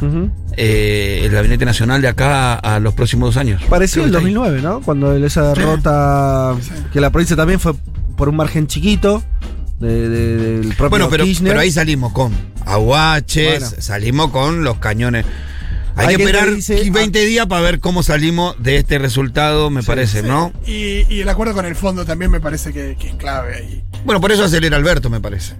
eh, 0.55 1.21
el 1.23 1.31
Gabinete 1.31 1.65
Nacional 1.65 1.99
de 2.03 2.09
acá 2.09 2.53
a, 2.53 2.75
a 2.75 2.79
los 2.79 2.93
próximos 2.93 3.29
dos 3.29 3.37
años. 3.37 3.63
Pareció 3.69 4.03
el 4.03 4.11
Creo 4.11 4.21
que 4.21 4.27
está 4.29 4.29
ahí. 4.29 4.51
2009, 4.51 4.61
¿no? 4.61 4.81
Cuando 4.85 5.15
esa 5.15 5.53
derrota, 5.53 6.53
Sí. 6.61 6.69
que 6.93 7.01
la 7.01 7.09
provincia 7.09 7.35
también 7.35 7.59
fue 7.59 7.73
por 8.19 8.27
un 8.29 8.36
margen 8.36 8.67
chiquito 8.67 9.23
de- 9.79 10.10
de- 10.10 10.38
del 10.38 10.67
propio 10.75 10.89
Bueno, 10.89 11.10
pero, 11.10 11.23
Kirchner. 11.23 11.51
pero 11.51 11.62
ahí 11.62 11.71
salimos 11.71 12.12
con 12.12 12.34
aguaches, 12.65 13.60
Bueno. 13.62 13.75
salimos 13.82 14.29
con 14.32 14.63
los 14.63 14.77
cañones. 14.77 15.25
Hay, 15.95 16.08
Hay 16.10 16.15
que 16.17 16.23
esperar 16.23 16.53
dice- 16.53 16.89
20 16.91 17.25
días 17.25 17.47
para 17.47 17.62
ver 17.62 17.79
cómo 17.79 18.03
salimos 18.03 18.55
de 18.60 18.77
este 18.77 18.99
resultado, 18.99 19.69
me 19.69 19.84
parece, 19.84 20.21
Sí. 20.21 20.27
¿no? 20.27 20.53
Y, 20.67 21.05
y 21.13 21.21
el 21.21 21.29
acuerdo 21.29 21.53
con 21.53 21.65
el 21.65 21.75
fondo 21.75 22.05
también 22.05 22.29
me 22.32 22.39
parece 22.39 22.71
que, 22.73 22.95
que 22.99 23.10
es 23.10 23.15
clave 23.15 23.55
ahí. 23.55 23.84
Bueno, 24.05 24.21
por 24.21 24.32
eso 24.32 24.43
acelera 24.45 24.77
Alberto, 24.77 25.10
me 25.10 25.19
parece. 25.21 25.55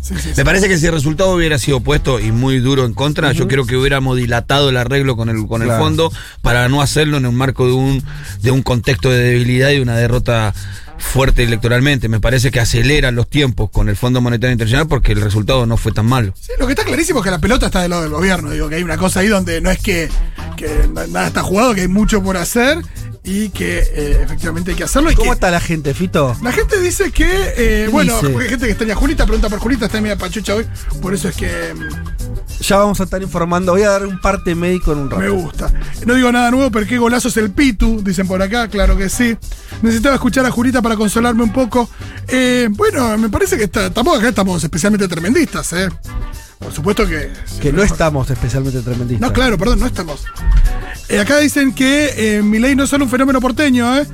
Sí, 0.00 0.14
sí, 0.14 0.20
sí. 0.28 0.32
Me 0.36 0.44
parece 0.44 0.68
que 0.68 0.78
si 0.78 0.86
el 0.86 0.92
resultado 0.92 1.32
hubiera 1.34 1.58
sido 1.58 1.80
puesto 1.80 2.20
y 2.20 2.30
muy 2.30 2.60
duro 2.60 2.84
en 2.86 2.94
contra, 2.94 3.32
yo 3.32 3.48
creo 3.48 3.66
que 3.66 3.76
hubiéramos 3.76 4.16
dilatado 4.16 4.70
el 4.70 4.76
arreglo 4.76 5.16
con 5.16 5.28
el, 5.28 5.46
con 5.48 5.60
el 5.62 5.68
fondo 5.70 6.10
para 6.40 6.68
no 6.68 6.80
hacerlo 6.82 7.16
en 7.16 7.26
un 7.26 7.34
marco 7.34 7.66
de 7.66 7.72
un, 7.72 8.02
de 8.42 8.50
un 8.52 8.62
contexto 8.62 9.10
de 9.10 9.18
debilidad 9.18 9.70
y 9.70 9.80
una 9.80 9.96
derrota 9.96 10.54
fuerte 10.98 11.44
electoralmente. 11.44 12.08
Me 12.08 12.20
parece 12.20 12.50
que 12.50 12.60
aceleran 12.60 13.14
los 13.14 13.28
tiempos 13.28 13.70
con 13.70 13.88
el 13.88 13.96
Fondo 13.96 14.20
Monetario 14.20 14.52
Internacional 14.52 14.86
porque 14.88 15.12
el 15.12 15.20
resultado 15.20 15.64
no 15.66 15.76
fue 15.76 15.92
tan 15.92 16.06
malo. 16.06 16.34
Sí, 16.40 16.52
lo 16.58 16.66
que 16.66 16.72
está 16.72 16.84
clarísimo 16.84 17.20
es 17.20 17.24
que 17.24 17.30
la 17.30 17.38
pelota 17.38 17.66
está 17.66 17.80
del 17.82 17.90
lado 17.90 18.02
del 18.02 18.12
gobierno. 18.12 18.50
Digo 18.50 18.68
que 18.68 18.76
hay 18.76 18.82
una 18.82 18.96
cosa 18.98 19.20
ahí 19.20 19.28
donde 19.28 19.60
no 19.60 19.70
es 19.70 19.78
que, 19.78 20.08
que 20.56 20.88
na- 20.92 21.06
nada 21.06 21.28
está 21.28 21.42
jugado, 21.42 21.74
que 21.74 21.82
hay 21.82 21.88
mucho 21.88 22.22
por 22.22 22.36
hacer 22.36 22.78
y 23.24 23.50
que 23.50 23.78
eh, 23.80 24.20
efectivamente 24.22 24.70
hay 24.72 24.76
que 24.76 24.84
hacerlo. 24.84 25.10
Y 25.10 25.14
¿Cómo 25.14 25.30
que 25.30 25.34
está 25.34 25.50
la 25.50 25.60
gente, 25.60 25.92
Fito? 25.94 26.36
La 26.42 26.52
gente 26.52 26.80
dice 26.80 27.10
que, 27.10 27.24
eh, 27.26 27.82
¿Qué 27.84 27.88
bueno, 27.90 28.14
dice? 28.16 28.28
porque 28.30 28.44
hay 28.44 28.50
gente 28.50 28.66
que 28.66 28.72
extraña 28.72 28.94
a 28.94 28.96
Julita, 28.96 29.24
pregunta 29.26 29.48
por 29.48 29.58
Julita, 29.58 29.86
está 29.86 30.00
media 30.00 30.16
pachucha 30.16 30.54
hoy, 30.54 30.66
por 31.02 31.12
eso 31.14 31.28
es 31.28 31.36
que 31.36 31.74
mm, 31.74 32.37
Ya 32.68 32.76
vamos 32.76 33.00
a 33.00 33.04
estar 33.04 33.22
informando. 33.22 33.72
Voy 33.72 33.80
a 33.80 33.88
dar 33.88 34.04
un 34.04 34.20
parte 34.20 34.54
médico 34.54 34.92
en 34.92 34.98
un 34.98 35.10
rato. 35.10 35.22
me 35.22 35.30
gusta. 35.30 35.72
No 36.04 36.12
digo 36.12 36.30
nada 36.30 36.50
nuevo, 36.50 36.70
pero 36.70 36.86
qué 36.86 36.98
golazo 36.98 37.28
es 37.28 37.36
el 37.38 37.50
Pitu, 37.50 38.02
dicen 38.02 38.28
por 38.28 38.42
acá, 38.42 38.68
claro 38.68 38.94
que 38.94 39.08
sí. 39.08 39.38
Necesitaba 39.80 40.16
escuchar 40.16 40.44
a 40.44 40.50
Julita 40.50 40.82
para 40.82 40.94
consolarme 40.94 41.44
un 41.44 41.52
poco. 41.54 41.88
Eh, 42.26 42.68
bueno, 42.70 43.16
me 43.16 43.30
parece 43.30 43.56
que 43.56 43.64
está, 43.64 43.88
tampoco 43.88 44.18
acá 44.18 44.28
estamos 44.28 44.62
especialmente 44.62 45.08
tremendistas, 45.08 45.72
¿eh? 45.72 45.88
Por 46.58 46.70
supuesto 46.70 47.06
que... 47.06 47.32
Que 47.58 47.72
no 47.72 47.82
estamos 47.82 48.28
especialmente 48.28 48.82
tremendistas. 48.82 49.26
No, 49.26 49.32
claro, 49.32 49.56
perdón, 49.56 49.80
no 49.80 49.86
estamos. 49.86 50.26
Eh, 51.08 51.20
acá 51.20 51.38
dicen 51.38 51.72
que 51.72 52.36
eh, 52.36 52.42
Milei 52.42 52.76
no 52.76 52.84
es 52.84 52.90
solo 52.90 53.06
un 53.06 53.10
fenómeno 53.10 53.40
porteño, 53.40 53.96
¿eh? 53.96 54.06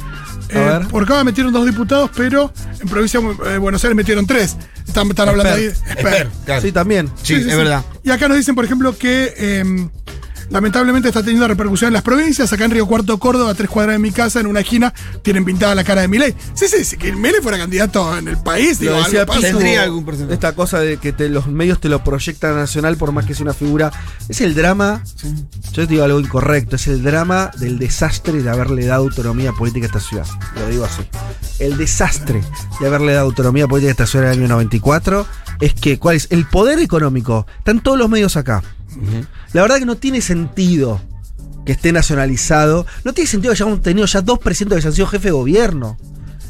Eh, 0.49 0.81
por 0.91 1.03
acá 1.03 1.25
metieron 1.25 1.53
dos 1.53 1.67
diputados, 1.67 2.11
pero 2.17 2.53
en 2.81 2.89
provincia 2.89 3.21
de 3.21 3.59
Buenos 3.59 3.83
Aires 3.85 3.97
metieron 3.97 4.27
tres. 4.27 4.57
Están, 4.87 5.09
están 5.09 5.29
hablando 5.29 5.55
ahí. 5.55 5.65
Esper. 5.65 5.97
Esper. 5.97 6.29
claro. 6.45 6.63
Sí, 6.63 6.73
también. 6.73 7.11
Sí, 7.23 7.35
es 7.35 7.47
verdad. 7.57 7.85
Y 8.03 8.11
acá 8.11 8.29
nos 8.29 8.37
dicen, 8.37 8.55
por 8.55 8.65
ejemplo, 8.65 8.97
que 8.97 9.35
eh, 9.37 9.89
lamentablemente 10.51 11.09
está 11.09 11.21
teniendo 11.23 11.47
repercusión 11.49 11.89
en 11.89 11.95
las 11.95 12.03
provincias. 12.03 12.53
Acá 12.53 12.65
en 12.65 12.71
Río 12.71 12.87
Cuarto, 12.87 13.19
Córdoba, 13.19 13.51
a 13.51 13.55
tres 13.55 13.69
cuadras 13.71 13.95
de 13.95 13.99
mi 13.99 14.11
casa, 14.11 14.41
en 14.41 14.47
una 14.47 14.61
esquina, 14.61 14.93
tienen 15.23 15.45
pintada 15.45 15.75
la 15.75 15.85
cara 15.85 16.03
de 16.03 16.09
Milei. 16.09 16.35
Sí, 16.55 16.67
sí, 16.69 16.85
si 16.85 16.97
que 16.97 17.13
Milei 17.13 17.41
fuera 17.41 17.59
candidato 17.59 18.17
en 18.17 18.29
el 18.29 18.37
país, 18.39 18.79
digo, 18.79 18.95
decía 18.95 19.21
algo 19.23 19.33
pasa. 19.35 19.47
Tendría 19.49 19.83
algún 19.83 20.05
porcentaje. 20.05 20.35
Esta 20.35 20.53
cosa 20.55 20.79
de 20.81 20.97
que 20.99 21.13
te- 21.13 21.29
los 21.29 21.47
medios 21.47 21.81
te 21.81 21.89
lo 21.89 22.03
proyectan 22.05 22.57
nacional 22.57 22.97
por 22.97 23.13
más 23.13 23.27
que 23.27 23.35
sea 23.35 23.45
una 23.45 23.55
figura. 23.55 23.91
Es 24.29 24.41
el 24.41 24.55
drama. 24.55 25.03
Yo 25.73 25.83
te 25.83 25.87
digo 25.87 26.05
algo 26.05 26.21
incorrecto. 26.21 26.77
Es 26.77 26.87
el 26.87 27.03
drama 27.03 27.51
del 27.59 27.79
desastre 27.79 28.43
de 28.43 28.51
haberle 28.51 28.87
dado 28.87 29.03
autonomía 29.05 29.53
política 29.53 29.87
a 29.87 29.89
esta 29.89 30.01
ciudad. 30.01 30.27
Lo 30.57 30.69
digo 30.69 30.85
así. 30.85 31.03
El 31.59 31.77
desastre 31.77 32.43
de 32.81 32.87
haberle 32.87 33.13
dado 33.15 33.27
autonomía 33.27 33.67
política 33.67 33.91
a 33.91 33.93
esta 33.93 34.07
ciudad 34.07 34.27
en 34.27 34.33
el 34.35 34.39
año 34.45 34.49
94 34.55 35.27
es 35.61 35.75
que, 35.75 35.99
¿cuál 35.99 36.17
es? 36.17 36.27
El 36.31 36.47
poder 36.47 36.79
económico. 36.81 37.47
Están 37.59 37.81
todos 37.83 37.97
los 37.99 38.09
medios 38.11 38.37
acá. 38.37 38.63
La 39.53 39.63
verdad 39.63 39.79
que 39.79 39.87
no 39.87 39.97
tiene 39.97 40.21
sentido 40.21 41.01
que 41.67 41.73
esté 41.73 41.93
nacionalizado. 41.93 42.87
No 43.05 43.13
tiene 43.13 43.29
sentido 43.29 43.53
que 43.53 43.63
hayamos 43.63 43.81
tenido 43.83 44.07
ya 44.07 44.21
dos 44.23 44.39
presidentes 44.39 44.77
que 44.77 44.81
hayan 44.89 44.93
sido 44.95 45.07
jefe 45.07 45.29
de 45.29 45.33
gobierno. 45.33 45.97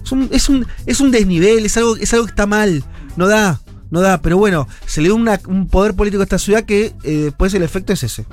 Es 0.04 0.12
un, 0.12 0.28
es 0.32 0.48
un, 0.48 0.66
es 0.86 1.00
un 1.00 1.10
desnivel, 1.10 1.64
es 1.64 1.76
algo, 1.76 1.96
es 1.96 2.12
algo 2.12 2.26
que 2.26 2.30
está 2.32 2.46
mal. 2.46 2.84
No 3.16 3.26
da, 3.28 3.60
no 3.90 4.00
da. 4.00 4.20
Pero 4.20 4.36
bueno, 4.38 4.68
se 4.86 5.00
le 5.00 5.08
dio 5.08 5.16
una- 5.16 5.40
un 5.46 5.68
poder 5.68 5.94
político 5.94 6.20
a 6.22 6.24
esta 6.24 6.38
ciudad 6.38 6.64
que 6.64 6.94
eh, 7.04 7.10
después 7.24 7.54
el 7.54 7.62
efecto 7.62 7.92
es 7.92 8.02
ese. 8.02 8.26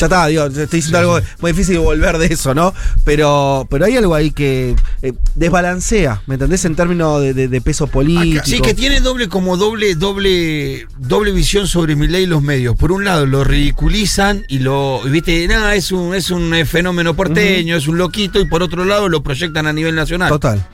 Ya 0.00 0.06
está, 0.06 0.26
digo, 0.28 0.46
estoy 0.46 0.66
diciendo 0.66 0.98
algo 0.98 1.20
muy 1.40 1.52
difícil 1.52 1.74
de 1.74 1.80
volver 1.80 2.16
de 2.16 2.26
eso, 2.26 2.54
¿no? 2.54 2.72
Pero, 3.04 3.66
pero 3.70 3.84
hay 3.84 3.98
algo 3.98 4.14
ahí 4.14 4.30
que 4.30 4.74
eh, 5.02 5.12
desbalancea, 5.34 6.22
¿me 6.26 6.36
entendés? 6.36 6.64
En 6.64 6.74
términos 6.74 7.20
de, 7.20 7.34
de- 7.34 7.48
de 7.48 7.60
peso 7.60 7.86
político. 7.86 8.42
Sí, 8.46 8.60
que 8.62 8.72
tiene 8.72 9.00
doble, 9.00 9.28
como 9.28 9.58
doble, 9.58 9.94
doble, 9.96 10.86
doble 10.96 11.32
visión 11.32 11.66
sobre 11.66 11.96
Milei 11.96 12.22
y 12.22 12.26
los 12.26 12.40
medios. 12.42 12.76
Por 12.76 12.92
un 12.92 13.04
lado, 13.04 13.26
lo 13.26 13.44
ridiculizan 13.44 14.44
y 14.48 14.60
lo, 14.60 15.02
viste, 15.02 15.46
nada, 15.48 15.74
es 15.74 15.92
un, 15.92 16.14
es 16.14 16.30
un 16.30 16.54
eh, 16.54 16.64
fenómeno 16.64 17.14
porteño, 17.14 17.76
es 17.76 17.86
un 17.86 17.98
loquito, 17.98 18.40
y 18.40 18.46
por 18.46 18.62
otro 18.62 18.86
lado 18.86 19.08
lo 19.10 19.22
proyectan 19.22 19.66
a 19.66 19.72
nivel 19.74 19.94
nacional. 19.94 20.30
Total. 20.30 20.66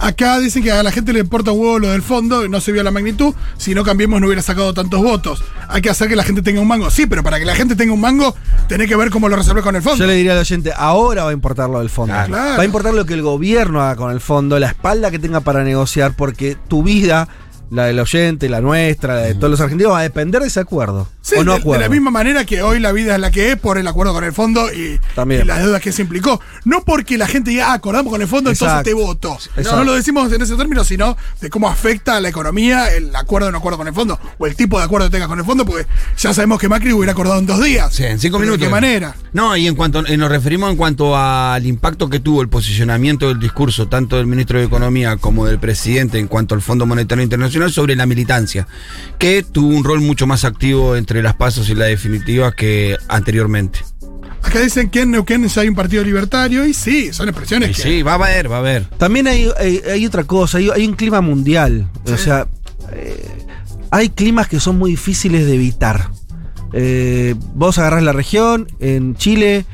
Acá 0.00 0.38
dicen 0.38 0.62
que 0.62 0.72
a 0.72 0.82
la 0.82 0.90
gente 0.90 1.12
le 1.12 1.20
importa 1.20 1.52
un 1.52 1.60
huevo 1.60 1.78
lo 1.78 1.90
del 1.90 2.00
fondo, 2.00 2.48
no 2.48 2.60
se 2.62 2.72
vio 2.72 2.82
la 2.82 2.90
magnitud. 2.90 3.34
Si 3.58 3.74
no 3.74 3.84
cambiemos, 3.84 4.18
no 4.18 4.26
hubiera 4.26 4.40
sacado 4.40 4.72
tantos 4.72 5.02
votos. 5.02 5.44
Hay 5.68 5.82
que 5.82 5.90
hacer 5.90 6.08
que 6.08 6.16
la 6.16 6.24
gente 6.24 6.40
tenga 6.40 6.60
un 6.62 6.68
mango. 6.68 6.90
Sí, 6.90 7.04
pero 7.06 7.22
para 7.22 7.38
que 7.38 7.44
la 7.44 7.54
gente 7.54 7.76
tenga 7.76 7.92
un 7.92 8.00
mango, 8.00 8.34
tenés 8.66 8.88
que 8.88 8.96
ver 8.96 9.10
cómo 9.10 9.28
lo 9.28 9.36
resolvés 9.36 9.62
con 9.62 9.76
el 9.76 9.82
fondo. 9.82 9.98
Yo 9.98 10.06
le 10.06 10.14
diría 10.14 10.32
al 10.32 10.38
oyente, 10.38 10.72
ahora 10.74 11.24
va 11.24 11.30
a 11.30 11.32
importar 11.34 11.68
lo 11.68 11.80
del 11.80 11.90
fondo. 11.90 12.14
Claro. 12.14 12.56
Va 12.56 12.62
a 12.62 12.64
importar 12.64 12.94
lo 12.94 13.04
que 13.04 13.12
el 13.12 13.20
gobierno 13.20 13.82
haga 13.82 13.96
con 13.96 14.10
el 14.10 14.20
fondo, 14.20 14.58
la 14.58 14.68
espalda 14.68 15.10
que 15.10 15.18
tenga 15.18 15.40
para 15.40 15.62
negociar, 15.64 16.14
porque 16.16 16.56
tu 16.66 16.82
vida, 16.82 17.28
la 17.70 17.84
del 17.84 17.98
oyente, 18.00 18.48
la 18.48 18.60
nuestra, 18.60 19.14
la 19.14 19.20
de 19.22 19.34
todos 19.34 19.50
los 19.50 19.60
argentinos, 19.60 19.92
va 19.92 20.00
a 20.00 20.02
depender 20.02 20.42
de 20.42 20.48
ese 20.48 20.60
acuerdo. 20.60 21.08
Sí, 21.22 21.36
o 21.36 21.44
no 21.44 21.52
de, 21.52 21.58
de 21.58 21.62
acuerdo. 21.62 21.82
la 21.82 21.88
misma 21.88 22.10
manera 22.10 22.44
que 22.44 22.62
hoy 22.62 22.80
la 22.80 22.92
vida 22.92 23.14
es 23.14 23.20
la 23.20 23.30
que 23.30 23.52
es 23.52 23.56
por 23.56 23.78
el 23.78 23.86
acuerdo 23.86 24.12
con 24.12 24.24
el 24.24 24.32
fondo 24.32 24.72
y, 24.72 24.98
También. 25.14 25.42
y 25.42 25.44
las 25.44 25.60
deudas 25.60 25.80
que 25.80 25.92
se 25.92 26.02
implicó. 26.02 26.40
No 26.64 26.82
porque 26.84 27.16
la 27.16 27.26
gente 27.26 27.50
diga, 27.50 27.70
ah, 27.70 27.74
acordamos 27.74 28.12
con 28.12 28.20
el 28.20 28.28
fondo, 28.28 28.50
entonces 28.50 28.82
te 28.82 28.94
voto. 28.94 29.34
Exacto. 29.56 29.76
No 29.76 29.84
lo 29.84 29.94
decimos 29.94 30.32
en 30.32 30.42
ese 30.42 30.56
término, 30.56 30.82
sino 30.82 31.16
de 31.40 31.50
cómo 31.50 31.68
afecta 31.68 32.16
a 32.16 32.20
la 32.20 32.28
economía 32.28 32.88
el 32.94 33.14
acuerdo 33.14 33.48
o 33.48 33.52
no 33.52 33.58
acuerdo 33.58 33.78
con 33.78 33.86
el 33.86 33.94
fondo, 33.94 34.18
o 34.38 34.46
el 34.46 34.56
tipo 34.56 34.78
de 34.78 34.84
acuerdo 34.84 35.06
que 35.06 35.12
tengas 35.12 35.28
con 35.28 35.38
el 35.38 35.44
fondo, 35.44 35.64
porque 35.64 35.86
ya 36.16 36.34
sabemos 36.34 36.58
que 36.58 36.68
Macri 36.68 36.92
hubiera 36.92 37.12
acordado 37.12 37.38
en 37.38 37.46
dos 37.46 37.62
días. 37.62 37.94
Sí, 37.94 38.04
en 38.04 38.18
cinco 38.18 38.38
minutos. 38.38 38.60
¿De 38.60 38.66
qué 38.66 38.70
manera? 38.70 39.14
No, 39.32 39.56
y 39.56 39.68
en 39.68 39.76
cuanto 39.76 40.02
y 40.06 40.16
nos 40.16 40.28
referimos 40.30 40.70
en 40.70 40.76
cuanto 40.76 41.16
al 41.16 41.64
impacto 41.66 42.08
que 42.08 42.18
tuvo 42.18 42.42
el 42.42 42.48
posicionamiento 42.48 43.28
del 43.28 43.38
discurso, 43.38 43.86
tanto 43.86 44.16
del 44.16 44.26
ministro 44.26 44.58
de 44.58 44.64
Economía 44.64 45.16
como 45.18 45.46
del 45.46 45.58
presidente 45.60 46.18
en 46.18 46.26
cuanto 46.26 46.54
al 46.54 46.62
Fondo 46.62 46.86
Monetario 46.86 47.22
Internacional 47.22 47.59
sobre 47.68 47.94
la 47.96 48.06
militancia, 48.06 48.66
que 49.18 49.42
tuvo 49.42 49.76
un 49.76 49.84
rol 49.84 50.00
mucho 50.00 50.26
más 50.26 50.44
activo 50.46 50.96
entre 50.96 51.22
las 51.22 51.34
pasos 51.34 51.68
y 51.68 51.74
la 51.74 51.84
definitiva 51.84 52.52
que 52.52 52.96
anteriormente. 53.08 53.80
Acá 54.42 54.60
dicen 54.60 54.88
que 54.88 55.02
en 55.02 55.10
Neuquén 55.10 55.46
ya 55.46 55.60
hay 55.60 55.68
un 55.68 55.74
partido 55.74 56.02
libertario 56.02 56.64
y 56.66 56.72
sí, 56.72 57.12
son 57.12 57.28
expresiones 57.28 57.70
Y 57.70 57.74
que. 57.74 57.82
sí, 57.82 58.02
va 58.02 58.12
a 58.12 58.14
haber, 58.14 58.50
va 58.50 58.56
a 58.56 58.60
haber. 58.60 58.86
También 58.96 59.26
hay, 59.28 59.50
hay- 59.58 59.82
hay 59.92 60.06
otra 60.06 60.24
cosa, 60.24 60.56
hay, 60.56 60.70
hay 60.70 60.86
un 60.86 60.94
clima 60.94 61.20
mundial. 61.20 61.90
O 62.10 62.16
sea, 62.16 62.46
eh, 62.92 63.22
hay 63.90 64.08
climas 64.08 64.48
que 64.48 64.58
son 64.58 64.78
muy 64.78 64.92
difíciles 64.92 65.44
de 65.44 65.54
evitar. 65.56 66.08
Eh, 66.72 67.34
vos 67.54 67.76
agarrás 67.78 68.02
la 68.02 68.12
región, 68.12 68.66
en 68.80 69.14
Chile, 69.16 69.66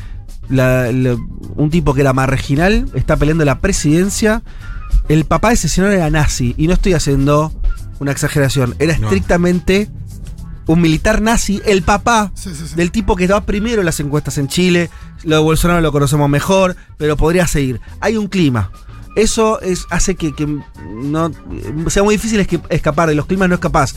la- 0.48 0.90
la- 0.90 1.16
un 1.54 1.70
tipo 1.70 1.94
que 1.94 2.00
era 2.00 2.12
marginal 2.12 2.88
está 2.94 3.16
peleando 3.16 3.44
la 3.44 3.60
presidencia. 3.60 4.42
El 5.08 5.24
papá 5.26 5.48
de 5.48 5.54
ese 5.54 5.68
señor 5.68 5.92
era 5.92 6.10
nazi, 6.10 6.54
y 6.58 6.66
no 6.66 6.72
estoy 6.72 6.94
haciendo 6.94 7.52
una 7.98 8.12
exageración, 8.12 8.74
era 8.78 8.96
No. 8.98 9.06
estrictamente 9.08 9.88
un 10.66 10.80
militar 10.80 11.22
nazi, 11.22 11.60
el 11.64 11.82
papá 11.82 12.32
Sí, 12.34 12.50
sí, 12.54 12.66
sí. 12.68 12.74
del 12.74 12.90
tipo 12.90 13.14
que 13.16 13.24
estaba 13.24 13.44
primero 13.46 13.80
en 13.82 13.86
las 13.86 14.00
encuestas 14.00 14.36
en 14.38 14.48
Chile. 14.48 14.90
Lo 15.22 15.36
de 15.36 15.42
Bolsonaro 15.42 15.80
lo 15.80 15.92
conocemos 15.92 16.28
mejor, 16.28 16.76
pero 16.98 17.16
podría 17.16 17.46
seguir. 17.46 17.80
Hay 18.00 18.16
un 18.16 18.26
clima. 18.26 18.70
Eso 19.14 19.60
es, 19.60 19.84
hace 19.90 20.14
que, 20.16 20.34
que 20.34 20.46
no 20.92 21.30
sea 21.88 22.02
muy 22.02 22.16
difícil 22.16 22.46
escapar 22.68 23.08
de 23.08 23.14
los 23.14 23.26
climas, 23.26 23.48
no 23.48 23.54
es 23.54 23.60
capaz. 23.60 23.94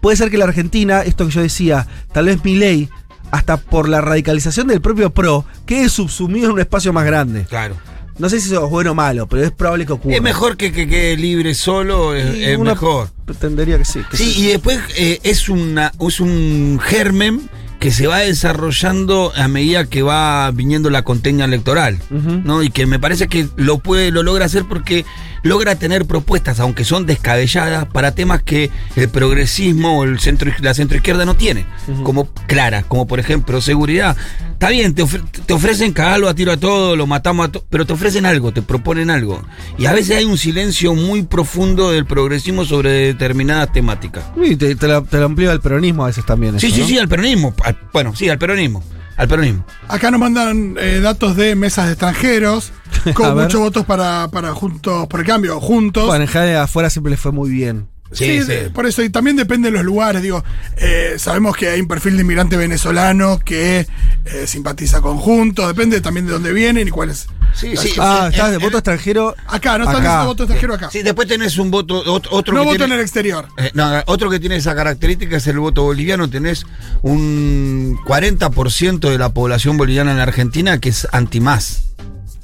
Puede 0.00 0.16
ser 0.16 0.30
que 0.30 0.38
la 0.38 0.44
Argentina, 0.46 1.02
esto 1.02 1.26
que 1.26 1.32
yo 1.32 1.42
decía, 1.42 1.86
tal 2.12 2.26
vez 2.26 2.42
Milei 2.44 2.88
hasta 3.32 3.56
por 3.56 3.88
la 3.88 4.00
radicalización 4.00 4.66
del 4.68 4.80
propio 4.80 5.10
PRO, 5.10 5.44
que 5.66 5.84
es 5.84 5.92
subsumido 5.92 6.46
en 6.46 6.52
un 6.52 6.60
espacio 6.60 6.92
más 6.92 7.04
grande. 7.04 7.44
Claro. 7.48 7.76
No 8.18 8.28
sé 8.28 8.40
si 8.40 8.48
eso 8.52 8.64
es 8.64 8.70
bueno 8.70 8.92
o 8.92 8.94
malo, 8.94 9.26
pero 9.26 9.42
es 9.42 9.50
probable 9.50 9.86
que 9.86 9.92
ocurra. 9.92 10.14
Es 10.14 10.22
mejor 10.22 10.56
que 10.56 10.72
que 10.72 10.86
quede 10.86 11.16
libre 11.16 11.54
solo, 11.54 12.14
es, 12.14 12.58
mejor. 12.58 13.10
Pretendería 13.24 13.78
que 13.78 13.84
sí. 13.84 14.00
que 14.10 14.16
Sí, 14.16 14.34
y 14.36 14.46
después 14.48 14.78
eh, 14.96 15.20
es, 15.22 15.48
una, 15.48 15.92
es 16.00 16.20
un 16.20 16.78
germen 16.82 17.48
que 17.82 17.90
se 17.90 18.06
va 18.06 18.18
desarrollando 18.18 19.32
a 19.34 19.48
medida 19.48 19.86
que 19.86 20.02
va 20.02 20.48
viniendo 20.52 20.88
la 20.88 21.02
conteña 21.02 21.46
electoral. 21.46 21.98
¿no? 22.10 22.62
Y 22.62 22.70
que 22.70 22.86
me 22.86 23.00
parece 23.00 23.26
que 23.26 23.48
lo 23.56 23.78
puede, 23.78 24.12
lo 24.12 24.22
logra 24.22 24.44
hacer 24.44 24.64
porque 24.68 25.04
logra 25.42 25.74
tener 25.76 26.06
propuestas, 26.06 26.60
aunque 26.60 26.84
son 26.84 27.06
descabelladas, 27.06 27.86
para 27.86 28.14
temas 28.14 28.42
que 28.42 28.70
el 28.96 29.08
progresismo 29.08 29.98
o 29.98 30.04
el 30.04 30.18
centro, 30.20 30.50
la 30.60 30.74
centroizquierda 30.74 31.24
no 31.24 31.34
tiene, 31.34 31.66
como 32.04 32.28
claras, 32.46 32.84
como 32.86 33.06
por 33.06 33.20
ejemplo 33.20 33.60
seguridad. 33.60 34.16
Está 34.52 34.70
bien, 34.70 34.94
te, 34.94 35.02
ofre- 35.02 35.24
te 35.44 35.52
ofrecen 35.52 35.92
cagarlo 35.92 36.28
a 36.28 36.34
tiro 36.34 36.52
a 36.52 36.56
todo, 36.56 36.94
lo 36.94 37.06
matamos 37.08 37.48
a 37.48 37.52
todo, 37.52 37.64
pero 37.68 37.84
te 37.84 37.92
ofrecen 37.94 38.26
algo, 38.26 38.52
te 38.52 38.62
proponen 38.62 39.10
algo. 39.10 39.42
Y 39.76 39.86
a 39.86 39.92
veces 39.92 40.16
hay 40.18 40.24
un 40.24 40.38
silencio 40.38 40.94
muy 40.94 41.24
profundo 41.24 41.90
del 41.90 42.06
progresismo 42.06 42.64
sobre 42.64 42.90
determinadas 43.06 43.72
temáticas. 43.72 44.22
Y 44.40 44.54
te, 44.54 44.76
te 44.76 44.86
lo, 44.86 45.02
te 45.02 45.16
amplía 45.20 45.50
el 45.50 45.60
peronismo 45.60 46.04
a 46.04 46.06
veces 46.08 46.24
también. 46.24 46.60
Sí, 46.60 46.68
eso, 46.68 46.76
sí, 46.76 46.80
¿no? 46.82 46.86
sí, 46.88 46.98
al 46.98 47.08
peronismo. 47.08 47.54
Al- 47.64 47.76
bueno, 47.92 48.14
sí, 48.14 48.28
al 48.28 48.38
peronismo. 48.38 48.84
Al 49.16 49.28
peronismo. 49.28 49.64
Acá 49.88 50.10
nos 50.10 50.20
mandan 50.20 50.76
eh, 50.80 51.00
datos 51.00 51.36
de 51.36 51.54
mesas 51.54 51.86
de 51.86 51.92
extranjeros, 51.92 52.72
con 53.14 53.34
muchos 53.40 53.60
votos 53.60 53.84
para, 53.84 54.28
para 54.28 54.52
Juntos 54.54 55.06
por 55.08 55.20
el 55.20 55.26
Cambio, 55.26 55.60
juntos. 55.60 56.06
Bueno, 56.06 56.22
en 56.24 56.28
general 56.28 56.62
afuera 56.62 56.90
siempre 56.90 57.10
les 57.10 57.20
fue 57.20 57.32
muy 57.32 57.50
bien. 57.50 57.88
Sí, 58.10 58.26
Sí, 58.26 58.40
sí. 58.42 58.46
de- 58.48 58.70
por 58.70 58.84
eso, 58.86 59.02
y 59.02 59.08
también 59.08 59.36
depende 59.36 59.70
de 59.70 59.76
los 59.76 59.84
lugares, 59.84 60.20
digo, 60.22 60.44
eh, 60.76 61.14
sabemos 61.16 61.56
que 61.56 61.68
hay 61.68 61.80
un 61.80 61.88
perfil 61.88 62.16
de 62.16 62.22
inmigrante 62.22 62.58
venezolano 62.58 63.38
que 63.38 63.86
eh, 64.26 64.46
simpatiza 64.46 65.00
con 65.00 65.16
Juntos, 65.16 65.66
depende 65.68 66.00
también 66.02 66.26
de 66.26 66.32
dónde 66.32 66.52
vienen 66.52 66.86
y 66.86 66.90
cuáles. 66.90 67.26
Sí, 67.54 67.76
sí. 67.76 67.92
Ah, 67.98 68.28
estás 68.30 68.50
de 68.50 68.58
voto 68.58 68.78
extranjero. 68.78 69.34
Acá, 69.46 69.76
no 69.78 69.84
están 69.84 69.96
Acá. 70.00 70.08
diciendo 70.08 70.26
voto 70.26 70.42
extranjero 70.44 70.74
acá. 70.74 70.90
Sí, 70.90 71.02
después 71.02 71.28
tenés 71.28 71.58
un 71.58 71.70
voto, 71.70 72.02
ot- 72.04 72.28
otro 72.30 72.54
no 72.54 72.60
que 72.60 72.64
voto 72.66 72.78
tiene- 72.78 72.94
en 72.94 72.98
el 73.00 73.00
exterior. 73.04 73.46
Eh, 73.58 73.70
no, 73.74 73.90
otro 74.06 74.30
que 74.30 74.40
tiene 74.40 74.56
esa 74.56 74.74
característica 74.74 75.36
es 75.36 75.46
el 75.46 75.58
voto 75.58 75.82
boliviano. 75.82 76.28
Tenés 76.30 76.64
un 77.02 77.98
40% 78.06 79.10
de 79.10 79.18
la 79.18 79.28
población 79.32 79.76
boliviana 79.76 80.10
en 80.12 80.16
la 80.18 80.22
Argentina 80.24 80.78
que 80.78 80.88
es 80.88 81.06
anti-más. 81.12 81.84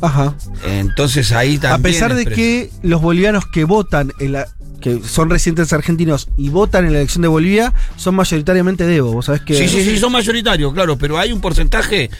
Ajá. 0.00 0.34
Entonces 0.64 1.32
ahí 1.32 1.56
A 1.56 1.60
también. 1.60 1.94
pesar 1.94 2.14
de 2.14 2.24
que 2.26 2.70
los 2.82 3.00
bolivianos 3.02 3.46
que 3.46 3.64
votan 3.64 4.12
en 4.20 4.32
la 4.32 4.46
que 4.80 5.02
son 5.02 5.28
residentes 5.28 5.72
argentinos 5.72 6.28
y 6.36 6.50
votan 6.50 6.86
en 6.86 6.92
la 6.92 7.00
elección 7.00 7.22
de 7.22 7.26
Bolivia 7.28 7.74
son 7.96 8.14
mayoritariamente 8.14 8.86
de 8.86 8.96
Evo. 8.96 9.12
Vos 9.12 9.26
sabés 9.26 9.40
que. 9.40 9.54
Sí, 9.56 9.68
sí, 9.68 9.82
sí, 9.82 9.98
son 9.98 10.12
mayoritarios, 10.12 10.72
claro, 10.72 10.96
pero 10.96 11.18
hay 11.18 11.32
un 11.32 11.40
porcentaje 11.40 12.10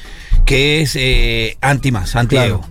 que 0.45 0.80
es 0.82 0.97
eh, 0.97 1.57
anti-más, 1.61 2.16
anti-Evo. 2.16 2.66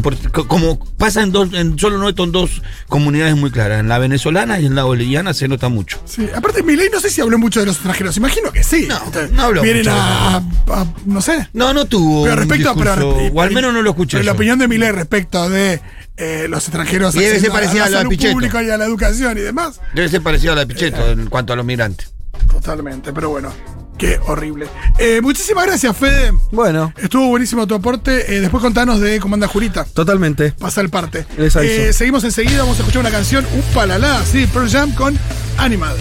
Por- 0.00 0.16
co- 0.30 0.48
Como 0.48 0.78
pasa 0.96 1.22
en 1.22 1.32
dos, 1.32 1.52
en 1.52 1.78
solo 1.78 1.98
noto 1.98 2.24
en 2.24 2.32
dos 2.32 2.62
comunidades 2.88 3.36
muy 3.36 3.50
claras, 3.50 3.80
en 3.80 3.88
la 3.88 3.98
venezolana 3.98 4.58
y 4.58 4.64
en 4.66 4.74
la 4.74 4.84
boliviana 4.84 5.34
se 5.34 5.48
nota 5.48 5.68
mucho. 5.68 6.00
Sí, 6.06 6.26
aparte 6.34 6.62
Milei 6.62 6.88
no 6.90 6.98
sé 7.00 7.10
si 7.10 7.20
habló 7.20 7.38
mucho 7.38 7.60
de 7.60 7.66
los 7.66 7.74
extranjeros, 7.76 8.16
imagino 8.16 8.50
que 8.52 8.64
sí. 8.64 8.86
No, 8.88 8.98
no 9.32 9.42
habló 9.42 9.60
Vienen 9.62 9.82
mucho 9.84 9.92
a, 9.94 10.36
a- 10.36 10.86
no 11.04 11.20
sé. 11.20 11.46
No, 11.52 11.74
no 11.74 11.84
tuvo. 11.84 12.24
Pero 12.24 12.36
respecto, 12.36 12.74
pero, 12.74 12.94
discurso, 12.94 13.18
o 13.34 13.40
al 13.42 13.48
pero- 13.48 13.54
menos 13.60 13.74
no 13.74 13.82
lo 13.82 13.90
escuché. 13.90 14.16
pero 14.16 14.24
la 14.24 14.32
opinión 14.32 14.58
de 14.58 14.68
Milei 14.68 14.92
respecto 14.92 15.50
de 15.50 15.80
eh, 16.16 16.46
los 16.48 16.64
extranjeros 16.64 17.14
Y 17.14 17.18
debe 17.20 17.40
ser 17.40 17.50
parecida 17.50 17.84
a 17.86 17.90
la 17.90 17.98
salud 17.98 18.16
pública 18.16 18.62
y 18.62 18.70
a 18.70 18.78
la 18.78 18.86
educación 18.86 19.36
y 19.36 19.40
demás. 19.42 19.80
Debe 19.94 20.08
ser 20.08 20.22
parecido 20.22 20.52
a 20.52 20.56
la 20.56 20.64
de 20.64 20.68
Pichetto 20.74 21.10
en 21.10 21.26
cuanto 21.28 21.52
a 21.52 21.56
los 21.56 21.64
migrantes. 21.66 22.12
Totalmente, 22.50 23.12
pero 23.12 23.28
bueno, 23.30 23.52
qué 23.98 24.18
horrible. 24.26 24.66
Eh, 24.98 25.20
muchísimas 25.22 25.66
gracias, 25.66 25.96
Fede. 25.96 26.32
Bueno, 26.50 26.92
Estuvo 26.96 27.28
buenísimo 27.28 27.66
tu 27.66 27.74
aporte. 27.74 28.36
Eh, 28.36 28.40
después 28.40 28.62
contanos 28.62 29.00
de 29.00 29.20
cómo 29.20 29.34
anda 29.34 29.46
Jurita. 29.46 29.84
totalmente. 29.84 30.52
Pasa 30.52 30.80
el 30.80 30.90
parte. 30.90 31.26
Les 31.36 31.54
aviso. 31.56 31.72
Eh, 31.72 31.92
seguimos 31.92 32.24
enseguida, 32.24 32.60
vamos 32.60 32.76
a 32.78 32.80
escuchar 32.80 33.00
una 33.00 33.10
canción, 33.10 33.46
un 33.54 33.62
palalá, 33.74 34.22
sí, 34.24 34.46
Pearl 34.46 34.68
Jam 34.70 34.94
con 34.94 35.18
Animal. 35.58 35.96